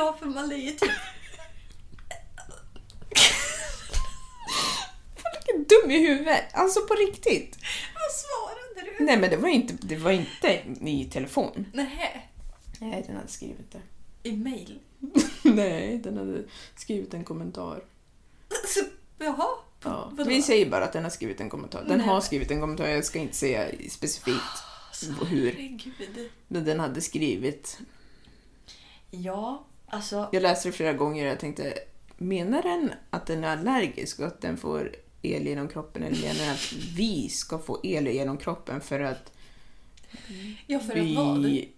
Ja, 0.07 0.15
för 0.19 0.25
man 0.25 0.51
är 0.51 0.55
ju 0.55 0.71
typ... 0.71 0.91
Vilken 5.33 5.63
dum 5.63 5.91
i 5.91 6.07
huvudet! 6.07 6.43
Alltså 6.53 6.81
på 6.81 6.93
riktigt. 6.93 7.57
Vad 7.93 8.11
svarade 8.11 8.97
du? 8.97 9.05
Nej 9.05 9.17
men 9.17 9.29
det 9.29 9.37
var 9.37 9.49
inte, 9.49 9.73
det 9.81 9.95
var 9.95 10.11
inte 10.11 10.61
i 10.81 11.09
telefon. 11.11 11.65
Nej. 11.73 12.31
Nej, 12.79 13.03
den 13.07 13.15
hade 13.15 13.27
skrivit 13.27 13.71
det. 13.71 13.81
I 14.29 14.37
mail? 14.37 14.79
Nej, 15.43 15.97
den 15.97 16.17
hade 16.17 16.43
skrivit 16.75 17.13
en 17.13 17.23
kommentar. 17.23 17.83
Så, 18.67 18.79
jaha? 19.17 19.47
Ja. 19.83 20.11
Vadå? 20.11 20.29
Vi 20.29 20.41
säger 20.41 20.69
bara 20.69 20.85
att 20.85 20.93
den 20.93 21.03
har 21.03 21.11
skrivit 21.11 21.41
en 21.41 21.49
kommentar. 21.49 21.85
Den 21.87 21.97
Nej. 21.97 22.07
har 22.07 22.21
skrivit 22.21 22.51
en 22.51 22.61
kommentar, 22.61 22.87
jag 22.87 23.05
ska 23.05 23.19
inte 23.19 23.35
säga 23.35 23.71
specifikt 23.89 24.63
hur. 25.29 25.51
Herregud. 25.51 26.31
Men 26.47 26.65
den 26.65 26.79
hade 26.79 27.01
skrivit. 27.01 27.79
Ja, 29.11 29.65
alltså... 29.87 30.29
Jag 30.31 30.43
läste 30.43 30.67
det 30.67 30.71
flera 30.71 30.93
gånger 30.93 31.25
och 31.25 31.31
jag 31.31 31.39
tänkte, 31.39 31.73
menar 32.17 32.61
den 32.61 32.93
att 33.09 33.25
den 33.25 33.43
är 33.43 33.57
allergisk 33.57 34.19
och 34.19 34.27
att 34.27 34.41
den 34.41 34.57
får 34.57 34.95
el 35.21 35.47
genom 35.47 35.67
kroppen 35.67 36.03
eller 36.03 36.21
menar 36.21 36.39
den 36.39 36.53
att 36.53 36.73
vi 36.73 37.29
ska 37.29 37.59
få 37.59 37.79
el 37.83 38.07
genom 38.07 38.37
kroppen 38.37 38.81
för 38.81 38.99
att 38.99 39.31
Ja, 40.67 40.79
för 40.79 40.99
att 40.99 41.15
vad? 41.15 41.43
vi... 41.43 41.71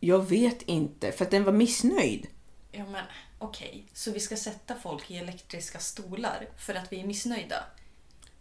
Jag 0.00 0.28
vet 0.28 0.62
inte, 0.62 1.12
för 1.12 1.24
att 1.24 1.30
den 1.30 1.44
var 1.44 1.52
missnöjd. 1.52 2.26
Ja, 2.72 2.86
men 2.86 3.04
okej. 3.38 3.86
Så 3.92 4.10
vi 4.10 4.20
ska 4.20 4.36
sätta 4.36 4.74
folk 4.74 5.10
i 5.10 5.16
elektriska 5.16 5.78
stolar 5.78 6.48
för 6.56 6.74
att 6.74 6.92
vi 6.92 7.00
är 7.00 7.06
missnöjda? 7.06 7.64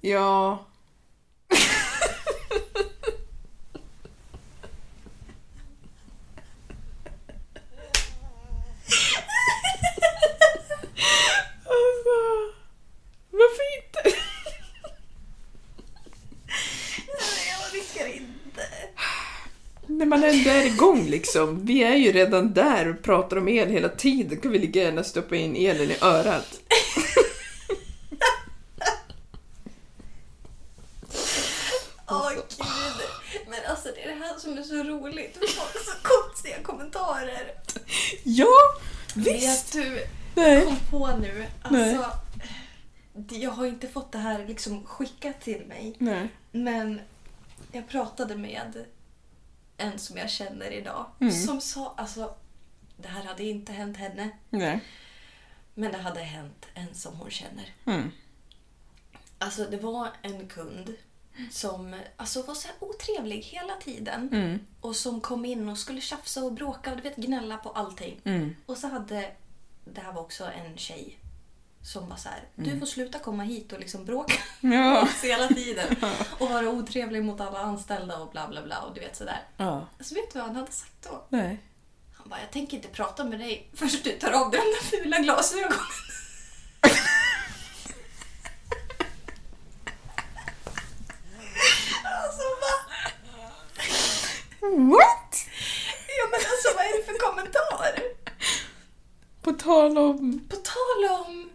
Ja. 0.01 0.65
alltså, 11.63 12.15
varför 13.31 13.65
inte? 13.77 14.17
Jag 17.47 17.81
orkar 17.81 18.07
inte. 18.07 18.61
När 20.01 20.07
man 20.07 20.23
ändå 20.23 20.49
är 20.49 20.65
igång 20.65 21.05
liksom. 21.07 21.65
Vi 21.65 21.83
är 21.83 21.95
ju 21.95 22.11
redan 22.11 22.53
där 22.53 22.87
och 22.89 23.01
pratar 23.03 23.37
om 23.37 23.47
el 23.47 23.69
hela 23.69 23.89
tiden. 23.89 24.41
kan 24.41 24.51
vi 24.51 24.59
lika 24.59 24.79
gärna 24.81 25.03
stoppa 25.03 25.35
in 25.35 25.55
elen 25.55 25.91
i 25.91 25.97
örat. 26.01 26.59
Åh 32.09 32.29
gud. 32.33 32.43
Men 33.49 33.59
alltså 33.69 33.89
det 33.95 34.03
är 34.03 34.07
det 34.15 34.23
här 34.25 34.37
som 34.39 34.57
är 34.57 34.63
så 34.63 34.83
roligt. 34.83 35.37
Vi 35.41 35.47
får 35.47 35.79
så 35.79 35.91
konstiga 36.03 36.55
kommentarer. 36.63 37.51
Ja, 38.23 38.55
Vet 39.15 39.35
visst! 39.35 39.73
du, 39.73 39.99
Nej. 40.35 40.65
kom 40.65 40.77
på 40.89 41.17
nu. 41.17 41.45
Nej. 41.71 41.95
Alltså, 41.95 42.11
det- 43.13 43.35
jag 43.35 43.51
har 43.51 43.65
inte 43.65 43.87
fått 43.87 44.11
det 44.11 44.17
här 44.17 44.45
liksom 44.47 44.85
skickat 44.85 45.41
till 45.41 45.65
mig. 45.65 45.95
Nej. 45.97 46.27
Men 46.51 47.01
jag 47.71 47.89
pratade 47.89 48.35
med 48.35 48.85
en 49.81 49.99
som 49.99 50.17
jag 50.17 50.29
känner 50.29 50.71
idag. 50.71 51.05
Mm. 51.19 51.33
Som 51.33 51.61
sa, 51.61 51.93
alltså 51.97 52.35
det 52.97 53.07
här 53.07 53.23
hade 53.23 53.43
inte 53.43 53.71
hänt 53.71 53.97
henne. 53.97 54.29
Nej. 54.49 54.79
Men 55.73 55.91
det 55.91 55.97
hade 55.97 56.19
hänt 56.19 56.65
en 56.73 56.95
som 56.95 57.15
hon 57.15 57.31
känner. 57.31 57.73
Mm. 57.85 58.11
Alltså 59.37 59.65
det 59.65 59.77
var 59.77 60.09
en 60.21 60.47
kund 60.47 60.95
som 61.51 62.01
alltså, 62.17 62.41
var 62.41 62.53
så 62.53 62.67
här 62.67 62.75
otrevlig 62.79 63.41
hela 63.41 63.75
tiden. 63.75 64.29
Mm. 64.31 64.59
Och 64.81 64.95
som 64.95 65.21
kom 65.21 65.45
in 65.45 65.69
och 65.69 65.77
skulle 65.77 66.01
tjafsa 66.01 66.43
och 66.43 66.53
bråka 66.53 66.91
och 66.91 66.97
du 66.97 67.03
vet, 67.03 67.15
gnälla 67.15 67.57
på 67.57 67.69
allting. 67.69 68.21
Mm. 68.23 68.55
Och 68.65 68.77
så 68.77 68.87
hade, 68.87 69.31
det 69.85 70.01
här 70.01 70.13
var 70.13 70.21
också 70.21 70.45
en 70.45 70.77
tjej 70.77 71.17
som 71.83 72.09
var 72.09 72.15
så 72.17 72.29
här, 72.29 72.43
du 72.55 72.79
får 72.79 72.85
sluta 72.85 73.19
komma 73.19 73.43
hit 73.43 73.73
och 73.73 73.79
liksom 73.79 74.05
bråka 74.05 74.33
Mm. 74.63 74.79
Ja. 74.93 75.07
hela 75.23 75.47
tiden. 75.47 75.95
Och 76.39 76.49
vara 76.49 76.69
otrevlig 76.69 77.23
mot 77.23 77.41
alla 77.41 77.59
anställda 77.59 78.17
och 78.17 78.31
bla 78.31 78.47
bla 78.47 78.61
bla 78.61 78.79
och 78.79 78.93
du 78.93 78.99
vet 79.01 79.15
sådär. 79.15 79.43
Ja. 79.57 79.87
Så 79.99 80.15
vet 80.15 80.33
du 80.33 80.39
vad 80.39 80.47
han 80.47 80.55
hade 80.55 80.71
sagt 80.71 81.07
då? 81.09 81.25
Nej. 81.29 81.59
Han 82.13 82.29
bara, 82.29 82.39
jag 82.39 82.51
tänker 82.51 82.77
inte 82.77 82.89
prata 82.89 83.23
med 83.23 83.39
dig 83.39 83.69
förrän 83.73 83.91
du 84.03 84.11
tar 84.11 84.31
av 84.31 84.51
dig 84.51 84.59
de 84.61 84.65
där 84.97 85.03
fula 85.03 85.19
glasögonen. 85.19 85.77
alltså 92.03 92.43
va? 92.61 92.73
What? 94.91 95.35
Ja 96.17 96.25
men 96.31 96.39
alltså 96.51 96.67
vad 96.75 96.85
är 96.85 96.97
det 96.97 97.03
för 97.05 97.17
kommentar? 97.27 98.03
På 99.41 99.51
tal 99.51 99.97
om... 99.97 100.41
På 100.49 100.55
tal 100.55 101.19
om 101.21 101.49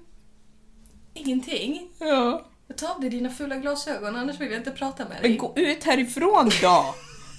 ingenting. 1.17 1.89
Ja. 1.99 2.47
Ta 2.77 2.89
av 2.95 3.01
dig 3.01 3.11
dina 3.11 3.31
fula 3.31 3.57
glasögon 3.57 4.17
annars 4.17 4.41
vill 4.41 4.51
jag 4.51 4.61
inte 4.61 4.71
prata 4.71 5.05
med 5.05 5.19
Men 5.23 5.31
dig. 5.31 5.37
gå 5.37 5.53
ut 5.57 5.85
härifrån 5.85 6.51
då! 6.63 6.95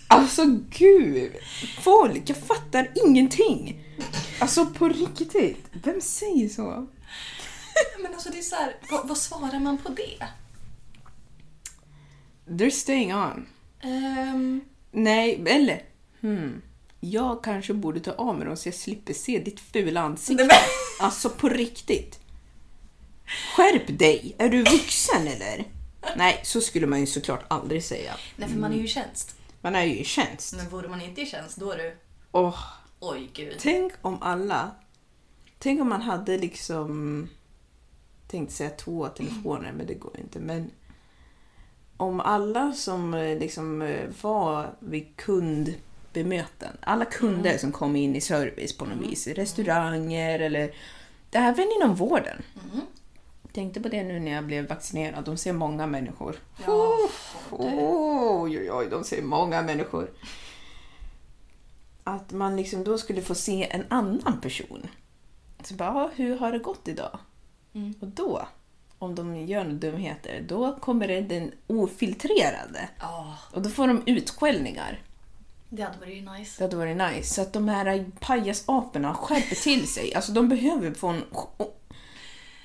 Alltså 0.10 0.46
gud! 0.70 1.32
Folk, 1.82 2.22
jag 2.30 2.38
fattar 2.38 2.92
ingenting! 3.08 3.84
Alltså 4.40 4.66
på 4.66 4.88
riktigt, 4.90 5.66
vem 5.84 6.02
säger 6.02 6.50
så? 6.50 6.88
Men 8.02 8.14
alltså 8.14 8.30
det 8.30 8.38
är 8.38 8.42
så 8.42 8.56
här, 8.56 8.76
vad, 8.92 9.08
vad 9.08 9.18
svarar 9.18 9.60
man 9.60 9.78
på 9.78 9.90
det? 9.90 10.28
They're 12.48 12.70
staying 12.70 13.16
on. 13.16 13.46
Ehm, 13.82 14.62
Nej, 14.92 15.44
eller... 15.48 15.82
Hmm. 16.22 16.62
Jag 17.00 17.44
kanske 17.44 17.74
borde 17.74 18.00
ta 18.00 18.12
av 18.12 18.38
mig 18.38 18.48
dem 18.48 18.58
så 18.58 18.68
jag 18.68 18.76
slipper 18.76 19.14
se 19.14 19.40
ditt 19.40 19.60
fula 19.60 20.02
ansikte. 20.02 20.44
Men- 20.44 20.52
Alltså 21.00 21.30
på 21.30 21.50
riktigt. 21.50 22.20
Skärp 23.56 24.00
dig! 24.00 24.36
Är 24.38 24.50
du 24.50 24.64
vuxen 24.64 25.28
eller? 25.28 25.66
Nej, 26.16 26.40
så 26.44 26.62
skulle 26.62 26.88
man 26.88 27.00
ju 27.00 27.06
såklart 27.06 27.44
aldrig 27.48 27.84
säga. 27.84 28.14
nej 28.36 28.50
för 28.50 28.56
man 28.58 28.74
är 28.74 28.78
ju 28.78 28.84
i 28.84 28.88
tjänst. 28.88 29.36
Man 29.62 29.76
är 29.76 29.84
ju 29.84 29.98
i 29.98 30.04
tjänst. 30.04 30.54
Men 30.58 30.70
vore 30.70 30.88
man 30.88 31.02
inte 31.02 31.22
i 31.22 31.26
tjänst 31.26 31.58
då 31.58 31.72
är 31.72 31.78
du... 31.78 31.98
Åh, 32.32 32.60
Oj 33.00 33.30
gud. 33.34 33.56
tänk 33.60 33.94
om 34.02 34.18
alla... 34.22 34.72
Tänk 35.60 35.82
om 35.82 35.90
man 35.90 36.02
hade 36.02 36.38
liksom... 36.38 37.30
Tänkte 38.28 38.56
säga 38.56 38.70
två 38.70 39.08
telefoner, 39.08 39.72
men 39.72 39.88
det 39.88 39.94
går 39.94 40.20
inte. 40.20 40.40
Men 40.40 40.72
om 41.98 42.20
alla 42.20 42.74
som 42.74 43.14
eh, 43.14 43.40
liksom 43.40 43.82
eh, 43.82 44.10
var 44.22 44.76
vid 44.80 45.16
kundbemöten, 45.16 46.78
alla 46.82 47.06
kunder 47.06 47.50
Mm. 47.50 47.60
som 47.60 47.72
kom 47.72 47.96
in 47.96 48.16
i 48.16 48.22
service 48.22 48.78
på 48.78 48.86
något 48.86 49.12
vis, 49.12 49.28
restauranger 49.28 50.40
eller 50.40 50.74
även 51.32 51.68
inom 51.78 51.96
vården. 51.96 52.42
Mm. 52.74 52.86
Tänkte 53.58 53.82
på 53.82 53.90
det 53.90 54.04
nu 54.04 54.20
när 54.20 54.32
jag 54.32 54.46
blev 54.46 54.68
vaccinerad, 54.68 55.26
de 55.26 55.38
ser 55.38 55.54
många 55.54 55.88
människor. 55.88 56.36
Ja, 56.66 56.98
Oj, 57.52 58.58
oj, 58.60 58.72
oj, 58.72 58.88
de 58.90 59.04
ser 59.04 59.22
många 59.22 59.62
människor. 59.62 60.12
Att 62.04 62.32
man 62.32 62.56
liksom 62.56 62.84
då 62.84 62.98
skulle 62.98 63.22
få 63.22 63.36
se 63.36 63.68
en 63.72 63.84
annan 63.90 64.42
person. 64.42 64.88
Så 65.64 65.74
bara, 65.74 65.90
"Ja, 65.94 66.12
hur 66.16 66.38
har 66.38 66.52
det 66.52 66.60
gått 66.60 66.88
idag? 66.88 67.20
Mm. 67.74 67.94
Och 68.00 68.08
då, 68.08 68.48
om 69.00 69.16
de 69.16 69.36
gör 69.36 69.64
några 69.64 69.78
dumheter, 69.78 70.46
då 70.48 70.76
kommer 70.80 71.08
det 71.08 71.22
den 71.22 71.52
ofiltrerade. 71.68 72.90
Ja, 73.00 73.38
Och 73.54 73.62
då 73.62 73.70
får 73.70 73.88
de 73.88 74.04
utskällningar. 74.06 75.02
det 75.70 75.82
hade 75.84 75.98
varit 76.00 76.32
nice. 76.32 76.56
Det 76.58 76.64
hade 76.64 76.76
varit 76.78 76.98
nice. 76.98 77.34
Så 77.34 77.42
att 77.42 77.54
de 77.54 77.68
här 77.70 78.06
pajasaporna 78.20 79.14
skärper 79.16 79.56
till 79.56 79.88
sig. 79.88 80.16
Alltså 80.16 80.32
de 80.32 80.50
behöver 80.50 80.94
få 80.94 81.08
en... 81.08 81.24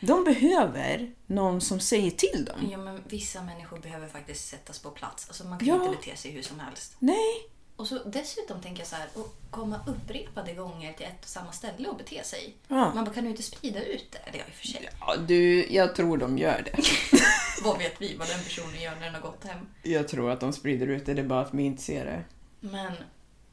De 0.04 0.24
behöver 0.24 1.10
någon 1.26 1.60
som 1.60 1.80
säger 1.80 2.10
till 2.10 2.44
dem. 2.44 2.68
Ja, 2.70 2.78
men 2.78 3.02
vissa 3.08 3.42
människor 3.42 3.78
behöver 3.78 4.08
faktiskt 4.08 4.48
sättas 4.48 4.78
på 4.78 4.90
plats. 4.90 5.28
Alltså 5.28 5.44
man 5.46 5.58
kan 5.58 5.68
Ja. 5.68 5.74
inte 5.84 5.96
bete 5.96 6.16
sig 6.16 6.30
hur 6.30 6.42
som 6.42 6.60
helst. 6.60 6.96
Nej, 6.98 7.34
Och 7.76 7.86
så 7.88 7.98
dessutom 8.04 8.60
tänker 8.60 8.80
jag 8.80 8.88
så 8.88 8.96
här, 8.96 9.04
att 9.06 9.50
komma 9.50 9.80
upprepade 9.86 10.54
gånger 10.54 10.92
till 10.92 11.06
ett 11.06 11.22
och 11.22 11.28
samma 11.28 11.52
ställe 11.52 11.88
och 11.88 11.96
bete 11.96 12.24
sig. 12.24 12.54
Ja. 12.68 12.94
Man 12.94 13.04
bara, 13.04 13.14
kan 13.14 13.24
du 13.24 13.30
inte 13.30 13.42
sprida 13.42 13.84
ut 13.84 14.06
det? 14.12 14.18
Eller 14.18 14.38
ja, 14.38 14.44
i 14.48 14.50
och 14.50 14.54
för 14.54 14.66
sig. 14.66 14.88
ja, 15.00 15.16
du, 15.16 15.66
jag 15.72 15.94
tror 15.96 16.16
de 16.18 16.38
gör 16.38 16.62
det. 16.64 16.82
Vad 17.64 17.78
vet 17.78 18.00
vi 18.00 18.16
vad 18.16 18.28
den 18.28 18.42
personen 18.44 18.80
gör 18.80 18.94
när 18.94 19.00
den 19.04 19.14
har 19.14 19.20
gått 19.22 19.44
hem? 19.44 19.66
Jag 19.82 20.08
tror 20.08 20.30
att 20.30 20.40
de 20.40 20.52
sprider 20.52 20.86
ut 20.86 21.06
det, 21.06 21.14
det 21.14 21.22
är 21.22 21.26
bara 21.26 21.40
att 21.40 21.54
vi 21.54 21.62
inte 21.62 21.82
ser 21.82 22.04
det. 22.04 22.24
Men 22.60 22.92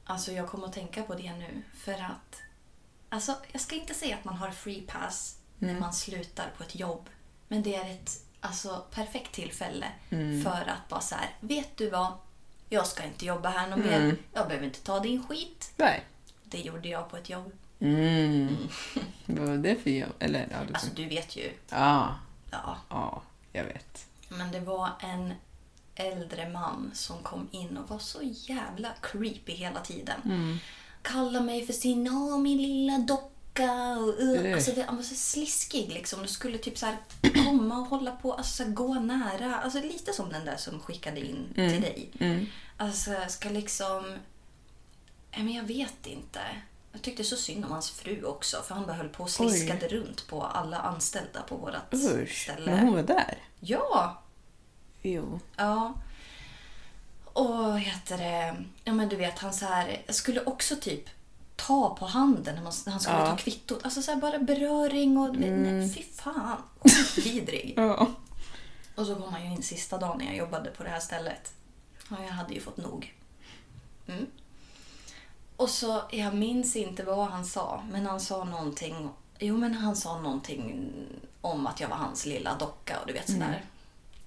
alltså 0.05 0.31
jag 0.31 0.47
kommer 0.49 0.67
att 0.67 0.73
tänka 0.73 1.03
på 1.03 1.13
det 1.15 1.33
nu 1.33 1.61
för 1.77 1.93
att 1.93 2.41
alltså 3.09 3.35
jag 3.51 3.61
ska 3.61 3.75
inte 3.75 3.93
säga 3.93 4.15
att 4.15 4.25
man 4.25 4.35
har 4.35 4.51
free 4.51 4.81
pass 4.81 5.35
när 5.59 5.79
man 5.79 5.93
slutar 5.93 6.51
på 6.57 6.63
ett 6.63 6.75
jobb. 6.75 7.09
Men 7.47 7.63
det 7.63 7.75
är 7.75 7.91
ett 7.91 8.11
alltså, 8.39 8.85
perfekt 8.91 9.31
tillfälle 9.31 9.85
för 10.43 10.69
att 10.69 10.89
bara 10.89 11.01
så 11.01 11.15
här, 11.15 11.29
vet 11.39 11.77
du 11.77 11.89
vad? 11.89 12.13
Jag 12.69 12.87
ska 12.87 13.03
inte 13.03 13.25
jobba 13.25 13.49
här 13.49 13.69
någon 13.69 13.79
mer. 13.81 14.15
Jag 14.33 14.47
behöver 14.47 14.65
inte 14.67 14.81
ta 14.81 14.99
din 14.99 15.23
skit. 15.23 15.71
Nej. 15.77 16.03
Det 16.43 16.57
gjorde 16.59 16.87
jag 16.89 17.09
på 17.09 17.17
ett 17.17 17.29
jobb. 17.29 17.51
Mm. 17.79 18.57
Vad 19.25 19.47
var 19.47 19.57
det 19.57 19.75
för 19.75 19.89
jobb? 19.89 20.13
Eller, 20.19 20.47
ja, 20.51 20.57
du... 20.67 20.73
Alltså 20.73 20.89
du 20.95 21.05
vet 21.05 21.35
ju. 21.35 21.51
ja, 21.69 22.15
Ja. 22.51 22.77
ja, 22.89 23.21
jag 23.51 23.63
vet. 23.63 24.07
Men 24.29 24.51
det 24.51 24.59
var 24.59 24.89
en 24.99 25.33
äldre 25.95 26.49
man 26.49 26.91
som 26.93 27.23
kom 27.23 27.47
in 27.51 27.77
och 27.77 27.89
var 27.89 27.99
så 27.99 28.19
jävla 28.23 28.89
creepy 29.01 29.53
hela 29.53 29.79
tiden. 29.79 30.59
Kallade 31.01 31.45
mig 31.45 31.65
för 31.65 31.73
sin, 31.73 32.07
åh 32.07 32.39
min 32.39 32.57
lilla 32.61 32.97
docka. 33.59 33.97
Och, 33.99 34.19
uh, 34.19 34.53
alltså, 34.53 34.71
det, 34.71 34.81
han 34.81 34.95
var 34.95 35.03
så 35.03 35.15
sliskig 35.15 35.91
liksom. 35.91 36.21
Du 36.21 36.27
skulle 36.27 36.57
typ 36.57 36.77
så 36.77 36.85
här 36.85 36.97
komma 37.45 37.77
och 37.79 37.87
hålla 37.87 38.11
på, 38.11 38.33
alltså 38.33 38.55
så 38.55 38.63
här, 38.63 38.71
gå 38.71 38.93
nära. 38.93 39.55
Alltså 39.55 39.79
lite 39.81 40.13
som 40.13 40.29
den 40.29 40.45
där 40.45 40.57
som 40.57 40.79
skickade 40.79 41.19
in 41.19 41.51
till 41.55 41.81
dig. 41.81 42.09
Alltså 42.77 43.11
ska 43.27 43.49
liksom... 43.49 44.03
Nej, 45.31 45.43
men 45.43 45.53
jag 45.53 45.63
vet 45.63 46.07
inte. 46.07 46.39
Jag 46.91 47.01
tyckte 47.01 47.23
så 47.23 47.35
synd 47.35 47.65
om 47.65 47.71
hans 47.71 47.91
fru 47.91 48.23
också. 48.23 48.61
För 48.67 48.75
han 48.75 48.85
bara 48.85 48.93
höll 48.93 49.09
på 49.09 49.23
och 49.23 49.29
sliskade 49.29 49.87
runt 49.87 50.27
på 50.27 50.43
alla 50.43 50.77
anställda 50.77 51.41
på 51.41 51.55
vårt 51.55 51.93
Usch, 51.93 52.43
ställe. 52.43 52.71
men 52.71 52.79
hon 52.79 52.93
var 52.95 53.03
där. 53.03 53.37
Ja, 53.59 54.23
Jo. 55.01 55.39
Ja. 55.57 55.93
Och 57.23 57.79
heter 57.79 58.17
det? 58.17 58.55
Ja 58.83 58.93
men 58.93 59.09
du 59.09 59.15
vet 59.15 59.39
han 59.39 59.53
så 59.53 59.65
här, 59.65 60.01
jag 60.05 60.15
skulle 60.15 60.43
också 60.43 60.75
typ 60.75 61.09
ta 61.67 61.95
på 61.95 62.05
handen 62.05 62.55
när, 62.55 62.61
man, 62.63 62.73
när 62.85 62.91
han 62.91 63.01
skulle 63.01 63.17
Ja. 63.17 63.25
ta 63.25 63.37
kvittot. 63.37 63.83
Alltså 63.83 64.01
så 64.01 64.11
här, 64.11 64.19
bara 64.21 64.39
beröring 64.39 65.17
och 65.17 65.35
Mm. 65.35 65.63
nej, 65.79 65.93
fy 65.93 66.03
fan. 66.03 66.57
Skitvidrig. 66.83 67.73
Ja. 67.77 68.07
och 68.95 69.05
så 69.05 69.15
kom 69.15 69.33
han 69.33 69.45
ju 69.45 69.51
in 69.51 69.63
sista 69.63 69.97
dagen 69.97 70.17
när 70.17 70.25
jag 70.25 70.35
jobbade 70.35 70.69
på 70.71 70.83
det 70.83 70.89
här 70.89 70.99
stället. 70.99 71.53
Och 72.09 72.17
jag 72.23 72.31
hade 72.31 72.53
ju 72.53 72.59
fått 72.61 72.77
nog. 72.77 73.13
Mm. 74.07 74.25
Och 75.55 75.69
så, 75.69 76.01
jag 76.11 76.33
minns 76.35 76.75
inte 76.75 77.03
vad 77.03 77.27
han 77.29 77.45
sa, 77.45 77.83
men 77.91 78.05
han 78.05 78.19
sa 78.19 78.43
någonting. 78.43 79.09
Jo 79.39 79.57
men 79.57 79.73
han 79.73 79.95
sa 79.95 80.19
någonting 80.21 80.93
om 81.41 81.67
att 81.67 81.79
jag 81.79 81.87
var 81.89 81.95
hans 81.97 82.25
lilla 82.25 82.55
docka 82.57 82.99
och 82.99 83.07
du 83.07 83.13
vet 83.13 83.27
sådär. 83.31 83.65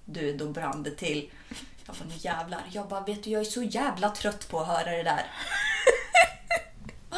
Du, 0.05 0.37
då 0.37 0.49
brann 0.49 0.83
det 0.83 0.91
till. 0.91 1.30
Jag 1.87 1.97
bara, 1.97 2.05
nu 2.09 2.14
jävlar. 2.18 2.62
Jag 2.72 2.89
bara, 2.89 3.01
vet 3.01 3.22
du, 3.24 3.30
jag 3.30 3.41
är 3.41 3.45
så 3.45 3.62
jävla 3.62 4.11
trött 4.11 4.49
på 4.49 4.61
att 4.61 4.66
höra 4.66 4.91
det 4.91 5.03
där. 5.03 5.26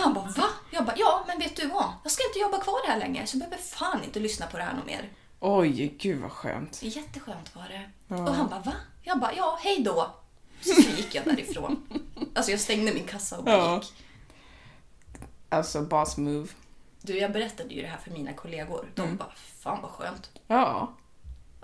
Han 0.05 0.15
bara, 0.15 0.25
va? 0.25 0.47
Jag 0.71 0.85
bara, 0.85 0.97
ja, 0.99 1.25
men 1.27 1.39
vet 1.39 1.57
du 1.57 1.67
vad? 1.67 1.93
Jag 2.03 2.13
ska 2.13 2.23
inte 2.29 2.39
jobba 2.39 2.61
kvar 2.61 2.89
här 2.89 2.99
längre, 2.99 3.27
så 3.27 3.35
jag 3.37 3.39
behöver 3.39 3.65
fan 3.67 4.05
inte 4.05 4.21
lyssna 4.21 4.47
på 4.47 4.57
det 4.57 4.63
här 4.63 4.75
något 4.75 4.87
mer. 4.87 5.09
Oj, 5.41 5.97
gud 5.99 6.21
vad 6.23 6.33
skönt. 6.33 6.83
Jätteskönt 6.83 7.57
var 7.57 7.69
det. 7.69 8.15
Och 8.15 8.35
han 8.35 8.49
bara, 8.49 8.61
va? 8.61 8.73
Jag 9.03 9.21
bara, 9.21 9.33
ja, 9.35 9.59
hej 9.63 9.83
då. 9.83 10.15
Så 10.61 10.81
gick 10.81 11.15
jag 11.15 11.25
därifrån. 11.25 11.87
Alltså 12.35 12.51
jag 12.51 12.61
stängde 12.61 12.95
min 12.95 13.05
kassa 13.07 13.39
och 13.39 13.45
bara 13.45 13.57
Ja. 13.57 13.75
gick. 13.75 13.93
Alltså, 15.49 15.83
boss 15.83 16.17
move. 16.17 16.49
Du, 17.01 17.19
jag 17.19 17.33
berättade 17.33 17.75
ju 17.75 17.83
det 17.83 17.89
här 17.89 17.99
för 17.99 18.11
mina 18.11 18.33
kollegor. 18.33 18.87
De 18.95 19.17
bara, 19.17 19.33
fan 19.59 19.83
vad 19.83 19.91
skönt. 19.91 20.31
Ja, 20.47 20.95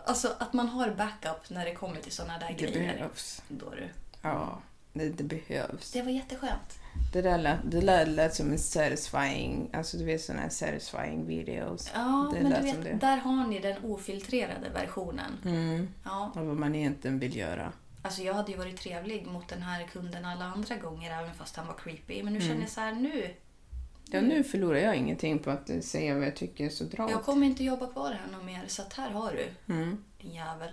Alltså 0.06 0.34
att 0.38 0.52
man 0.52 0.68
har 0.68 0.90
backup 0.90 1.50
när 1.50 1.64
det 1.64 1.74
kommer 1.74 2.00
till 2.00 2.12
såna 2.12 2.38
där 2.38 2.46
det 2.48 2.54
grejer. 2.66 2.94
behövs. 2.94 3.42
Då 3.48 3.70
du. 3.70 3.88
Ja, 4.22 4.58
det, 4.92 5.08
det 5.08 5.24
behövs. 5.24 5.90
Det 5.92 6.02
var 6.02 6.10
jätteskönt. 6.10 6.78
Det 7.12 7.22
där 7.22 7.38
lät, 7.38 7.58
det 7.64 7.80
där 7.80 8.06
lät 8.06 8.34
som 8.34 8.50
en 8.52 8.58
satisfying, 8.58 9.70
alltså 9.72 9.96
du 9.96 10.04
vet 10.04 10.20
såna 10.22 10.40
här 10.40 10.48
satisfying 10.48 11.26
videos. 11.26 11.90
Ja, 11.94 12.30
det 12.34 12.40
men 12.40 12.50
lät 12.52 12.60
du 12.60 12.66
vet, 12.72 12.82
det. 12.84 12.92
där 13.06 13.16
har 13.16 13.46
ni 13.46 13.58
den 13.58 13.84
ofiltrerade 13.84 14.68
versionen. 14.74 15.32
Mm. 15.44 15.88
Ja, 16.04 16.32
Av 16.36 16.46
vad 16.46 16.56
man 16.56 16.74
egentligen 16.74 17.18
vill 17.18 17.36
göra. 17.36 17.72
alltså 18.02 18.22
jag 18.22 18.34
hade 18.34 18.52
ju 18.52 18.58
varit 18.58 18.76
trevlig 18.80 19.26
mot 19.26 19.48
den 19.48 19.62
här 19.62 19.86
kunden 19.86 20.24
alla 20.24 20.44
andra 20.44 20.76
gånger 20.76 21.18
även 21.22 21.34
fast 21.34 21.56
han 21.56 21.66
var 21.66 21.74
creepy. 21.74 22.22
Men 22.22 22.32
nu 22.32 22.38
Mm. 22.38 22.48
känner 22.48 22.60
jag 22.60 22.70
så 22.70 22.80
här, 22.80 22.92
nu. 22.92 23.34
Ja, 24.12 24.20
nu 24.20 24.44
förlorar 24.44 24.78
jag 24.78 24.96
ingenting 24.96 25.38
på 25.38 25.50
att 25.50 25.70
eh, 25.70 25.80
säga 25.80 26.14
vad 26.14 26.26
jag 26.26 26.36
tycker, 26.36 26.68
så 26.68 26.84
dra 26.84 27.10
Jag 27.10 27.24
kommer 27.24 27.46
inte 27.46 27.64
jobba 27.64 27.86
kvar 27.86 28.10
här 28.12 28.32
någon 28.36 28.46
mer 28.46 28.64
så 28.66 28.82
att 28.82 28.92
här 28.92 29.10
har 29.10 29.32
du. 29.32 29.72
Mm. 29.74 30.04
Din 30.20 30.30
jävel. 30.34 30.70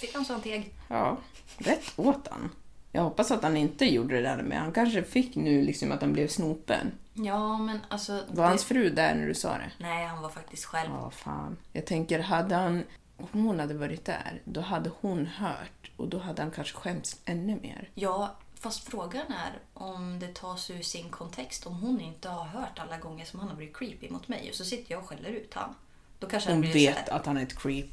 Fick 0.00 0.14
han 0.14 0.24
sån 0.24 0.40
teg. 0.40 0.74
Ja, 0.88 1.16
rätt 1.58 1.92
åt 1.96 2.28
han. 2.30 2.50
Jag 2.94 3.02
hoppas 3.02 3.30
att 3.30 3.42
han 3.42 3.56
inte 3.56 3.84
gjorde 3.84 4.14
det 4.14 4.22
där 4.22 4.42
med. 4.42 4.58
Han 4.58 4.72
kanske 4.72 5.02
fick 5.02 5.36
nu 5.36 5.62
liksom 5.62 5.92
att 5.92 6.00
han 6.00 6.12
blev 6.12 6.28
snopen. 6.28 6.92
Ja, 7.14 7.58
men 7.58 7.78
alltså... 7.88 8.12
Var 8.12 8.42
det- 8.44 8.48
hans 8.48 8.64
fru 8.64 8.90
där 8.90 9.14
när 9.14 9.26
du 9.26 9.34
sa 9.34 9.52
det? 9.58 9.70
Nej, 9.78 10.06
han 10.06 10.22
var 10.22 10.28
faktiskt 10.28 10.64
själv. 10.64 10.90
Ja, 10.90 11.10
fan. 11.10 11.56
Jag 11.72 11.86
tänker, 11.86 12.20
hade 12.20 12.54
han... 12.54 12.84
Om 13.16 13.44
hon 13.44 13.60
hade 13.60 13.74
varit 13.74 14.04
där, 14.04 14.42
då 14.44 14.60
hade 14.60 14.90
hon 15.00 15.26
hört 15.26 15.90
och 15.96 16.08
då 16.08 16.18
hade 16.18 16.42
han 16.42 16.50
kanske 16.50 16.74
skämts 16.76 17.16
ännu 17.24 17.60
mer. 17.60 17.88
Ja, 17.94 18.36
fast 18.54 18.88
frågan 18.90 19.26
är 19.26 19.58
om 19.74 20.18
det 20.18 20.34
tas 20.34 20.70
ur 20.70 20.82
sin 20.82 21.08
kontext. 21.10 21.66
Om 21.66 21.80
hon 21.80 22.00
inte 22.00 22.28
har 22.28 22.44
hört 22.44 22.78
alla 22.78 22.98
gånger 22.98 23.24
som 23.24 23.40
han 23.40 23.48
har 23.48 23.56
blivit 23.56 23.76
creepy 23.76 24.10
mot 24.10 24.28
mig 24.28 24.48
och 24.50 24.56
så 24.56 24.64
sitter 24.64 24.92
jag 24.92 25.02
och 25.02 25.08
skäller 25.08 25.30
ut 25.30 25.54
han. 25.54 25.74
Då 26.18 26.26
kanske 26.26 26.52
Hon 26.52 26.62
vet 26.62 27.08
att 27.08 27.26
han 27.26 27.36
är 27.36 27.42
ett 27.42 27.58
creep. 27.58 27.90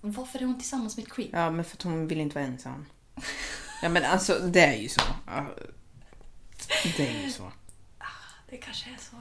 Varför 0.00 0.38
är 0.38 0.44
hon 0.44 0.58
tillsammans 0.58 0.96
med 0.96 1.06
ett 1.06 1.12
creep? 1.12 1.30
Ja, 1.32 1.50
men 1.50 1.64
för 1.64 1.76
att 1.76 1.82
hon 1.82 2.06
vill 2.06 2.20
inte 2.20 2.34
vara 2.34 2.44
ensam. 2.44 2.86
Ja, 3.82 3.88
men 3.88 4.04
alltså 4.04 4.38
det 4.38 4.60
är 4.64 4.76
ju 4.76 4.88
så. 4.88 5.00
Ja, 5.26 5.46
Det 6.96 7.08
är 7.08 7.22
ju 7.24 7.30
så. 7.32 7.52
Det 8.50 8.56
kanske 8.56 8.90
är 8.90 8.96
så. 8.98 9.16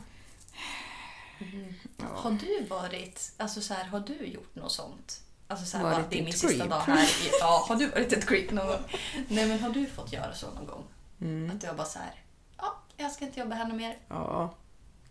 Har 2.03 2.31
du 2.31 2.65
varit, 2.69 3.31
alltså 3.37 3.61
så 3.61 3.73
här, 3.73 3.83
har 3.85 3.99
du 3.99 4.25
gjort 4.25 4.55
något 4.55 4.71
sånt? 4.71 5.21
Alltså 5.47 5.65
så 5.65 5.77
här, 5.77 5.83
Varit 5.83 6.09
det 6.09 6.19
är 6.19 6.23
min 6.23 6.33
sista 6.33 6.47
creep? 6.47 6.69
dag 6.69 6.79
här. 6.79 7.03
I, 7.03 7.29
ja, 7.39 7.65
har 7.67 7.75
du 7.75 7.87
varit 7.87 8.13
ett 8.13 8.27
creep 8.27 8.51
någon 8.51 8.67
gång? 8.67 8.81
Nej 9.27 9.47
men 9.47 9.59
har 9.59 9.69
du 9.69 9.85
fått 9.87 10.13
göra 10.13 10.33
så 10.33 10.51
någon 10.51 10.65
gång? 10.65 10.83
Mm. 11.21 11.51
Att 11.55 11.61
du 11.61 11.67
har 11.67 11.73
bara 11.73 11.87
så 11.87 11.99
här, 11.99 12.11
ja, 12.57 12.75
jag 12.97 13.11
ska 13.11 13.25
inte 13.25 13.39
jobba 13.39 13.55
här 13.55 13.73
mer. 13.73 13.97
Ja, 14.07 14.53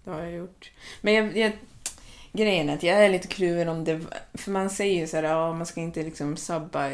det 0.04 0.10
har 0.10 0.20
jag 0.20 0.32
gjort. 0.32 0.70
Men 1.00 1.14
jag, 1.14 1.36
jag, 1.36 1.52
grejen 2.32 2.70
att 2.70 2.82
jag 2.82 3.04
är 3.04 3.08
lite 3.08 3.28
kluven 3.28 3.68
om 3.68 3.84
det. 3.84 4.00
För 4.34 4.50
man 4.50 4.70
säger 4.70 5.00
ju 5.00 5.06
så 5.06 5.16
här, 5.16 5.24
ja, 5.24 5.52
man 5.52 5.66
ska 5.66 5.80
inte 5.80 6.02
liksom 6.02 6.36
sabba. 6.36 6.90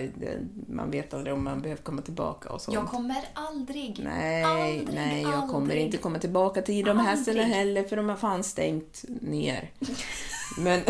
Man 0.69 0.91
vet 0.91 1.15
aldrig 1.15 1.35
om 1.35 1.45
man 1.45 1.63
behöver 1.63 1.83
komma 1.83 2.03
tillbaka 2.03 2.49
och 2.49 2.61
sånt. 2.61 2.75
Jag 2.75 2.87
kommer 2.87 3.25
aldrig, 3.35 4.01
Nej, 4.05 4.43
aldrig, 4.43 4.89
nej, 4.95 5.23
jag 5.23 5.41
kommer 5.41 5.57
aldrig. 5.57 5.83
inte 5.83 5.97
komma 5.97 6.19
tillbaka 6.19 6.63
till 6.63 6.85
de 6.85 6.99
här 6.99 7.17
ställena 7.17 7.55
heller 7.55 7.83
för 7.85 7.97
de 7.97 8.09
har 8.09 8.17
fan 8.17 8.45
stängt 8.45 9.05
ner. 9.21 9.71
Men 10.59 10.81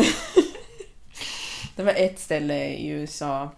det 1.75 1.83
var 1.83 1.93
ett 1.93 2.19
ställe 2.19 2.67
i 2.67 2.87
USA. 2.87 3.51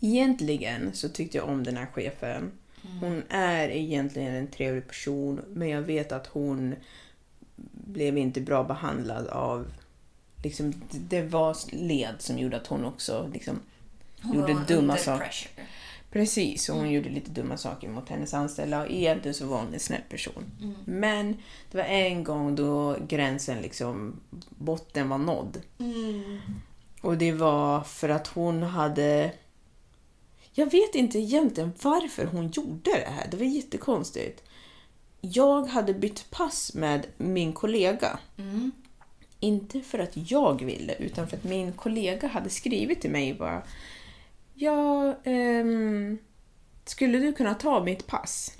Egentligen 0.00 0.90
så 0.92 1.08
tyckte 1.08 1.36
jag 1.36 1.48
om 1.48 1.64
den 1.64 1.76
här 1.76 1.86
chefen. 1.86 2.52
Hon 3.00 3.22
är 3.28 3.68
egentligen 3.68 4.34
en 4.34 4.46
trevlig 4.46 4.88
person 4.88 5.40
men 5.48 5.68
jag 5.68 5.82
vet 5.82 6.12
att 6.12 6.26
hon 6.26 6.74
blev 7.72 8.18
inte 8.18 8.40
bra 8.40 8.64
behandlad 8.64 9.26
av... 9.28 9.66
Liksom, 10.42 10.72
det 10.90 11.22
var 11.22 11.56
led 11.72 12.14
som 12.18 12.38
gjorde 12.38 12.56
att 12.56 12.66
hon 12.66 12.84
också 12.84 13.30
liksom, 13.32 13.60
Hon 14.22 14.34
gjorde 14.36 14.64
dumma 14.68 14.96
saker. 14.96 15.24
pressure. 15.24 15.50
Precis, 16.12 16.68
och 16.68 16.76
hon 16.76 16.90
gjorde 16.90 17.08
lite 17.08 17.30
dumma 17.30 17.56
saker 17.56 17.88
mot 17.88 18.08
hennes 18.08 18.34
anställda 18.34 18.80
och 18.82 18.90
egentligen 18.90 19.34
så 19.34 19.46
var 19.46 19.58
hon 19.58 19.74
en 19.74 19.80
snäll 19.80 20.02
person. 20.08 20.44
Men 20.84 21.36
det 21.70 21.78
var 21.78 21.84
en 21.84 22.24
gång 22.24 22.56
då 22.56 22.96
gränsen 23.08 23.62
liksom, 23.62 24.20
botten 24.48 25.08
var 25.08 25.18
nådd. 25.18 25.60
Och 27.00 27.16
det 27.18 27.32
var 27.32 27.80
för 27.82 28.08
att 28.08 28.26
hon 28.26 28.62
hade... 28.62 29.32
Jag 30.52 30.70
vet 30.70 30.94
inte 30.94 31.18
egentligen 31.18 31.72
varför 31.82 32.24
hon 32.24 32.50
gjorde 32.50 32.90
det 32.90 33.10
här. 33.10 33.26
Det 33.30 33.36
var 33.36 33.44
jättekonstigt. 33.44 34.42
Jag 35.20 35.66
hade 35.66 35.94
bytt 35.94 36.30
pass 36.30 36.74
med 36.74 37.06
min 37.16 37.52
kollega. 37.52 38.18
Inte 39.40 39.80
för 39.80 39.98
att 39.98 40.30
jag 40.30 40.64
ville, 40.64 40.94
utan 40.94 41.28
för 41.28 41.36
att 41.36 41.44
min 41.44 41.72
kollega 41.72 42.28
hade 42.28 42.50
skrivit 42.50 43.00
till 43.00 43.10
mig 43.10 43.34
bara 43.34 43.62
Ja, 44.54 45.14
ehm, 45.24 46.18
skulle 46.84 47.18
du 47.18 47.32
kunna 47.32 47.54
ta 47.54 47.84
mitt 47.84 48.06
pass? 48.06 48.56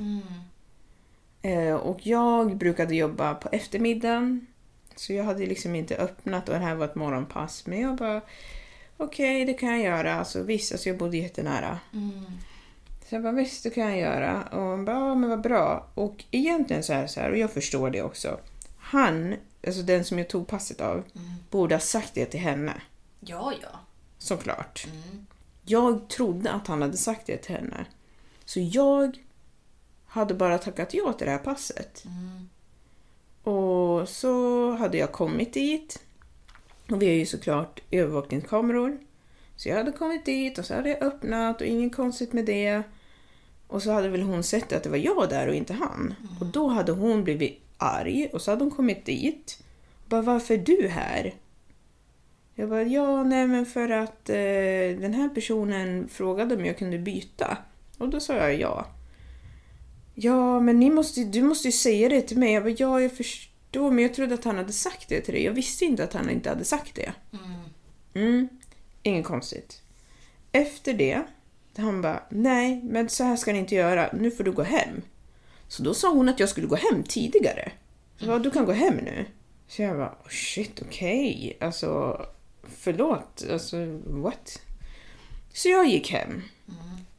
Eh, 1.42 1.74
och 1.74 2.06
jag 2.06 2.56
brukade 2.56 2.94
jobba 2.94 3.34
på 3.34 3.48
eftermiddagen. 3.52 4.46
Så 4.96 5.12
jag 5.12 5.24
hade 5.24 5.46
liksom 5.46 5.74
inte 5.74 5.96
öppnat 5.96 6.48
och 6.48 6.54
det 6.54 6.60
här 6.60 6.74
var 6.74 6.84
ett 6.84 6.94
morgonpass. 6.94 7.66
Men 7.66 7.80
jag 7.80 7.96
bara, 7.96 8.20
okej 8.96 9.44
det 9.44 9.54
kan 9.54 9.68
jag 9.68 9.80
göra. 9.80 10.14
Alltså 10.14 10.42
visst, 10.42 10.72
alltså 10.72 10.88
jag 10.88 10.98
bodde 10.98 11.16
jättenära. 11.16 11.78
Så 13.08 13.14
jag 13.14 13.22
bara, 13.22 13.32
visst 13.32 13.64
det 13.64 13.70
kan 13.70 13.88
jag 13.88 13.98
göra. 13.98 14.42
Och 14.52 14.62
hon 14.62 14.84
bara, 14.84 14.96
ja 14.96 15.14
men 15.14 15.30
vad 15.30 15.40
bra. 15.40 15.86
Och 15.94 16.24
egentligen 16.30 16.82
så 16.82 16.92
är 16.92 17.02
det 17.02 17.08
så 17.08 17.20
här, 17.20 17.30
och 17.30 17.38
jag 17.38 17.50
förstår 17.50 17.90
det 17.90 18.02
också. 18.02 18.40
Han, 18.78 19.34
alltså 19.66 19.82
den 19.82 20.04
som 20.04 20.18
jag 20.18 20.28
tog 20.28 20.46
passet 20.46 20.80
av, 20.80 21.04
borde 21.50 21.74
ha 21.74 21.80
sagt 21.80 22.14
det 22.14 22.26
till 22.26 22.40
henne. 22.40 22.82
Ja, 23.20 23.52
ja. 23.62 23.78
Såklart. 24.18 24.86
Jag 25.64 26.08
trodde 26.08 26.52
att 26.52 26.66
han 26.66 26.82
hade 26.82 26.96
sagt 26.96 27.26
det 27.26 27.36
till 27.36 27.54
henne. 27.54 27.86
Så 28.44 28.60
jag 28.60 29.18
hade 30.06 30.34
bara 30.34 30.58
tackat 30.58 30.94
ja 30.94 31.12
till 31.12 31.26
det 31.26 31.32
här 31.32 31.38
passet. 31.38 32.04
Och 33.42 34.08
så 34.08 34.70
hade 34.72 34.98
jag 34.98 35.12
kommit 35.12 35.52
dit. 35.52 36.02
Och 36.90 37.02
vi 37.02 37.06
har 37.06 37.14
ju 37.14 37.26
såklart 37.26 37.82
övervakningskameror. 37.90 38.98
Så 39.56 39.68
jag 39.68 39.76
hade 39.76 39.92
kommit 39.92 40.24
dit 40.24 40.58
och 40.58 40.64
så 40.64 40.74
hade 40.74 40.88
jag 40.88 41.02
öppnat 41.02 41.60
och 41.60 41.66
inget 41.66 41.96
konstigt 41.96 42.32
med 42.32 42.44
det. 42.44 42.82
Och 43.66 43.82
så 43.82 43.92
hade 43.92 44.08
väl 44.08 44.22
hon 44.22 44.42
sett 44.42 44.72
att 44.72 44.82
det 44.82 44.90
var 44.90 44.96
jag 44.96 45.28
där 45.28 45.48
och 45.48 45.54
inte 45.54 45.72
han. 45.74 46.14
Och 46.40 46.46
då 46.46 46.68
hade 46.68 46.92
hon 46.92 47.24
blivit 47.24 47.62
arg 47.80 48.30
och 48.32 48.42
så 48.42 48.50
hade 48.50 48.64
hon 48.64 48.70
kommit 48.70 49.04
dit. 49.04 49.62
Bara, 50.08 50.22
varför 50.22 50.54
är 50.54 50.58
du 50.58 50.88
här? 50.88 51.34
Jag 52.54 52.68
bara, 52.68 52.82
ja, 52.82 53.22
nej 53.22 53.46
men 53.46 53.66
för 53.66 53.90
att 53.90 54.28
eh, 54.28 55.00
den 55.00 55.14
här 55.14 55.28
personen 55.28 56.08
frågade 56.08 56.56
om 56.56 56.64
jag 56.64 56.78
kunde 56.78 56.98
byta. 56.98 57.58
Och 57.98 58.08
då 58.08 58.20
sa 58.20 58.34
jag 58.34 58.60
ja. 58.60 58.86
Ja, 60.14 60.60
men 60.60 60.80
ni 60.80 60.90
måste, 60.90 61.24
du 61.24 61.42
måste 61.42 61.68
ju 61.68 61.72
säga 61.72 62.08
det 62.08 62.20
till 62.20 62.38
mig. 62.38 62.52
Jag 62.52 62.62
bara, 62.62 62.74
ja, 62.78 63.00
jag 63.00 63.12
förstår, 63.12 63.90
men 63.90 64.02
jag 64.02 64.14
trodde 64.14 64.34
att 64.34 64.44
han 64.44 64.56
hade 64.56 64.72
sagt 64.72 65.08
det 65.08 65.20
till 65.20 65.34
dig. 65.34 65.44
Jag 65.44 65.52
visste 65.52 65.84
inte 65.84 66.04
att 66.04 66.12
han 66.12 66.30
inte 66.30 66.48
hade 66.48 66.64
sagt 66.64 66.94
det. 66.94 67.12
Mm, 68.14 68.48
inget 69.02 69.26
konstigt. 69.26 69.82
Efter 70.52 70.94
det, 70.94 71.22
han 71.76 72.02
bara, 72.02 72.22
nej, 72.28 72.80
men 72.84 73.08
så 73.08 73.24
här 73.24 73.36
ska 73.36 73.52
ni 73.52 73.58
inte 73.58 73.74
göra. 73.74 74.10
Nu 74.12 74.30
får 74.30 74.44
du 74.44 74.52
gå 74.52 74.62
hem. 74.62 75.02
Så 75.70 75.82
då 75.82 75.94
sa 75.94 76.10
hon 76.10 76.28
att 76.28 76.40
jag 76.40 76.48
skulle 76.48 76.66
gå 76.66 76.76
hem 76.76 77.02
tidigare. 77.02 77.72
Så 78.18 78.26
bara, 78.26 78.38
du 78.38 78.50
kan 78.50 78.64
gå 78.64 78.72
hem 78.72 78.96
nu. 78.96 79.26
Så 79.68 79.82
jag 79.82 79.96
bara, 79.96 80.18
oh 80.24 80.28
shit, 80.28 80.82
okej. 80.82 81.56
Alltså, 81.60 82.20
förlåt. 82.62 83.44
Alltså, 83.50 83.76
what? 84.06 84.62
Så 85.52 85.68
jag 85.68 85.88
gick 85.88 86.10
hem. 86.10 86.42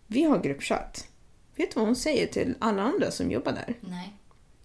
Vi 0.07 0.23
har 0.23 0.39
gruppchatt. 0.39 1.07
Vet 1.55 1.71
du 1.73 1.79
vad 1.79 1.85
hon 1.85 1.95
säger 1.95 2.27
till 2.27 2.55
alla 2.59 2.81
andra 2.81 3.11
som 3.11 3.31
jobbar 3.31 3.51
där? 3.51 3.75
Nej. 3.79 4.13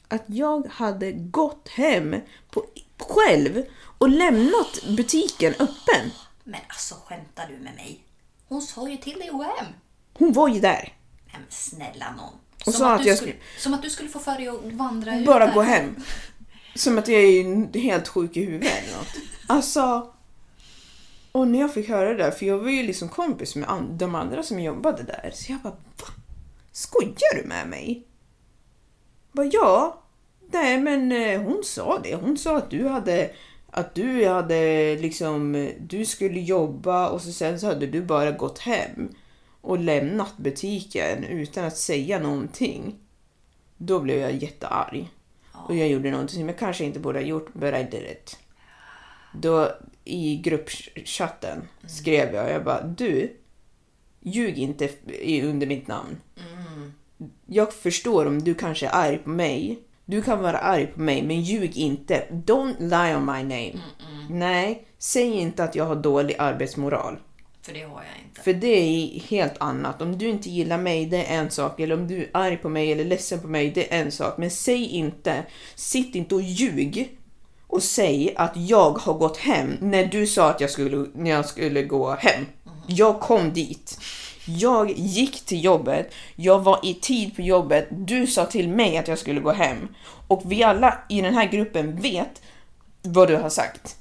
Att 0.09 0.25
jag 0.27 0.67
hade 0.67 1.13
gått 1.13 1.69
hem 1.69 2.17
på, 2.51 2.67
själv 2.99 3.63
och 3.99 4.09
lämnat 4.09 4.85
butiken 4.97 5.53
öppen. 5.53 6.11
Men 6.45 6.61
alltså 6.69 6.95
skämtar 6.95 7.47
du 7.49 7.55
med 7.55 7.75
mig? 7.75 8.05
Hon 8.49 8.63
sa 8.63 8.89
ju 8.89 8.97
till 8.97 9.19
dig 9.19 9.29
att 9.29 9.35
gå 9.35 9.43
hem. 9.43 9.67
Hon 10.15 10.33
var 10.33 10.49
ju 10.49 10.61
där. 10.61 10.97
Men 11.33 11.43
snälla 11.49 12.15
någon. 12.17 12.39
Och 12.59 12.73
Som, 12.73 12.73
sa 12.73 12.89
att 12.93 12.97
att 12.99 13.03
du 13.03 13.09
jag 13.09 13.19
skulle, 13.19 13.35
som 13.59 13.75
att 13.75 13.83
du 13.83 13.91
skulle 13.91 14.09
få 14.09 14.19
för 14.19 14.33
dig 14.33 14.49
att 14.49 14.73
vandra 14.73 15.19
ut 15.19 15.27
Bara 15.27 15.47
gå 15.53 15.61
hem. 15.63 15.97
Som 16.75 16.99
att 16.99 17.09
jag 17.09 17.21
är 17.23 17.79
helt 17.79 18.09
sjuk 18.09 18.37
i 18.37 18.45
huvudet 18.45 18.73
eller 18.85 18.97
något. 18.99 19.15
Alltså. 19.47 20.13
Och 21.33 21.49
när 21.49 21.59
jag 21.61 21.75
fick 21.75 21.89
höra 21.89 22.09
det 22.09 22.15
där, 22.17 22.31
för 22.31 22.47
jag 22.47 22.59
var 22.59 22.71
ju 22.71 22.83
liksom 22.83 23.09
kompis 23.09 23.57
med 23.57 23.71
an- 23.71 23.99
de 23.99 24.15
andra 24.15 24.43
som 24.43 24.61
jobbade 24.61 25.03
där. 25.03 25.31
Så 25.35 25.53
jag 25.53 25.61
bara, 25.61 25.71
va? 25.73 26.09
Skojar 26.73 27.43
du 27.43 27.49
med 27.49 27.69
mig? 27.69 28.05
Jag 29.33 29.37
bara, 29.37 29.51
ja. 29.53 30.03
Nej 30.53 30.79
men 30.81 31.13
eh, 31.13 31.41
hon 31.43 31.63
sa 31.65 31.99
det. 32.05 32.15
Hon 32.15 32.39
sa 32.39 32.57
att 32.57 32.71
du 32.71 32.89
hade 32.89 33.31
att 33.71 33.95
du 33.95 34.27
hade 34.29 34.95
liksom, 34.97 35.69
du 35.81 36.05
skulle 36.07 36.41
jobba 36.41 37.09
och 37.09 37.23
så 37.23 37.33
sen 37.33 37.61
så 37.61 37.67
hade 37.67 37.87
du 37.87 38.03
bara 38.03 38.31
gått 38.31 38.59
hem 38.59 39.09
och 39.67 39.79
lämnat 39.79 40.37
butiken 40.37 41.25
utan 41.25 41.65
att 41.65 41.77
säga 41.77 42.19
någonting. 42.19 42.99
Då 43.77 44.01
blev 44.01 44.19
jag 44.21 44.33
jättearg. 44.33 45.11
Och 45.53 45.77
jag 45.77 45.89
gjorde 45.89 46.11
någonting 46.11 46.39
som 46.39 46.49
jag 46.49 46.59
kanske 46.59 46.85
inte 46.85 47.01
borde 47.01 47.19
ha 47.19 47.27
gjort, 47.27 47.53
but 47.53 47.75
I 47.75 47.83
did 47.91 48.11
it. 48.11 48.39
Då 49.35 49.71
i 50.05 50.37
gruppchatten 50.37 51.63
skrev 51.87 52.35
jag, 52.35 52.51
jag 52.51 52.65
bara 52.65 52.83
du, 52.83 53.37
ljug 54.21 54.59
inte 54.59 54.89
under 55.43 55.67
mitt 55.67 55.89
namn. 55.89 56.21
Jag 57.47 57.73
förstår 57.73 58.27
om 58.27 58.43
du 58.43 58.55
kanske 58.55 58.87
är 58.87 58.95
arg 58.95 59.19
på 59.19 59.31
mig. 59.31 59.79
Du 60.05 60.23
kan 60.23 60.43
vara 60.43 60.59
arg 60.59 60.87
på 60.87 61.01
mig, 61.01 61.23
men 61.23 61.43
ljug 61.43 61.77
inte. 61.77 62.27
Don't 62.31 62.75
lie 62.79 63.17
on 63.17 63.27
my 63.27 63.43
name. 63.43 63.81
Nej, 64.31 64.87
säg 64.99 65.31
inte 65.31 65.65
att 65.65 65.75
jag 65.75 65.85
har 65.85 65.97
dålig 65.97 66.37
arbetsmoral. 66.39 67.19
För 67.67 67.73
det 67.73 67.83
har 67.83 68.03
jag 68.03 68.25
inte. 68.25 68.43
För 68.43 68.53
det 68.53 68.67
är 68.67 69.21
helt 69.21 69.55
annat. 69.59 70.03
Om 70.03 70.19
du 70.19 70.29
inte 70.29 70.51
gillar 70.51 70.79
mig, 70.79 71.07
det 71.07 71.25
är 71.25 71.39
en 71.39 71.51
sak. 71.51 71.81
Eller 71.81 71.95
om 71.95 72.09
du 72.09 72.23
är 72.23 72.29
arg 72.33 72.57
på 72.57 72.69
mig 72.69 72.93
eller 72.93 73.05
ledsen 73.05 73.41
på 73.41 73.49
mig, 73.49 73.71
det 73.71 73.95
är 73.95 74.03
en 74.03 74.13
sak. 74.13 74.39
Men 74.39 74.51
säg 74.51 74.87
inte, 74.87 75.43
sitt 75.75 76.15
inte 76.15 76.35
och 76.35 76.43
ljug 76.43 77.17
och 77.67 77.83
säg 77.83 78.35
att 78.37 78.53
jag 78.55 78.91
har 78.91 79.15
gått 79.15 79.37
hem 79.37 79.77
när 79.81 80.05
du 80.05 80.27
sa 80.27 80.51
att 80.51 80.61
jag 80.61 80.71
skulle, 80.71 81.07
när 81.15 81.31
jag 81.31 81.47
skulle 81.47 81.83
gå 81.83 82.15
hem. 82.15 82.47
Jag 82.87 83.21
kom 83.21 83.53
dit. 83.53 83.99
Jag 84.45 84.91
gick 84.91 85.45
till 85.45 85.65
jobbet, 85.65 86.15
jag 86.37 86.59
var 86.59 86.81
i 86.83 86.95
tid 86.95 87.37
på 87.37 87.43
jobbet, 87.43 87.89
du 87.91 88.27
sa 88.27 88.47
till 88.47 88.69
mig 88.69 88.97
att 88.97 89.09
jag 89.09 89.19
skulle 89.19 89.41
gå 89.41 89.53
hem. 89.53 89.89
Och 90.29 90.43
vi 90.45 90.63
alla 90.63 90.99
i 91.09 91.21
den 91.21 91.35
här 91.35 91.47
gruppen 91.47 91.97
vet 91.97 92.43
vad 93.03 93.29
du 93.29 93.37
har 93.37 93.51
sagt. 93.51 93.97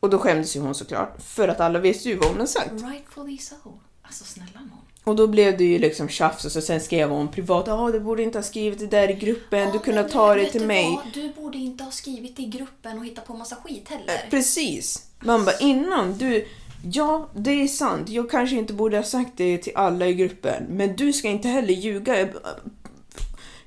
Och 0.00 0.10
då 0.10 0.18
skämdes 0.18 0.56
ju 0.56 0.60
hon 0.60 0.74
såklart, 0.74 1.22
för 1.22 1.48
att 1.48 1.60
alla 1.60 1.78
visste 1.78 2.08
ju 2.08 2.16
vad 2.16 2.28
hon 2.28 2.38
har 2.40 2.46
sagt. 2.46 2.70
Rightfully 2.72 3.38
so. 3.38 3.54
Alltså 4.02 4.24
snälla 4.24 4.60
någon. 4.60 4.78
Och 5.04 5.16
då 5.16 5.26
blev 5.26 5.58
det 5.58 5.64
ju 5.64 5.78
liksom 5.78 6.08
tjafs 6.08 6.44
och 6.44 6.52
så 6.52 6.60
sen 6.60 6.80
skrev 6.80 7.10
hon 7.10 7.28
privat, 7.28 7.64
ja 7.66 7.90
du 7.92 8.00
borde 8.00 8.22
inte 8.22 8.38
ha 8.38 8.42
skrivit 8.42 8.78
det 8.78 8.86
där 8.86 9.10
i 9.10 9.14
gruppen, 9.14 9.68
du 9.70 9.74
Ja, 9.76 9.82
kunde 9.82 10.08
tagit 10.08 10.44
det 10.46 10.50
till 10.52 10.60
du 10.60 10.66
mig. 10.66 10.84
vad? 11.04 11.14
Du 11.14 11.32
borde 11.42 11.58
inte 11.58 11.84
ha 11.84 11.90
skrivit 11.90 12.40
i 12.40 12.44
gruppen 12.46 12.98
och 12.98 13.04
hittat 13.04 13.26
på 13.26 13.34
massa 13.34 13.56
skit 13.56 13.88
heller. 13.88 14.14
Eh, 14.24 14.30
Precis. 14.30 15.06
Man 15.20 15.44
bara 15.44 15.56
innan 15.58 16.18
du, 16.18 16.46
ja 16.92 17.28
det 17.34 17.50
är 17.62 17.66
sant, 17.68 18.08
jag 18.08 18.30
kanske 18.30 18.56
inte 18.56 18.72
borde 18.72 18.96
ha 18.96 19.04
sagt 19.04 19.30
det 19.36 19.58
till 19.58 19.72
alla 19.76 20.06
i 20.06 20.14
gruppen, 20.14 20.64
men 20.68 20.96
du 20.96 21.12
ska 21.12 21.28
inte 21.28 21.48
heller 21.48 21.74
ljuga 21.74 22.20
eh, 22.20 22.28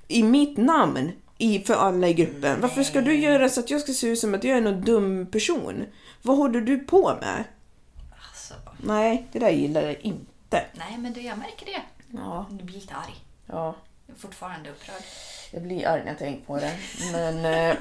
i 0.07 0.23
mitt 0.23 0.57
namn 0.57 1.11
i, 1.37 1.59
för 1.59 1.73
alla 1.73 2.07
i 2.07 2.13
gruppen. 2.13 2.61
Varför 2.61 2.83
ska 2.83 3.01
du 3.01 3.15
göra 3.19 3.49
så 3.49 3.59
att 3.59 3.69
jag 3.69 3.81
ska 3.81 3.93
se 3.93 4.07
ut 4.07 4.19
som 4.19 4.33
att 4.35 4.43
jag 4.43 4.57
är 4.57 4.61
någon 4.61 4.81
dum 4.81 5.25
person? 5.31 5.85
Vad 6.25 6.37
håller 6.37 6.61
du 6.61 6.79
på 6.79 7.15
med? 7.21 7.43
Alltså, 8.29 8.53
Nej, 8.77 9.27
det 9.31 9.39
där 9.39 9.49
gillar 9.49 9.81
jag 9.81 9.99
inte. 10.01 10.65
nej 10.73 10.97
men 10.97 11.13
du, 11.13 11.21
jag 11.21 11.37
märker 11.37 11.65
det. 11.65 11.81
Ja, 12.17 12.45
Du 12.51 12.63
blir 12.63 12.75
lite 12.75 12.93
arg. 12.95 13.15
ja. 13.45 13.75
Jag 14.07 14.15
är 14.15 14.19
fortfarande 14.19 14.69
upprörd. 14.69 15.03
Jag 15.51 15.61
blir 15.63 15.87
arg 15.87 16.01
när 16.01 16.07
jag 16.07 16.17
tänker 16.17 16.45
på 16.45 16.57
det. 16.59 16.77
Men 17.11 17.45
eh, 17.45 17.75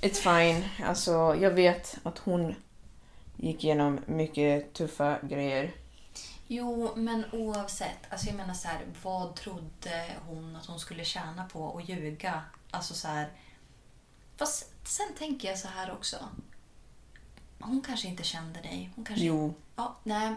it's 0.00 0.14
fine. 0.44 0.64
Alltså, 0.88 1.36
jag 1.40 1.50
vet 1.50 1.96
att 2.02 2.18
hon 2.18 2.54
gick 3.36 3.64
igenom 3.64 4.00
mycket 4.06 4.72
tuffa 4.72 5.18
grejer. 5.22 5.72
Jo, 6.46 6.90
men 6.96 7.24
oavsett. 7.32 7.96
Alltså 8.10 8.26
jag 8.26 8.36
menar 8.36 8.54
så 8.54 8.68
här, 8.68 8.80
vad 9.02 9.34
trodde 9.34 10.06
hon 10.28 10.56
att 10.56 10.66
hon 10.66 10.78
skulle 10.80 11.04
tjäna 11.04 11.44
på 11.52 11.78
att 11.78 11.88
ljuga? 11.88 12.42
Alltså 12.70 12.94
så 12.94 13.08
här. 13.08 13.28
Fast 14.36 14.70
sen 14.88 15.06
tänker 15.18 15.48
jag 15.48 15.58
så 15.58 15.68
här 15.68 15.92
också. 15.92 16.16
Hon 17.60 17.82
kanske 17.86 18.08
inte 18.08 18.22
kände 18.22 18.60
dig. 18.60 18.90
Hon 18.96 19.04
kanske... 19.04 19.24
Jo. 19.24 19.54
Ja, 19.76 19.96
nej. 20.04 20.34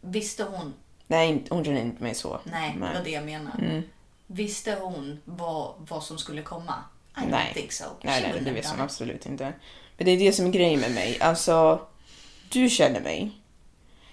Visste 0.00 0.44
hon? 0.44 0.74
Nej, 1.06 1.44
hon 1.50 1.64
känner 1.64 1.80
inte 1.80 2.02
mig 2.02 2.14
så. 2.14 2.40
Nej, 2.44 2.72
det 2.74 2.80
var 2.80 3.04
det 3.04 3.10
jag 3.10 3.24
menade. 3.24 3.64
Mm. 3.64 3.82
Visste 4.26 4.74
hon 4.80 5.20
vad, 5.24 5.74
vad 5.78 6.02
som 6.04 6.18
skulle 6.18 6.42
komma? 6.42 6.74
I 7.16 7.20
don't 7.20 7.30
Nej. 7.30 7.52
think 7.54 7.72
so. 7.72 7.84
Nej, 8.02 8.22
She 8.22 8.28
nej, 8.32 8.40
det 8.44 8.50
vet 8.50 8.66
hon 8.66 8.80
absolut 8.80 9.26
inte. 9.26 9.52
Men 9.96 10.04
det 10.06 10.10
är 10.10 10.18
det 10.18 10.32
som 10.32 10.46
är 10.46 10.50
grejen 10.50 10.80
med 10.80 10.94
mig. 10.94 11.20
Alltså, 11.20 11.86
du 12.50 12.68
känner 12.70 13.00
mig. 13.00 13.30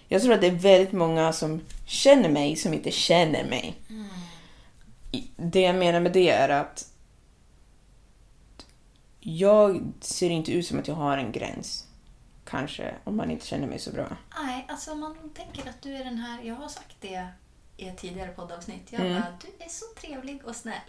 Jag 0.08 0.22
tror 0.22 0.34
att 0.34 0.42
det 0.42 0.48
är 0.48 0.52
väldigt 0.52 0.92
många 0.92 1.34
som 1.34 1.62
känner 1.86 2.30
mig 2.30 2.56
som 2.56 2.74
inte 2.74 2.92
känner 2.92 3.44
mig. 3.46 3.76
I- 5.12 5.28
Det 5.38 5.62
jag 5.62 5.76
menar 5.76 6.00
med 6.00 6.12
det 6.12 6.30
är 6.30 6.50
att 6.50 6.92
jag 9.20 9.82
ser 10.00 10.30
inte 10.30 10.52
ut 10.52 10.68
som 10.68 10.80
att 10.80 10.88
jag 10.88 10.96
har 10.96 11.18
en 11.18 11.32
gräns. 11.32 11.86
Kanske, 12.50 12.96
om 13.04 13.18
man 13.18 13.32
inte 13.32 13.46
känner 13.48 13.68
mig 13.68 13.80
så 13.80 13.92
bra. 13.92 14.08
Nej, 14.44 14.66
alltså 14.70 14.96
man 14.96 15.16
tänker 15.34 15.70
att 15.70 15.82
du 15.82 15.96
är 15.96 16.04
den 16.04 16.18
här... 16.18 16.44
Jag 16.44 16.56
har 16.56 16.68
sagt 16.70 16.96
det 17.00 17.28
i 17.78 17.88
ett 17.88 17.98
tidigare 17.98 18.30
poddavsnitt. 18.32 18.88
Jag 18.90 19.02
Mm. 19.02 19.14
bara, 19.14 19.34
du 19.42 19.64
är 19.66 19.70
så 19.70 19.86
trevlig 20.02 20.42
och 20.46 20.56
snäll. 20.56 20.82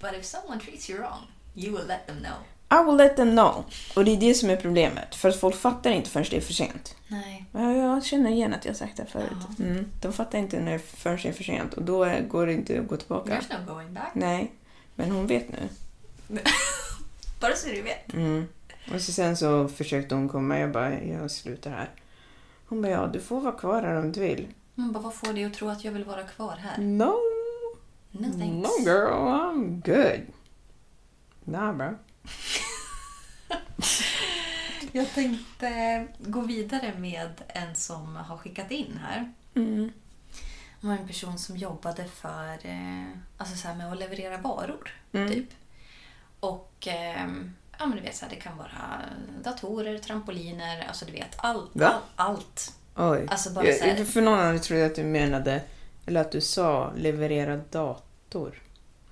But 0.00 0.12
if 0.20 0.24
someone 0.24 0.60
treats 0.60 0.90
you 0.90 0.98
wrong, 1.00 1.20
you 1.54 1.76
will 1.76 1.86
let 1.86 2.06
them 2.06 2.16
know. 2.16 2.36
I 2.80 2.84
will 2.86 2.96
let 2.96 3.16
them 3.16 3.30
know. 3.30 3.64
Och 3.96 4.04
det 4.04 4.10
är 4.10 4.16
det 4.16 4.34
som 4.34 4.50
är 4.50 4.56
problemet. 4.56 5.14
För 5.14 5.28
att 5.28 5.40
folk 5.40 5.56
fattar 5.56 5.90
inte 5.90 6.10
förrän 6.10 6.26
det 6.30 6.36
är 6.36 6.40
för 6.40 6.52
sent. 6.52 6.94
Nej. 7.08 7.44
Ja, 7.52 7.72
jag 7.72 8.04
känner 8.04 8.30
igen 8.30 8.54
att 8.54 8.64
jag 8.64 8.72
har 8.72 8.76
sagt 8.78 8.96
det 8.96 9.06
förut. 9.06 9.58
Mm. 9.58 9.90
De 10.02 10.12
fattar 10.12 10.38
inte 10.38 10.60
när 10.60 10.78
förrän 10.78 11.18
det 11.22 11.28
är 11.28 11.32
för 11.32 11.44
sent. 11.44 11.74
Och 11.74 11.82
då 11.82 12.20
går 12.28 12.46
det 12.46 12.52
inte 12.52 12.80
att 12.80 12.88
gå 12.88 12.96
tillbaka. 12.96 13.40
There's 13.40 13.60
no 13.66 13.74
going 13.74 13.94
back. 13.94 14.10
Nej, 14.14 14.52
men 14.94 15.10
hon 15.10 15.26
vet 15.26 15.48
nu. 15.48 15.68
Bara 17.40 17.54
så 17.54 17.68
du 17.68 17.82
vet. 17.82 18.12
Mm. 18.12 18.48
Och 18.94 19.00
så 19.00 19.12
sen 19.12 19.36
så 19.36 19.68
försökte 19.68 20.14
hon 20.14 20.28
komma. 20.28 20.58
Jag 20.58 20.72
bara, 20.72 21.00
jag 21.02 21.30
slutar 21.30 21.70
här. 21.70 21.90
Hon 22.66 22.82
bara, 22.82 22.92
ja 22.92 23.06
du 23.06 23.20
får 23.20 23.40
vara 23.40 23.52
kvar 23.54 23.82
här 23.82 23.96
om 23.96 24.12
du 24.12 24.20
vill. 24.20 24.48
Man 24.74 24.92
bara, 24.92 25.02
vad 25.02 25.14
får 25.14 25.32
dig 25.32 25.44
att 25.44 25.54
tro 25.54 25.68
att 25.68 25.84
jag 25.84 25.92
vill 25.92 26.04
vara 26.04 26.22
kvar 26.22 26.56
här? 26.56 26.78
No, 26.78 27.14
No 28.10 28.32
thanks. 28.38 28.68
no 28.68 28.84
girl, 28.84 29.12
I'm 29.12 29.82
good. 29.84 30.26
Nah 31.44 31.72
bro. 31.76 31.94
Jag 34.92 35.14
tänkte 35.14 36.06
gå 36.18 36.40
vidare 36.40 36.94
med 36.98 37.42
en 37.48 37.74
som 37.74 38.16
har 38.16 38.36
skickat 38.36 38.70
in 38.70 38.98
här. 39.02 39.32
Mm. 39.54 39.92
Det 40.80 40.86
var 40.86 40.94
en 40.94 41.06
person 41.06 41.38
som 41.38 41.56
jobbade 41.56 42.04
för 42.04 42.66
eh, 42.66 43.04
alltså 43.36 43.56
så 43.56 43.68
med 43.74 43.92
att 43.92 43.98
leverera 43.98 44.38
varor. 44.38 44.90
Mm. 45.12 45.28
Typ. 45.28 45.48
Och 46.40 46.88
eh, 46.88 47.26
ja, 47.78 47.86
men 47.86 47.96
du 47.96 48.02
vet, 48.02 48.16
så 48.16 48.24
här, 48.24 48.30
det 48.30 48.40
kan 48.40 48.56
vara 48.56 49.00
datorer, 49.44 49.98
trampoliner, 49.98 50.84
alltså 50.88 51.04
du 51.04 51.12
vet 51.12 51.36
allt. 51.36 51.70
Va? 51.72 51.86
All, 52.16 52.34
allt. 52.34 52.72
Oj. 52.96 53.26
Alltså 53.30 53.50
bara 53.50 53.64
så 53.64 53.84
här- 53.84 53.96
jag, 53.96 54.08
för 54.08 54.20
någon 54.20 54.38
annan 54.38 54.60
trodde 54.60 54.80
jag 54.82 54.90
att 54.90 54.96
du 54.96 55.04
menade, 55.04 55.62
eller 56.06 56.20
att 56.20 56.32
du 56.32 56.40
sa 56.40 56.92
leverera 56.96 57.56
dator. 57.56 58.62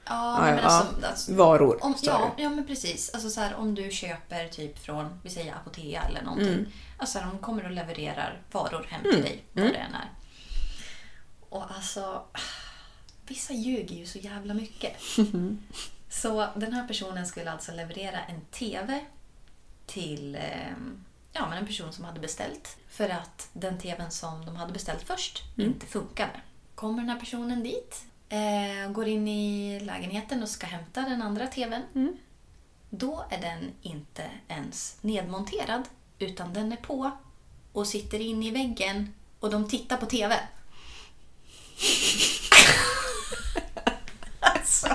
Ja, 0.09 0.39
Ja, 0.49 0.55
men 0.55 0.59
ja. 0.65 0.87
alltså, 1.09 1.35
Varor, 1.35 1.85
om, 1.85 1.95
ja, 2.03 2.35
ja, 2.39 2.49
men 2.49 2.67
precis. 2.67 3.11
Alltså 3.15 3.31
så 3.31 3.41
här, 3.41 3.55
om 3.55 3.75
du 3.75 3.91
köper 3.91 4.49
typ 4.49 4.79
från, 4.79 5.21
vi 5.23 5.31
säger 5.31 5.55
Apotea 5.55 6.03
eller 6.03 6.23
någonting. 6.23 6.49
Mm. 6.53 6.67
Alltså 6.99 7.19
de 7.19 7.39
kommer 7.39 7.65
och 7.65 7.71
levererar 7.71 8.41
varor 8.53 8.87
hem 8.91 9.03
till 9.03 9.23
dig, 9.23 9.45
vad 9.53 9.63
Mm. 9.65 9.73
det 9.73 9.79
än 9.81 9.95
är. 9.95 10.11
Och 11.49 11.65
alltså, 11.77 12.23
vissa 13.27 13.53
ljuger 13.53 13.95
ju 13.97 14.07
så 14.07 14.19
jävla 14.19 14.55
mycket. 14.55 14.93
så 16.23 16.49
den 16.55 16.73
här 16.73 16.87
personen 16.87 17.27
skulle 17.27 17.53
alltså 17.53 17.73
leverera 17.73 18.21
en 18.21 18.41
TV 18.41 19.01
till 19.87 20.35
eh, 20.35 20.71
ja, 21.33 21.49
men 21.49 21.59
en 21.59 21.67
person 21.67 21.93
som 21.93 22.05
hade 22.05 22.21
beställt. 22.21 22.77
För 22.89 23.09
att 23.09 23.49
den 23.53 23.79
TVn 23.79 24.11
som 24.11 24.47
de 24.47 24.57
hade 24.57 24.73
beställt 24.73 25.03
först 25.03 25.43
inte 25.57 25.87
funkade. 25.87 26.41
Kommer 26.75 26.99
den 26.99 27.11
här 27.11 27.21
personen 27.21 27.63
dit, 27.63 28.05
eh, 28.29 28.91
går 28.91 29.09
in 29.09 29.29
i 29.29 29.81
lägenheten 29.81 30.43
och 30.43 30.49
ska 30.49 30.67
hämta 30.67 31.01
den 31.01 31.23
andra 31.23 31.47
TVn. 31.47 32.19
Då 32.91 33.25
är 33.31 33.41
den 33.41 33.71
inte 33.83 34.31
ens 34.49 34.99
nedmonterad, 35.01 35.83
utan 36.19 36.53
den 36.53 36.73
är 36.73 36.77
på 36.77 37.11
och 37.73 37.87
sitter 37.87 38.21
in 38.21 38.43
i 38.43 38.51
väggen 38.51 39.15
och 39.41 39.51
de 39.51 39.69
tittar 39.69 39.97
på 39.97 40.07
TV. 40.07 40.37
alltså, 44.41 44.89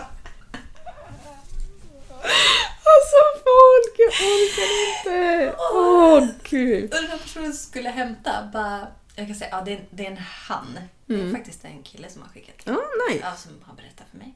Alltså 2.91 3.17
folk, 3.33 3.95
jag 3.97 4.13
orkar 4.31 4.69
inte. 4.87 5.55
Åh 5.73 6.27
gud. 6.49 6.83
och 6.93 7.01
den 7.01 7.09
här 7.09 7.17
personen 7.17 7.53
skulle 7.53 7.89
hämta 7.89 8.49
bara... 8.53 8.87
Jag 9.15 9.27
kan 9.27 9.35
säga, 9.35 9.49
ja 9.51 9.61
det 9.65 9.71
är, 9.73 9.85
det 9.89 10.05
är 10.05 10.11
en 10.11 10.17
han. 10.17 10.79
Det 11.05 11.13
är 11.21 11.31
faktiskt 11.31 11.65
en 11.65 11.83
kille 11.83 12.09
som 12.09 12.21
har 12.21 12.29
skickat 12.29 12.55
Ja, 12.65 12.81
nice. 13.09 13.25
Ja, 13.25 13.35
som 13.35 13.51
har 13.63 13.75
berättat 13.75 14.05
för 14.11 14.17
mig. 14.17 14.33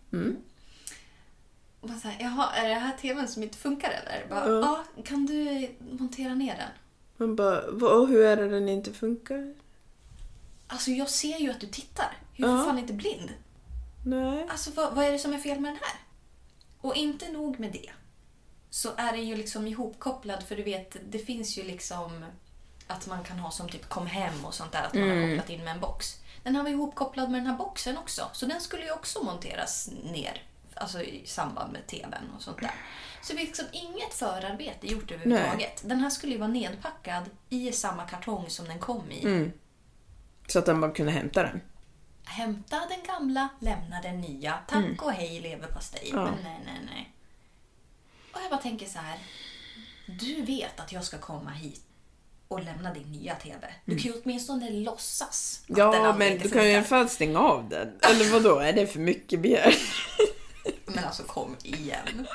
Och 1.82 1.90
bara 1.90 2.00
så 2.00 2.08
här, 2.08 2.18
Jaha, 2.24 2.52
är 2.56 2.70
det 2.70 2.76
här 2.76 2.98
tvn 3.02 3.28
som 3.28 3.44
inte 3.44 3.58
funkar 3.58 3.90
eller? 3.90 4.28
Bara, 4.30 4.50
ja. 4.50 4.84
kan 5.06 5.26
du 5.26 5.70
montera 5.92 6.36
ner 6.36 6.56
den? 6.58 6.70
Man 7.18 7.36
bara, 7.36 7.64
vad, 7.72 8.10
hur 8.10 8.26
är 8.26 8.36
det 8.38 8.50
den 8.50 8.70
inte 8.70 8.94
funkar? 8.94 9.54
Alltså 10.68 10.92
jag 10.92 11.10
ser 11.10 11.38
ju 11.38 11.52
att 11.52 11.60
du 11.62 11.68
tittar. 11.68 12.18
Jag 12.34 12.50
är 12.50 12.54
Ja. 12.54 12.60
för 12.60 12.66
fan 12.66 12.80
inte 12.80 12.94
blind. 12.94 13.34
Nej. 14.06 14.46
Alltså 14.50 14.72
vad, 14.76 14.94
vad 14.96 15.06
är 15.06 15.12
det 15.12 15.20
som 15.20 15.34
är 15.34 15.38
fel 15.38 15.60
med 15.60 15.72
den 15.72 15.80
här? 15.82 16.00
Och 16.86 16.96
inte 16.96 17.30
nog 17.32 17.60
med 17.60 17.72
det. 17.72 17.92
Så 18.70 18.90
är 18.98 19.12
den 19.12 19.28
ju 19.28 19.36
liksom 19.36 19.68
ihopkopplad 19.68 20.44
för 20.44 20.56
du 20.56 20.64
vet, 20.64 20.98
det 21.10 21.20
finns 21.20 21.58
ju 21.58 21.64
liksom 21.64 22.26
att 22.88 23.08
man 23.08 23.24
kan 23.24 23.40
ha 23.40 23.52
som 23.52 23.70
typ 23.70 23.90
kom 23.90 24.08
hem 24.08 24.46
och 24.46 24.54
sånt 24.54 24.72
där, 24.72 24.84
att 24.84 24.94
man 24.94 25.10
har 25.10 25.30
kopplat 25.30 25.50
in 25.50 25.64
med 25.64 25.74
en 25.74 25.80
box. 25.80 26.20
Den 26.44 26.56
här 26.56 26.64
var 26.64 26.70
ihopkopplad 26.70 27.32
med 27.32 27.40
den 27.42 27.48
här 27.48 27.58
boxen 27.58 27.98
också, 27.98 28.30
så 28.34 28.46
den 28.46 28.62
skulle 28.62 28.84
ju 28.84 28.92
också 28.92 29.24
monteras 29.24 29.90
ner. 30.04 30.44
Alltså 30.74 31.02
i 31.02 31.26
samband 31.26 31.74
med 31.74 31.88
tvn 31.88 32.32
och 32.36 32.42
sånt 32.42 32.60
där. 32.60 32.76
Så 33.24 33.34
det 33.34 33.42
är 33.42 33.46
liksom 33.46 33.66
inget 33.72 34.14
förarbete 34.14 34.88
gjort 34.88 35.12
överhuvudtaget. 35.12 35.84
Den 35.86 36.00
här 36.00 36.10
skulle 36.10 36.34
ju 36.34 36.40
vara 36.40 36.50
nedpackad 36.50 37.24
i 37.50 37.72
samma 37.72 38.06
kartong 38.06 38.50
som 38.50 38.66
den 38.66 38.80
kom 38.80 39.12
i. 39.12 39.52
Så 40.48 40.60
att 40.60 40.68
han 40.68 40.82
bara 40.82 40.92
kunde 40.92 41.12
hämta 41.12 41.44
den. 41.44 41.62
Hämta 42.26 42.76
den 42.90 43.04
gamla, 43.08 43.50
lämna 43.60 44.02
den 44.02 44.22
nya. 44.22 44.60
Tack 44.68 45.02
och 45.02 45.12
hej 45.12 45.40
leverpastej. 45.40 46.10
Ja. 46.14 46.24
Men 46.26 46.44
nej, 46.44 46.62
nej, 46.66 46.80
nej. 46.86 47.12
Och 48.32 48.40
jag 48.44 48.50
bara 48.50 48.62
tänker 48.62 48.86
så 48.86 49.00
här. 49.00 49.20
Du 50.06 50.42
vet 50.42 50.80
att 50.80 50.92
jag 50.92 51.04
ska 51.04 51.18
komma 51.18 51.52
hit 51.52 51.82
och 52.48 52.64
lämna 52.64 52.94
din 52.94 53.12
nya 53.12 53.36
TV. 53.36 53.74
Du 53.86 53.98
kan 53.98 54.12
ju 54.12 54.22
åtminstone 54.24 54.70
låtsas 54.70 55.62
att 55.62 55.76
den 55.76 55.78
Ja, 55.78 55.96
aldrig 55.96 56.16
men 56.16 56.34
inte 56.34 56.48
du 56.48 56.54
kan 56.54 56.64
ju 56.64 56.70
i 56.70 56.76
alla 56.76 56.84
fall 56.84 57.10
stänga 57.10 57.40
av 57.40 57.70
den. 57.70 58.00
Eller 58.02 58.32
vad 58.32 58.44
då? 58.44 58.60
Är 58.60 58.74
det 58.74 58.88
för 58.88 59.00
mycket 59.00 59.42
begär? 59.42 59.76
Men 60.86 61.04
alltså 61.04 61.24
kom 61.24 61.56
igen. 61.64 62.28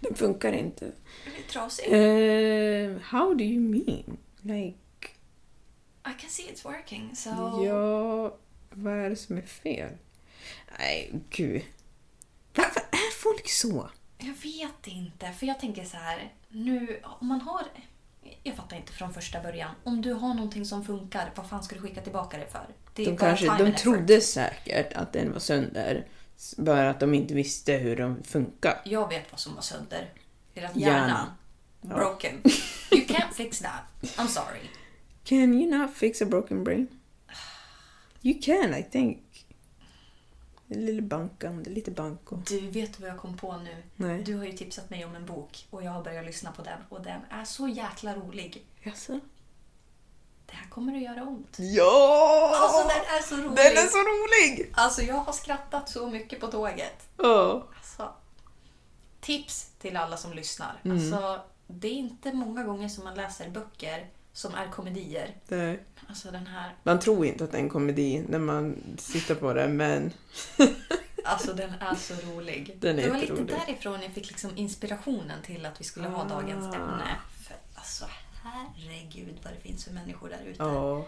Den 0.00 0.14
funkar 0.14 0.52
inte. 0.52 0.84
Den 0.84 1.34
är 1.34 1.52
trasig. 1.52 1.92
Uh, 1.92 2.98
how 3.02 3.34
do 3.34 3.44
you 3.44 3.60
mean? 3.60 4.18
Like, 4.40 4.78
I 6.06 6.20
can 6.20 6.30
see 6.30 6.42
it's 6.42 6.64
working. 6.64 7.16
So... 7.16 7.30
ja, 7.64 8.38
vad 8.74 8.92
är 8.92 9.10
det 9.10 9.16
som 9.16 9.36
är 9.36 9.42
fel? 9.42 9.90
Nej, 10.78 11.20
gud. 11.30 11.62
Varför 12.54 12.80
är 12.80 13.12
folk 13.22 13.48
så? 13.48 13.90
Jag 14.18 14.34
vet 14.42 14.86
inte, 14.86 15.32
för 15.32 15.46
jag 15.46 15.60
tänker 15.60 15.84
så 15.84 15.96
här. 15.96 16.32
Nu, 16.48 17.00
om 17.02 17.26
man 17.26 17.40
har... 17.40 17.62
Jag 18.42 18.56
fattar 18.56 18.76
inte 18.76 18.92
från 18.92 19.14
första 19.14 19.42
början. 19.42 19.74
Om 19.84 20.02
du 20.02 20.12
har 20.12 20.34
någonting 20.34 20.64
som 20.64 20.84
funkar, 20.84 21.32
vad 21.34 21.48
fan 21.48 21.62
ska 21.62 21.74
du 21.74 21.80
skicka 21.80 22.00
tillbaka 22.00 22.38
det 22.38 22.46
för? 22.46 22.66
Det 22.94 23.04
De, 23.04 23.16
kanske, 23.16 23.58
de 23.58 23.72
trodde 23.72 24.20
säkert 24.20 24.92
att 24.92 25.12
den 25.12 25.32
var 25.32 25.40
sönder. 25.40 26.06
Bara 26.56 26.90
att 26.90 27.00
de 27.00 27.14
inte 27.14 27.34
visste 27.34 27.72
hur 27.72 27.96
de 27.96 28.22
funkar. 28.22 28.80
Jag 28.84 29.08
vet 29.08 29.30
vad 29.30 29.40
som 29.40 29.54
var 29.54 29.62
sönder. 29.62 30.10
Deras 30.54 30.76
hjärna. 30.76 31.36
Broken. 31.80 32.42
You 32.90 33.06
can't 33.06 33.32
fix 33.32 33.58
that. 33.58 33.82
I'm 34.00 34.26
sorry. 34.26 34.60
Can 35.24 35.54
you 35.54 35.78
not 35.78 35.94
fix 35.94 36.22
a 36.22 36.26
broken 36.26 36.64
brain? 36.64 36.88
You 38.22 38.40
can, 38.42 38.74
I 38.74 38.82
think. 38.82 39.46
Lille 40.66 41.02
bankan, 41.02 41.62
det 41.62 41.70
är 41.70 41.74
lite 41.74 41.90
banko. 41.90 42.36
Du, 42.46 42.60
vet 42.70 43.00
vad 43.00 43.08
jag 43.08 43.18
kom 43.18 43.36
på 43.36 43.56
nu? 43.56 43.82
Nej. 43.96 44.22
Du 44.22 44.36
har 44.36 44.44
ju 44.44 44.52
tipsat 44.52 44.90
mig 44.90 45.04
om 45.04 45.16
en 45.16 45.26
bok 45.26 45.66
och 45.70 45.82
jag 45.82 45.90
har 45.90 46.02
börjat 46.02 46.24
lyssna 46.24 46.52
på 46.52 46.62
den 46.62 46.78
och 46.88 47.02
den 47.02 47.20
är 47.30 47.44
så 47.44 47.68
jäkla 47.68 48.14
rolig. 48.14 48.66
Jaså? 48.82 49.20
Det 50.46 50.52
här 50.52 50.68
kommer 50.70 50.96
att 50.96 51.02
göra 51.02 51.22
ont. 51.22 51.56
Ja! 51.58 52.52
Alltså 52.54 52.88
den 52.88 53.16
är 53.18 53.22
så 53.22 53.36
rolig. 53.36 53.56
Den 53.56 53.84
är 53.84 53.88
så 53.88 53.98
rolig! 53.98 54.72
Alltså 54.74 55.02
jag 55.02 55.14
har 55.14 55.32
skrattat 55.32 55.88
så 55.88 56.06
mycket 56.06 56.40
på 56.40 56.46
tåget. 56.46 57.08
Ja. 57.16 57.68
Alltså, 57.76 58.14
tips 59.20 59.70
till 59.78 59.96
alla 59.96 60.16
som 60.16 60.32
lyssnar. 60.32 60.80
Mm. 60.84 60.96
Alltså, 60.96 61.40
det 61.66 61.88
är 61.88 61.92
inte 61.92 62.32
många 62.32 62.64
gånger 62.64 62.88
som 62.88 63.04
man 63.04 63.14
läser 63.14 63.50
böcker 63.50 64.10
som 64.32 64.54
är 64.54 64.68
komedier. 64.68 65.36
Nej. 65.48 65.84
Alltså 66.08 66.30
den 66.30 66.46
här, 66.46 66.74
Man 66.82 67.00
tror 67.00 67.26
inte 67.26 67.44
att 67.44 67.50
det 67.52 67.56
är 67.58 67.62
en 67.62 67.68
komedi 67.68 68.24
när 68.28 68.38
man 68.38 68.76
sitter 68.98 69.34
på 69.34 69.52
det, 69.54 69.68
men 69.68 70.12
alltså 71.24 71.52
den 71.52 71.70
är 71.80 71.94
så 71.94 72.14
rolig. 72.14 72.76
Den 72.80 72.98
är 72.98 73.02
det 73.02 73.08
var 73.08 73.16
lite 73.16 73.32
jätterolig. 73.32 73.54
därifrån 73.66 74.02
jag 74.02 74.12
fick 74.12 74.28
liksom 74.28 74.50
inspirationen 74.56 75.42
till 75.42 75.66
att 75.66 75.80
vi 75.80 75.84
skulle 75.84 76.08
ha 76.08 76.24
dagens 76.24 76.64
Ah. 76.74 76.78
ämne. 76.78 77.16
För 77.46 77.56
alltså 77.74 78.04
herregud 78.42 79.38
vad 79.44 79.52
det 79.52 79.60
finns 79.60 79.84
för 79.84 79.92
människor 79.92 80.28
där 80.28 80.40
ute. 80.50 80.62
ja. 80.62 81.06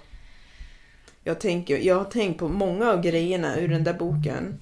Jag, 1.26 1.40
tänker, 1.40 1.78
jag 1.78 1.96
har 1.98 2.04
tänkt 2.04 2.38
på 2.38 2.48
många 2.48 2.90
av 2.90 3.00
grejerna 3.02 3.56
ur 3.58 3.68
den 3.68 3.84
där 3.84 3.94
boken 3.94 4.60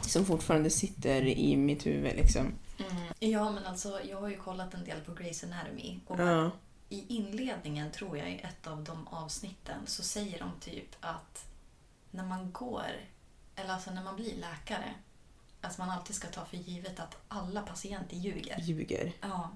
som 0.00 0.24
fortfarande 0.24 0.70
sitter 0.70 1.22
i 1.26 1.56
mitt 1.56 1.86
huvud. 1.86 2.16
Liksom. 2.16 2.52
Ja 3.18 3.50
men 3.50 3.66
alltså 3.66 4.00
jag 4.10 4.20
har 4.20 4.28
ju 4.28 4.36
kollat 4.36 4.74
en 4.74 4.84
del 4.84 5.00
på 5.00 5.12
Grey's 5.12 5.44
Anatomy 5.44 6.00
och 6.06 6.20
Ja. 6.20 6.50
I 6.88 7.16
inledningen 7.16 7.92
tror 7.92 8.18
jag 8.18 8.30
i 8.32 8.38
ett 8.38 8.66
av 8.66 8.84
de 8.84 9.08
avsnitten 9.08 9.86
så 9.86 10.02
säger 10.02 10.38
de 10.38 10.50
typ 10.60 10.96
att 11.00 11.46
när 12.10 12.24
man 12.24 12.52
går, 12.52 12.90
eller 13.54 13.70
alltså 13.70 13.90
när 13.90 14.04
man 14.04 14.16
blir 14.16 14.36
läkare, 14.36 14.94
att 15.60 15.78
man 15.78 15.90
alltid 15.90 16.16
ska 16.16 16.28
ta 16.28 16.44
för 16.44 16.56
givet 16.56 17.00
att 17.00 17.16
alla 17.28 17.62
patienter 17.62 18.16
ljuger. 18.16 18.60
Ljuger. 18.60 19.12
Ja. 19.20 19.50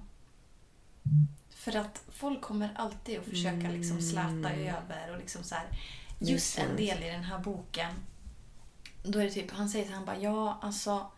För 1.49 1.75
att 1.75 2.03
folk 2.07 2.41
kommer 2.41 2.73
alltid 2.75 3.19
att 3.19 3.25
försöka 3.25 3.69
liksom 3.69 4.01
släta 4.01 4.53
över 4.53 5.11
och 5.11 5.17
liksom 5.17 5.43
så 5.43 5.55
här. 5.55 5.67
Just 6.19 6.57
en 6.57 6.75
del 6.75 7.03
i 7.03 7.09
den 7.09 7.23
här 7.23 7.39
boken. 7.39 7.93
Då 9.03 9.19
är 9.19 9.23
det 9.23 9.31
typ, 9.31 9.51
han 9.51 9.69
säger 9.69 9.85
så 9.85 9.91
här, 9.91 9.97
han 9.97 10.05
bara, 10.05 10.17
ja 10.17 10.59
alltså. 10.61 11.11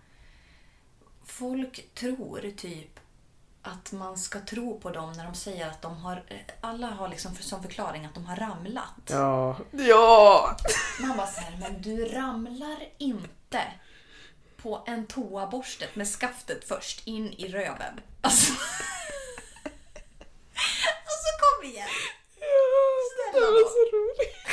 Folk 1.24 1.96
tror 1.96 2.52
typ 2.58 2.95
att 3.66 3.92
man 3.92 4.18
ska 4.18 4.40
tro 4.40 4.80
på 4.80 4.90
dem 4.90 5.14
när 5.14 5.24
de 5.26 5.36
säger 5.36 5.68
att 5.68 5.82
de 5.82 5.98
har, 5.98 6.24
alla 6.62 6.88
har 6.88 7.08
liksom 7.10 7.36
för- 7.36 7.44
som 7.44 7.62
förklaring 7.64 8.06
att 8.06 8.14
de 8.14 8.26
har 8.26 8.36
ramlat. 8.36 8.94
Ja. 9.10 9.58
Ja! 9.72 10.58
Man 11.02 11.18
bara 11.18 11.28
så 11.28 11.42
här, 11.42 11.58
men 11.62 11.82
du 11.82 12.06
ramlar 12.06 12.78
inte 12.98 13.62
på 14.58 14.84
en 14.88 15.08
toaborstet 15.08 15.96
med 15.96 16.08
skaftet 16.08 16.68
först 16.68 17.08
in 17.08 17.34
i 17.34 17.48
röven. 17.48 18.00
Alltså, 18.22 18.54
alltså 21.06 21.30
kom 21.42 21.70
igen! 21.70 21.88
Det 22.36 23.32
Snälla 23.32 23.46
var 23.52 23.60
då. 23.62 23.68
så 23.70 23.96
roligt. 23.98 24.45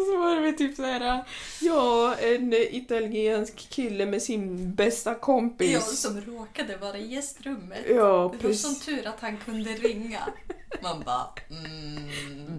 Så 0.06 0.18
var 0.18 0.36
det 0.36 0.52
typ 0.52 0.76
så 0.76 0.82
här, 0.82 1.24
ja, 1.60 2.14
en 2.14 2.52
italiensk 2.52 3.56
kille 3.56 4.06
med 4.06 4.22
sin 4.22 4.74
bästa 4.74 5.14
kompis. 5.14 5.72
Jag 5.72 5.82
som 5.82 6.20
råkade 6.20 6.76
vara 6.76 6.98
i 6.98 7.14
gästrummet. 7.14 7.84
Ja, 7.88 8.34
det 8.40 8.46
var 8.46 8.54
som 8.54 8.74
tur 8.74 9.06
att 9.06 9.20
han 9.20 9.36
kunde 9.36 9.70
ringa. 9.70 10.20
Man 10.82 11.02
bara, 11.06 11.26
mm. 11.50 12.08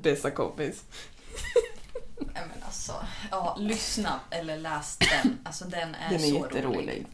Bästa 0.02 0.32
kompis. 0.32 0.84
Nej 2.20 2.44
men 2.54 2.64
alltså, 2.64 2.94
ja, 3.32 3.58
lyssna 3.60 4.20
eller 4.30 4.58
läs 4.58 4.98
den. 4.98 5.38
Alltså 5.44 5.66
den 5.66 5.96
är, 5.96 6.10
Den 6.10 6.24
är 6.24 6.30
så 6.30 6.36
jätterolig. 6.36 6.80
rolig. 6.80 7.06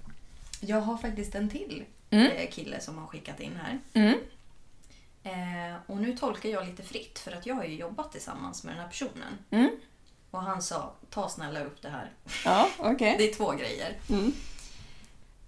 Jag 0.59 0.81
har 0.81 0.97
faktiskt 0.97 1.35
en 1.35 1.49
till 1.49 1.83
eh, 2.09 2.49
kille 2.51 2.79
som 2.79 2.97
har 2.97 3.07
skickat 3.07 3.39
in 3.39 3.59
här. 3.63 3.79
Mm. 3.93 4.19
Eh, 5.23 5.75
och 5.85 5.97
nu 5.97 6.17
tolkar 6.17 6.49
jag 6.49 6.65
lite 6.65 6.83
fritt 6.83 7.19
för 7.19 7.31
att 7.31 7.45
jag 7.45 7.55
har 7.55 7.63
ju 7.63 7.75
jobbat 7.75 8.11
tillsammans 8.11 8.63
med 8.63 8.73
den 8.73 8.81
här 8.81 8.89
personen. 8.89 9.37
Mm. 9.49 9.69
Och 10.37 10.43
han 10.43 10.61
sa, 10.61 10.93
ta 11.09 11.29
snälla 11.29 11.63
upp 11.63 11.81
det 11.81 11.89
här. 11.89 12.11
Ja, 12.45 12.69
okej. 12.79 13.15
Det 13.17 13.29
är 13.29 13.35
två 13.35 13.51
grejer. 13.51 13.99
Mm. 14.09 14.33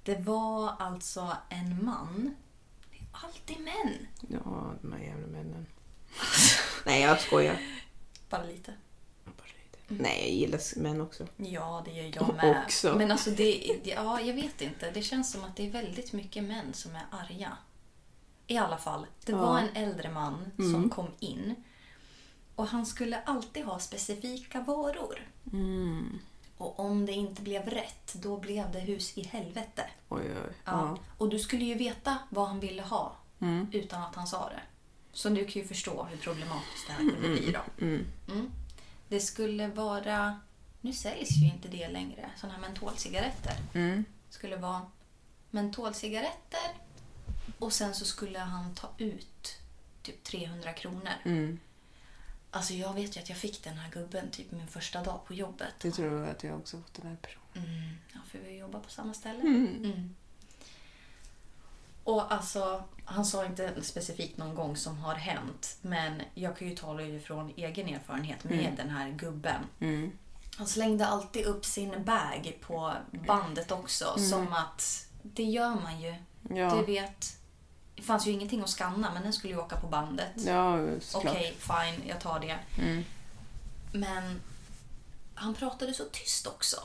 Det 0.03 0.15
var 0.15 0.73
alltså 0.79 1.37
en 1.49 1.85
man. 1.85 2.35
Det 2.91 2.97
är 2.97 3.07
alltid 3.11 3.59
män. 3.59 4.07
Ja, 4.27 4.73
de 4.81 4.93
här 4.93 4.99
jävla 4.99 5.27
männen. 5.27 5.65
Nej, 6.85 7.01
jag 7.01 7.21
skojar. 7.21 7.57
Bara 8.29 8.43
lite. 8.43 8.73
Nej, 9.87 10.19
jag 10.19 10.29
gillar 10.29 10.79
män 10.79 11.01
också. 11.01 11.27
Ja, 11.37 11.81
det 11.85 11.91
gör 11.91 12.11
jag 12.15 12.35
med. 12.35 12.63
Också. 12.65 12.95
Men 12.95 13.11
alltså, 13.11 13.29
det, 13.29 13.79
det, 13.83 13.89
ja, 13.89 14.21
jag 14.21 14.33
vet 14.33 14.61
inte. 14.61 14.91
Det 14.91 15.01
känns 15.01 15.31
som 15.31 15.43
att 15.43 15.55
det 15.55 15.67
är 15.67 15.71
väldigt 15.71 16.13
mycket 16.13 16.43
män 16.43 16.73
som 16.73 16.95
är 16.95 17.05
arga. 17.11 17.57
I 18.47 18.57
alla 18.57 18.77
fall, 18.77 19.05
det 19.25 19.33
var 19.33 19.59
en 19.59 19.69
äldre 19.83 20.11
man 20.11 20.51
som 20.57 20.89
kom 20.89 21.07
in. 21.19 21.55
Och 22.59 22.67
han 22.67 22.85
skulle 22.85 23.21
alltid 23.21 23.65
ha 23.65 23.79
specifika 23.79 24.61
varor. 24.61 25.27
Och 26.57 26.79
om 26.79 27.05
det 27.05 27.11
inte 27.11 27.41
blev 27.41 27.69
rätt, 27.69 28.13
då 28.13 28.37
blev 28.37 28.71
det 28.71 28.79
hus 28.79 29.17
i 29.17 29.23
helvete. 29.23 29.89
Oj, 30.09 30.21
oj. 30.21 30.53
Ja. 30.65 30.97
Och 31.17 31.29
du 31.29 31.39
skulle 31.39 31.65
ju 31.65 31.75
veta 31.75 32.17
vad 32.29 32.47
han 32.47 32.59
ville 32.59 32.81
ha 32.81 33.17
utan 33.71 34.03
att 34.03 34.15
han 34.15 34.27
sa 34.27 34.49
det. 34.49 34.61
Så 35.11 35.29
du 35.29 35.45
kan 35.45 35.61
ju 35.61 35.67
förstå 35.67 36.03
hur 36.03 36.17
problematiskt 36.17 36.87
det 36.87 36.93
här 36.93 36.99
kunde 36.99 37.29
bli 37.29 37.51
då. 37.51 37.85
Mm. 37.85 38.51
Det 39.07 39.19
skulle 39.19 39.67
vara... 39.67 40.39
Nu 40.81 40.93
säljs 40.93 41.31
ju 41.31 41.45
inte 41.45 41.67
det 41.67 41.87
längre, 41.87 42.29
sådana 42.37 42.53
här 42.53 42.61
mentolcigaretter. 42.61 43.55
skulle 44.29 44.55
vara 44.55 44.81
mentolcigaretter 45.49 46.69
och 47.59 47.73
sen 47.73 47.95
så 47.95 48.05
skulle 48.05 48.39
han 48.39 48.75
ta 48.75 48.89
ut 48.97 49.57
typ 50.01 50.23
300 50.23 50.73
kronor. 50.73 51.57
Alltså 52.51 52.73
jag 52.73 52.93
vet 52.93 53.17
ju 53.17 53.21
att 53.21 53.29
jag 53.29 53.37
fick 53.37 53.63
den 53.63 53.77
här 53.77 53.91
gubben 53.91 54.31
typ 54.31 54.51
min 54.51 54.67
första 54.67 55.03
dag 55.03 55.25
på 55.25 55.33
jobbet. 55.33 55.73
Det 55.81 55.91
tror 55.91 56.19
jag 56.19 56.29
att 56.29 56.43
jag 56.43 56.57
också 56.57 56.77
fått 56.77 56.93
den 56.93 57.07
här 57.07 57.17
personen. 57.21 57.69
Mm, 57.69 57.97
ja, 58.13 58.19
för 58.31 58.39
vi 58.39 58.57
jobbar 58.57 58.79
på 58.79 58.89
samma 58.89 59.13
ställe. 59.13 59.41
Mm. 59.41 60.15
Och 62.03 62.33
alltså, 62.33 62.83
han 63.05 63.25
sa 63.25 63.45
inte 63.45 63.83
specifikt 63.83 64.37
någon 64.37 64.55
gång 64.55 64.75
som 64.75 64.97
har 64.97 65.15
hänt, 65.15 65.77
men 65.81 66.21
jag 66.33 66.57
kan 66.57 66.67
ju 66.67 66.75
tala 66.75 67.03
utifrån 67.03 67.53
egen 67.55 67.87
erfarenhet 67.87 68.43
med 68.43 68.73
den 68.77 68.89
här 68.89 69.11
gubben. 69.11 69.65
Han 70.57 70.67
slängde 70.67 71.07
alltid 71.07 71.45
upp 71.45 71.65
sin 71.65 72.03
bag 72.03 72.57
på 72.61 72.93
bandet 73.27 73.71
också, 73.71 74.19
som 74.19 74.53
att 74.53 75.07
det 75.21 75.43
gör 75.43 75.75
man 75.75 76.01
ju. 76.01 76.15
Ja. 76.49 76.75
Du 76.75 76.85
vet, 76.85 77.38
det 77.99 78.05
fanns 78.05 78.27
ju 78.27 78.31
ingenting 78.31 78.61
att 78.61 78.69
skanna, 78.69 79.13
men 79.13 79.23
den 79.23 79.33
skulle 79.33 79.53
ju 79.53 79.59
åka 79.59 79.75
på 79.75 79.87
bandet. 79.87 80.31
Ja, 80.35 80.99
såklart. 80.99 81.35
Okej, 81.35 81.53
fine, 81.59 82.07
jag 82.09 82.19
tar 82.19 82.39
det. 82.39 82.59
Men 83.91 84.41
han 85.35 85.53
pratade 85.53 85.93
så 85.93 86.03
tyst 86.05 86.47
också. 86.47 86.77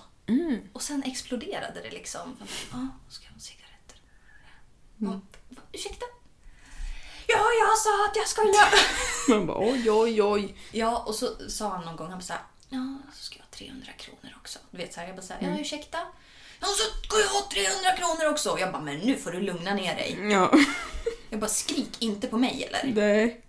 Och 0.72 0.82
sen 0.82 1.02
exploderade 1.02 1.80
det 1.82 1.90
liksom. 1.90 2.36
Ja, 2.40 2.78
ah, 2.78 3.10
ska 3.10 3.24
jag 3.24 3.32
ha 3.32 3.40
cigaretter? 3.40 3.98
Mm. 5.00 5.20
Ursäkta? 5.72 6.04
Ja, 7.26 7.44
jag 7.60 7.78
sa 7.78 8.06
att 8.08 8.16
jag 8.16 8.28
skulle... 8.28 8.52
Man 9.38 9.46
bara 9.46 9.58
oj, 9.58 9.90
oj, 9.90 10.22
oj. 10.22 10.56
ja, 10.72 10.98
och 11.06 11.14
så 11.14 11.50
sa 11.50 11.68
han 11.68 11.84
någon 11.84 11.96
gång, 11.96 12.08
han 12.08 12.18
bara 12.18 12.24
såhär, 12.24 12.42
ja, 12.68 12.98
så 13.12 13.24
ska 13.24 13.36
jag 13.36 13.44
ha 13.44 13.50
300 13.50 13.92
kronor 13.92 14.36
också. 14.40 14.58
Du 14.70 14.76
vet 14.76 14.94
såhär, 14.94 15.06
jag 15.06 15.16
bara 15.16 15.22
såhär, 15.22 15.42
ja 15.42 15.60
ursäkta? 15.60 15.98
Ja, 16.64 16.70
så 16.70 17.06
ska 17.06 17.18
jag 17.18 17.28
ha 17.28 17.48
300 17.52 17.96
kronor 17.96 18.32
också. 18.32 18.58
Jag 18.58 18.72
bara, 18.72 18.82
men 18.82 18.98
nu 18.98 19.16
får 19.16 19.30
du 19.32 19.40
lugna 19.40 19.74
ner 19.74 19.94
dig. 19.96 20.18
Ja, 20.32 20.52
Jag 21.30 21.40
bara, 21.40 21.50
skrik 21.50 22.02
inte 22.02 22.28
på 22.28 22.38
mig 22.38 22.64
eller? 22.64 22.92
nej. 22.94 23.40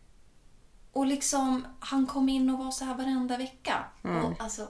Och 0.92 1.06
liksom, 1.06 1.68
han 1.80 2.08
kom 2.08 2.30
in 2.30 2.50
och 2.50 2.60
var 2.60 2.72
så 2.72 2.86
här 2.86 2.96
varenda 2.96 3.38
vecka. 3.38 3.84
Och 4.02 4.44
alltså, 4.44 4.68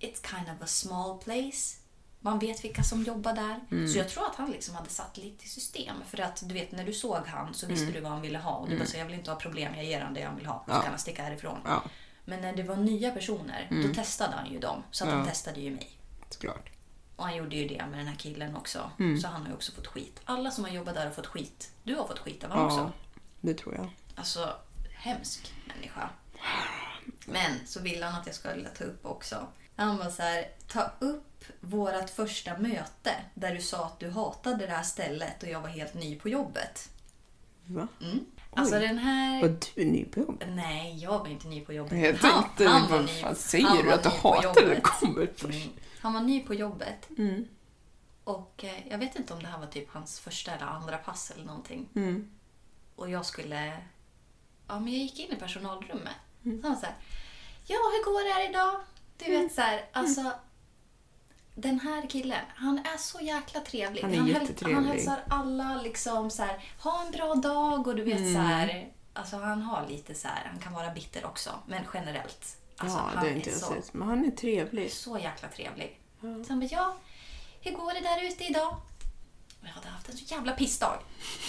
it's 0.00 0.28
kind 0.30 0.48
of 0.56 0.62
a 0.62 0.66
small 0.66 1.18
place. 1.18 1.76
Man 2.20 2.38
vet 2.38 2.64
vilka 2.64 2.82
som 2.82 3.02
jobbar 3.02 3.32
där. 3.32 3.86
Så 3.88 3.98
jag 3.98 4.08
tror 4.08 4.26
att 4.26 4.36
han 4.36 4.50
liksom 4.50 4.74
hade 4.74 4.90
satt 4.90 5.16
lite 5.16 5.44
i 5.44 5.48
system. 5.48 5.96
För 6.10 6.20
att 6.20 6.48
du 6.48 6.54
vet, 6.54 6.72
när 6.72 6.84
du 6.84 6.92
såg 6.92 7.26
han 7.26 7.54
så 7.54 7.66
visste 7.66 7.92
du 7.92 8.00
vad 8.00 8.12
han 8.12 8.20
ville 8.22 8.38
ha. 8.38 8.56
Och 8.56 8.68
du 8.68 8.78
bara 8.78 8.86
så 8.86 8.96
jag 8.98 9.04
vill 9.04 9.14
inte 9.14 9.30
ha 9.30 9.38
problem, 9.38 9.74
jag 9.74 9.84
ger 9.84 10.00
han 10.00 10.14
det 10.14 10.22
han 10.22 10.36
vill 10.36 10.46
ha. 10.46 10.64
Så 10.66 10.72
kan 10.72 10.90
han 10.90 10.98
sticka 10.98 11.22
härifrån. 11.22 11.58
Ja. 11.64 11.82
Men 12.24 12.40
när 12.40 12.52
det 12.56 12.62
var 12.62 12.76
nya 12.76 13.10
personer, 13.10 13.68
då 13.88 13.94
testade 13.94 14.32
han 14.36 14.52
ju 14.52 14.58
dem. 14.58 14.82
Så 14.90 15.04
att 15.04 15.10
han 15.10 15.26
testade 15.26 15.60
ju 15.60 15.70
mig. 15.70 15.90
Såklart. 16.30 16.70
Och 17.20 17.26
han 17.26 17.36
gjorde 17.36 17.56
ju 17.56 17.68
det 17.68 17.86
med 17.86 17.98
den 17.98 18.06
här 18.06 18.16
killen 18.16 18.56
också. 18.56 18.90
Så 19.22 19.28
han 19.28 19.42
har 19.42 19.48
ju 19.48 19.54
också 19.54 19.72
fått 19.72 19.86
skit. 19.86 20.20
Alla 20.24 20.50
som 20.50 20.64
har 20.64 20.70
jobbat 20.70 20.94
där 20.94 21.04
har 21.04 21.12
fått 21.12 21.26
skit. 21.26 21.72
Du 21.82 21.94
har 21.94 22.06
fått 22.06 22.18
skit 22.18 22.44
av 22.44 22.50
honom 22.50 22.66
också. 22.66 22.78
Ja, 22.78 22.92
det 23.40 23.54
tror 23.54 23.74
jag. 23.74 23.90
Alltså, 24.14 24.56
hemsk 24.90 25.54
människa. 25.66 26.10
Men 27.26 27.66
så 27.66 27.80
ville 27.80 28.06
han 28.06 28.20
att 28.20 28.26
jag 28.26 28.34
skulle 28.34 28.68
ta 28.68 28.84
upp 28.84 29.06
också. 29.06 29.46
Han 29.76 29.96
var 29.96 30.10
så 30.10 30.22
här, 30.22 30.48
ta 30.66 30.92
upp 30.98 31.44
vårat 31.60 32.10
första 32.10 32.58
möte 32.58 33.10
där 33.34 33.54
du 33.54 33.60
sa 33.60 33.86
att 33.86 34.00
du 34.00 34.10
hatade 34.10 34.66
det 34.66 34.72
här 34.72 34.82
stället 34.82 35.42
och 35.42 35.48
jag 35.48 35.60
var 35.60 35.68
helt 35.68 35.94
ny 35.94 36.16
på 36.16 36.28
jobbet. 36.28 36.88
Va? 37.66 37.88
Alltså 38.52 38.78
den 38.78 38.98
här... 38.98 39.40
Var 39.42 39.56
du 39.74 39.84
ny 39.84 40.04
på 40.04 40.20
jobbet? 40.20 40.48
Nej, 40.50 40.98
jag 41.02 41.18
var 41.18 41.28
inte 41.28 41.48
ny 41.48 41.60
på 41.60 41.72
jobbet. 41.72 41.92
Jag 41.98 42.14
Han- 42.14 42.42
tänkte, 42.42 42.68
han 42.68 42.90
var 42.90 42.98
vad 42.98 43.10
fan 43.10 43.34
säger 43.34 43.66
han 43.66 43.84
du? 43.84 43.92
Att 43.92 44.02
du 44.02 44.08
hatar 44.08 44.54
det 44.54 44.60
jobbet. 44.68 44.82
kommer 44.82 45.26
först. 45.36 45.44
Mm. 45.64 45.68
Han 46.00 46.12
var 46.12 46.20
ny 46.20 46.40
på 46.40 46.54
jobbet. 46.54 47.08
Och 48.24 48.64
eh, 48.64 48.88
jag 48.90 48.98
vet 48.98 49.16
inte 49.16 49.34
om 49.34 49.42
det 49.42 49.48
här 49.48 49.58
var 49.58 49.66
typ 49.66 49.88
hans 49.92 50.20
första 50.20 50.52
eller 50.52 50.66
andra 50.66 50.96
pass 50.98 51.30
eller 51.30 51.44
någonting. 51.44 51.88
Och 52.96 53.10
jag 53.10 53.26
skulle... 53.26 53.66
Ja, 54.68 54.80
men 54.80 54.92
jag 54.92 55.02
gick 55.02 55.18
in 55.18 55.32
i 55.32 55.36
personalrummet. 55.36 56.12
Så 56.42 56.48
han 56.50 56.60
var 56.62 56.74
så 56.74 56.86
här, 56.86 56.94
Ja, 57.66 57.76
hur 57.76 58.04
går 58.04 58.28
det 58.28 58.34
här 58.34 58.50
idag? 58.50 58.80
Du 59.18 59.30
vet 59.30 59.54
så 59.54 59.60
här, 59.60 59.84
alltså... 59.92 60.32
Den 61.60 61.80
här 61.80 62.06
killen, 62.08 62.44
han 62.56 62.78
är 62.78 62.98
så 62.98 63.20
jäkla 63.20 63.60
trevlig. 63.60 64.02
Han 64.02 64.14
är 64.14 64.18
häl- 64.18 64.28
jättetrevlig. 64.28 64.74
Han 64.74 64.84
hälsar 64.84 65.24
alla 65.28 65.80
liksom 65.82 66.30
så 66.30 66.42
här, 66.42 66.64
ha 66.78 67.04
en 67.06 67.12
bra 67.12 67.34
dag 67.34 67.86
och 67.86 67.96
du 67.96 68.02
vet 68.04 68.32
så 68.34 68.38
här. 68.38 68.88
Alltså 69.12 69.36
han 69.36 69.62
har 69.62 69.86
lite 69.88 70.14
så 70.14 70.28
här, 70.28 70.48
han 70.50 70.58
kan 70.60 70.72
vara 70.72 70.90
bitter 70.90 71.24
också, 71.24 71.50
men 71.66 71.82
generellt. 71.94 72.56
Alltså, 72.76 72.98
ja, 72.98 73.10
han 73.14 73.24
det 73.24 73.30
är 73.30 73.36
inte 73.36 73.50
jag 73.50 73.58
så, 73.58 73.66
sett. 73.66 73.94
Men 73.94 74.08
han 74.08 74.24
är 74.24 74.30
trevlig. 74.30 74.92
så 74.92 75.18
jäkla 75.18 75.48
trevlig. 75.48 76.00
Så 76.20 76.26
han 76.48 76.60
bara, 76.60 76.68
ja, 76.70 76.96
hur 77.60 77.72
går 77.72 77.94
det 77.94 78.00
där 78.00 78.26
ute 78.26 78.44
idag? 78.44 78.76
Och 79.60 79.66
jag 79.66 79.70
hade 79.70 79.88
haft 79.88 80.08
en 80.08 80.16
så 80.16 80.34
jävla 80.34 80.52
pissdag. 80.52 80.98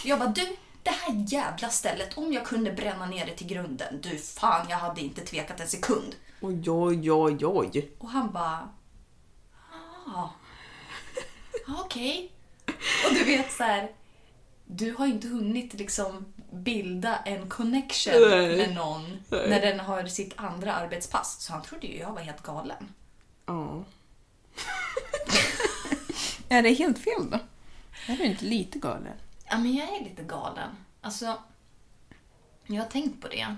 Jag 0.06 0.20
bara, 0.20 0.30
du, 0.30 0.56
det 0.84 0.90
här 0.90 1.26
jävla 1.28 1.70
stället, 1.70 2.18
om 2.18 2.34
jag 2.34 2.46
kunde 2.46 2.72
bränna 2.72 3.06
ner 3.06 3.26
det 3.26 3.34
till 3.36 3.48
grunden, 3.48 4.02
du 4.02 4.18
fan, 4.18 4.66
jag 4.70 4.78
hade 4.78 5.02
inte 5.02 5.22
tvekat 5.22 5.60
en 5.60 5.68
sekund. 5.68 6.16
Oj, 6.42 6.70
oj, 6.72 7.12
oj, 7.12 7.46
oj. 7.46 7.92
Och 8.00 8.10
han 8.10 8.32
bara, 8.32 8.70
ah, 10.08 10.30
okej. 11.68 12.32
Och 13.08 13.14
du 13.14 13.24
vet 13.24 13.52
så 13.52 13.64
här, 13.64 13.92
du 14.66 14.96
har 14.96 15.08
inte 15.08 15.28
hunnit 15.28 15.74
liksom 15.74 16.26
bilda 16.52 17.18
en 17.18 17.50
connection 17.50 18.14
Nej. 18.30 18.58
med 18.58 18.76
någon 18.76 19.24
Nej. 19.30 19.50
när 19.50 19.62
den 19.62 19.80
har 19.80 20.06
sitt 20.06 20.34
andra 20.36 20.74
arbetspass. 20.74 21.42
Så 21.42 21.54
han 21.54 21.62
trodde 21.62 21.88
ju 21.88 21.98
jag 21.98 22.14
var 22.14 22.22
helt 22.22 22.44
galen. 22.44 22.94
Ja. 23.46 23.84
är 26.50 26.62
det 26.62 26.74
helt 26.74 27.00
fel 27.00 27.30
då? 27.30 27.40
Är 28.08 28.18
du 28.18 28.24
inte 28.24 28.46
lite 28.46 28.80
galen? 28.80 29.14
Ja, 29.50 29.58
men 29.58 29.76
jag 29.76 29.96
är 29.96 30.04
lite 30.04 30.24
galen. 30.24 30.70
Alltså, 31.02 31.38
jag 32.66 32.82
har 32.82 32.90
tänkt 32.90 33.22
på 33.22 33.28
det. 33.28 33.56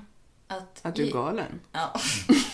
Att, 0.48 0.86
Att 0.86 0.96
du 0.96 1.08
är 1.08 1.12
galen? 1.12 1.60
Ja. 1.72 1.94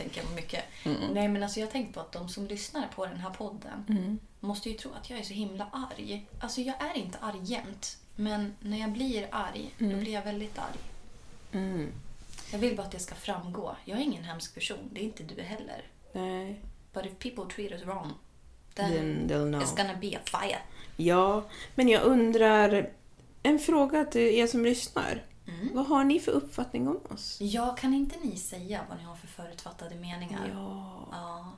Tänker 0.00 0.22
jag 0.22 0.34
mycket. 0.34 0.64
Nej, 1.12 1.28
men 1.28 1.42
alltså 1.42 1.60
jag 1.60 1.66
har 1.66 1.72
tänkt 1.72 1.94
på 1.94 2.00
att 2.00 2.12
de 2.12 2.28
som 2.28 2.46
lyssnar 2.46 2.88
på 2.88 3.06
den 3.06 3.16
här 3.16 3.30
podden 3.30 4.18
måste 4.40 4.70
ju 4.70 4.74
tro 4.74 4.90
att 5.00 5.10
jag 5.10 5.18
är 5.18 5.22
så 5.22 5.34
himla 5.34 5.66
arg. 5.72 6.26
Alltså 6.40 6.60
jag 6.60 6.74
är 6.82 6.96
inte 6.96 7.18
arg 7.18 7.40
jämt. 7.42 7.96
Men 8.16 8.54
när 8.60 8.80
jag 8.80 8.92
blir 8.92 9.28
arg, 9.30 9.74
då 9.78 9.96
blir 9.96 10.12
jag 10.12 10.22
väldigt 10.22 10.58
arg. 10.58 10.78
Jag 12.52 12.58
vill 12.58 12.76
bara 12.76 12.82
att 12.86 12.92
det 12.92 12.98
ska 12.98 13.14
framgå. 13.14 13.76
Jag 13.84 13.98
är 13.98 14.02
ingen 14.02 14.24
hemsk 14.24 14.54
person. 14.54 14.78
Det 14.92 15.00
är 15.00 15.04
inte 15.04 15.22
du 15.22 15.42
heller. 15.42 15.84
Nej. 16.12 16.60
But 16.92 17.06
if 17.06 17.18
people 17.18 17.54
treat 17.54 17.72
us 17.72 17.82
wrong, 17.86 18.12
then, 18.74 18.92
Then 18.92 19.28
they'll 19.28 19.48
know. 19.50 19.62
it's 19.62 19.76
gonna 19.76 19.98
be 20.00 20.16
a 20.16 20.20
fire. 20.24 20.58
Ja, 20.96 21.44
men 21.74 21.88
jag 21.88 22.02
undrar... 22.02 22.90
En 23.42 23.58
fråga 23.58 24.04
till 24.04 24.22
er 24.22 24.46
som 24.46 24.64
lyssnar. 24.64 25.22
Vad 25.74 25.86
har 25.86 26.04
ni 26.04 26.20
för 26.20 26.32
uppfattning 26.32 26.88
om 26.88 27.00
oss? 27.10 27.36
Ja, 27.40 27.76
kan 27.76 27.94
inte 27.94 28.16
ni 28.22 28.36
säga 28.36 28.80
vad 28.88 28.98
ni 28.98 29.04
har 29.04 29.14
för 29.14 29.26
förutfattade 29.26 29.94
meningar? 29.94 30.50
Ja. 30.54 31.08
Ja. 31.12 31.52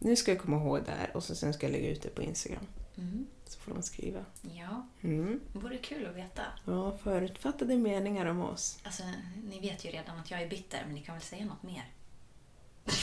Nu 0.00 0.16
ska 0.16 0.30
jag 0.32 0.40
komma 0.40 0.56
ihåg 0.56 0.80
det 0.84 0.90
här 0.92 1.16
och 1.16 1.24
så 1.24 1.34
sen 1.34 1.54
ska 1.54 1.66
jag 1.66 1.72
lägga 1.72 1.88
ut 1.90 2.02
det 2.02 2.08
på 2.08 2.22
Instagram. 2.22 2.66
Mm. 2.96 3.26
Så 3.46 3.58
får 3.60 3.72
de 3.74 3.82
skriva. 3.82 4.24
Ja, 4.42 4.86
Mm. 5.02 5.40
det 5.52 5.58
vore 5.58 5.76
kul 5.78 6.06
att 6.06 6.16
veta. 6.16 6.42
Ja, 6.64 6.98
förutfattade 7.02 7.76
meningar 7.76 8.26
om 8.26 8.40
oss. 8.42 8.78
Alltså, 8.84 9.02
ni 9.44 9.60
vet 9.60 9.84
ju 9.84 9.90
redan 9.90 10.18
att 10.18 10.30
jag 10.30 10.42
är 10.42 10.48
bitter, 10.48 10.82
men 10.86 10.94
ni 10.94 11.00
kan 11.02 11.14
väl 11.14 11.22
säga 11.24 11.44
något 11.44 11.62
mer? 11.62 11.90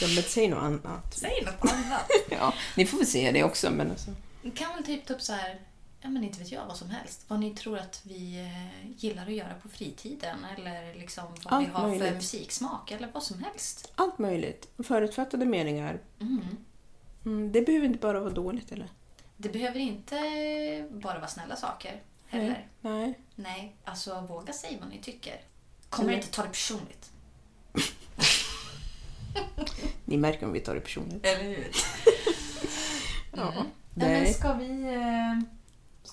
Ja, 0.02 0.08
men 0.16 0.24
säg 0.24 0.48
något 0.48 0.64
annat. 0.64 1.14
Säg 1.14 1.44
något 1.46 1.72
annat! 1.74 2.10
Ja, 2.32 2.54
ni 2.78 2.86
får 2.86 2.98
väl 2.98 3.08
säga 3.08 3.32
det 3.32 3.44
också, 3.44 3.72
men 3.72 3.92
alltså. 3.92 4.12
Ni 4.42 4.52
kan 4.52 4.76
väl 4.76 4.84
typ 4.86 5.06
ta 5.06 5.14
upp 5.14 5.22
så 5.22 5.34
här, 5.34 5.62
ja 6.04 6.10
men 6.10 6.24
inte 6.24 6.40
vet 6.40 6.52
jag 6.52 6.66
vad 6.66 6.78
som 6.78 6.90
helst. 6.90 7.26
Vad 7.28 7.40
ni 7.40 7.56
tror 7.56 7.78
att 7.78 8.02
vi 8.06 8.40
eh, 8.42 8.92
gillar 8.98 9.24
att 9.26 9.34
göra 9.34 9.54
på 9.54 9.70
fritiden 9.70 10.38
eller 10.58 10.96
liksom 10.96 11.24
vad 11.44 11.54
Allt 11.54 11.68
vi 11.68 11.72
har 11.72 11.82
för 11.82 11.88
möjligt. 11.90 12.14
musiksmak 12.14 12.92
eller 12.92 13.10
vad 13.14 13.24
som 13.24 13.44
helst. 13.44 13.92
Allt 13.96 14.18
möjligt. 14.20 14.70
Förutfattade 14.84 15.46
meningar. 15.46 16.00
Mm. 16.20 16.42
Mm, 17.26 17.52
det 17.52 17.62
behöver 17.62 17.86
inte 17.86 18.00
bara 18.00 18.20
vara 18.20 18.34
dåligt, 18.34 18.72
eller? 18.72 18.88
Det 19.38 19.50
behöver 19.50 19.80
inte 19.80 20.16
bara 20.92 21.16
vara 21.20 21.28
snälla 21.28 21.56
saker 21.56 22.02
heller. 22.28 22.68
Nej. 22.82 23.20
Nej, 23.36 23.76
alltså 23.84 24.22
våga 24.22 24.54
säga 24.54 24.78
vad 24.80 24.90
ni 24.90 25.00
tycker. 25.00 25.42
Kommer 25.90 26.10
Eller- 26.10 26.18
inte 26.18 26.32
ta 26.32 26.42
det 26.44 26.48
personligt. 26.50 27.12
Ni 30.06 30.18
märker 30.18 30.46
om 30.46 30.54
vi 30.54 30.60
tar 30.60 30.76
det 30.76 30.82
personligt. 30.82 31.26
Eller 31.26 31.44
hur? 31.44 31.72
Ja. 33.36 33.52
Nej, 33.56 34.10
men 34.14 34.24
Nej. 34.24 34.34
ska 34.34 34.54
vi, 34.54 34.84
eh, 34.84 35.40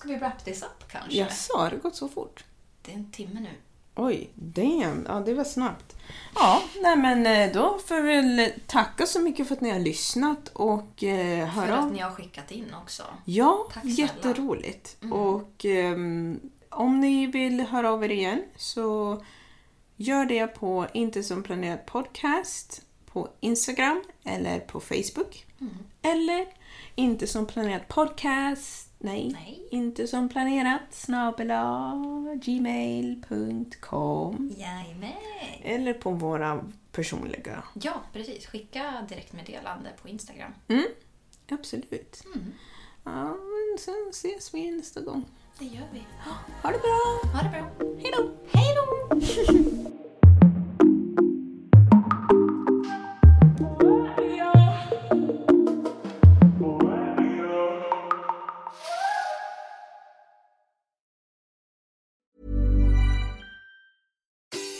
ska 0.01 0.07
vi 0.09 0.17
wrap 0.17 0.45
this 0.45 0.63
up 0.63 0.91
kanske? 0.91 1.17
Jaså, 1.17 1.57
har 1.57 1.69
det 1.69 1.77
gått 1.77 1.95
så 1.95 2.07
fort? 2.09 2.43
Det 2.81 2.91
är 2.91 2.95
en 2.95 3.11
timme 3.11 3.39
nu. 3.39 3.49
Oj, 3.95 4.29
damn. 4.35 5.05
Ja, 5.09 5.19
det 5.19 5.33
var 5.33 5.43
snabbt. 5.43 5.95
Ja, 6.35 6.61
nej 6.81 6.95
men 6.97 7.25
eh, 7.25 7.53
då 7.53 7.79
får 7.87 8.01
vi 8.01 8.15
väl 8.15 8.51
tacka 8.67 9.05
så 9.05 9.19
mycket 9.21 9.47
för 9.47 9.55
att 9.55 9.61
ni 9.61 9.69
har 9.69 9.79
lyssnat 9.79 10.47
och 10.47 11.03
eh, 11.03 11.39
För 11.53 11.61
höra 11.61 11.77
att 11.77 11.83
av 11.85 11.91
ni 11.91 11.99
har 11.99 12.11
skickat 12.11 12.51
in 12.51 12.73
också. 12.83 13.03
Ja, 13.25 13.67
Tack 13.73 13.81
snälla. 13.83 13.95
jätteroligt. 13.97 14.97
Och 15.11 15.65
ehm, 15.65 16.39
om 16.69 16.99
ni 16.99 17.27
vill 17.27 17.61
höra 17.61 17.91
av 17.91 18.03
er 18.05 18.09
igen 18.11 18.43
så 18.57 19.21
gör 19.95 20.25
det 20.25 20.47
på 20.47 20.87
Inte 20.93 21.23
som 21.23 21.43
planerat 21.43 21.85
podcast 21.85 22.81
på 23.05 23.29
Instagram 23.39 24.03
eller 24.23 24.59
på 24.59 24.79
Facebook. 24.79 25.45
Eller 26.01 26.47
Inte 26.95 27.27
som 27.27 27.45
planerat 27.45 27.87
podcast 27.87 28.90
Nej, 29.03 29.29
Nej. 29.33 29.67
inte 29.71 30.07
som 30.07 30.29
planerat 30.29 30.81
snabela 30.89 31.93
gmail.com 33.15 34.51
Jajamän. 34.57 35.11
eller 35.63 35.93
på 35.93 36.11
våra 36.11 36.65
personliga. 36.91 37.63
Ja, 37.73 37.93
precis. 38.13 38.45
Skicka 38.47 39.05
direktmeddelande 39.09 39.89
på 40.01 40.07
Instagram. 40.09 40.53
Mm, 40.67 40.85
absolut. 41.49 42.23
Ja, 43.03 43.23
men 43.25 43.77
sen 43.79 44.07
ses 44.09 44.53
vi 44.53 44.71
nästa 44.71 45.01
gång. 45.01 45.25
Det 45.59 45.65
gör 45.65 45.87
vi. 45.93 46.01
Ha 46.63 46.71
det 46.71 46.79
bra! 46.79 47.31
Ha 47.33 47.43
det 47.43 47.49
bra. 47.49 47.69
Hej 48.01 48.11
då! 48.17 48.31
Hej 48.53 48.75
då! 48.75 49.09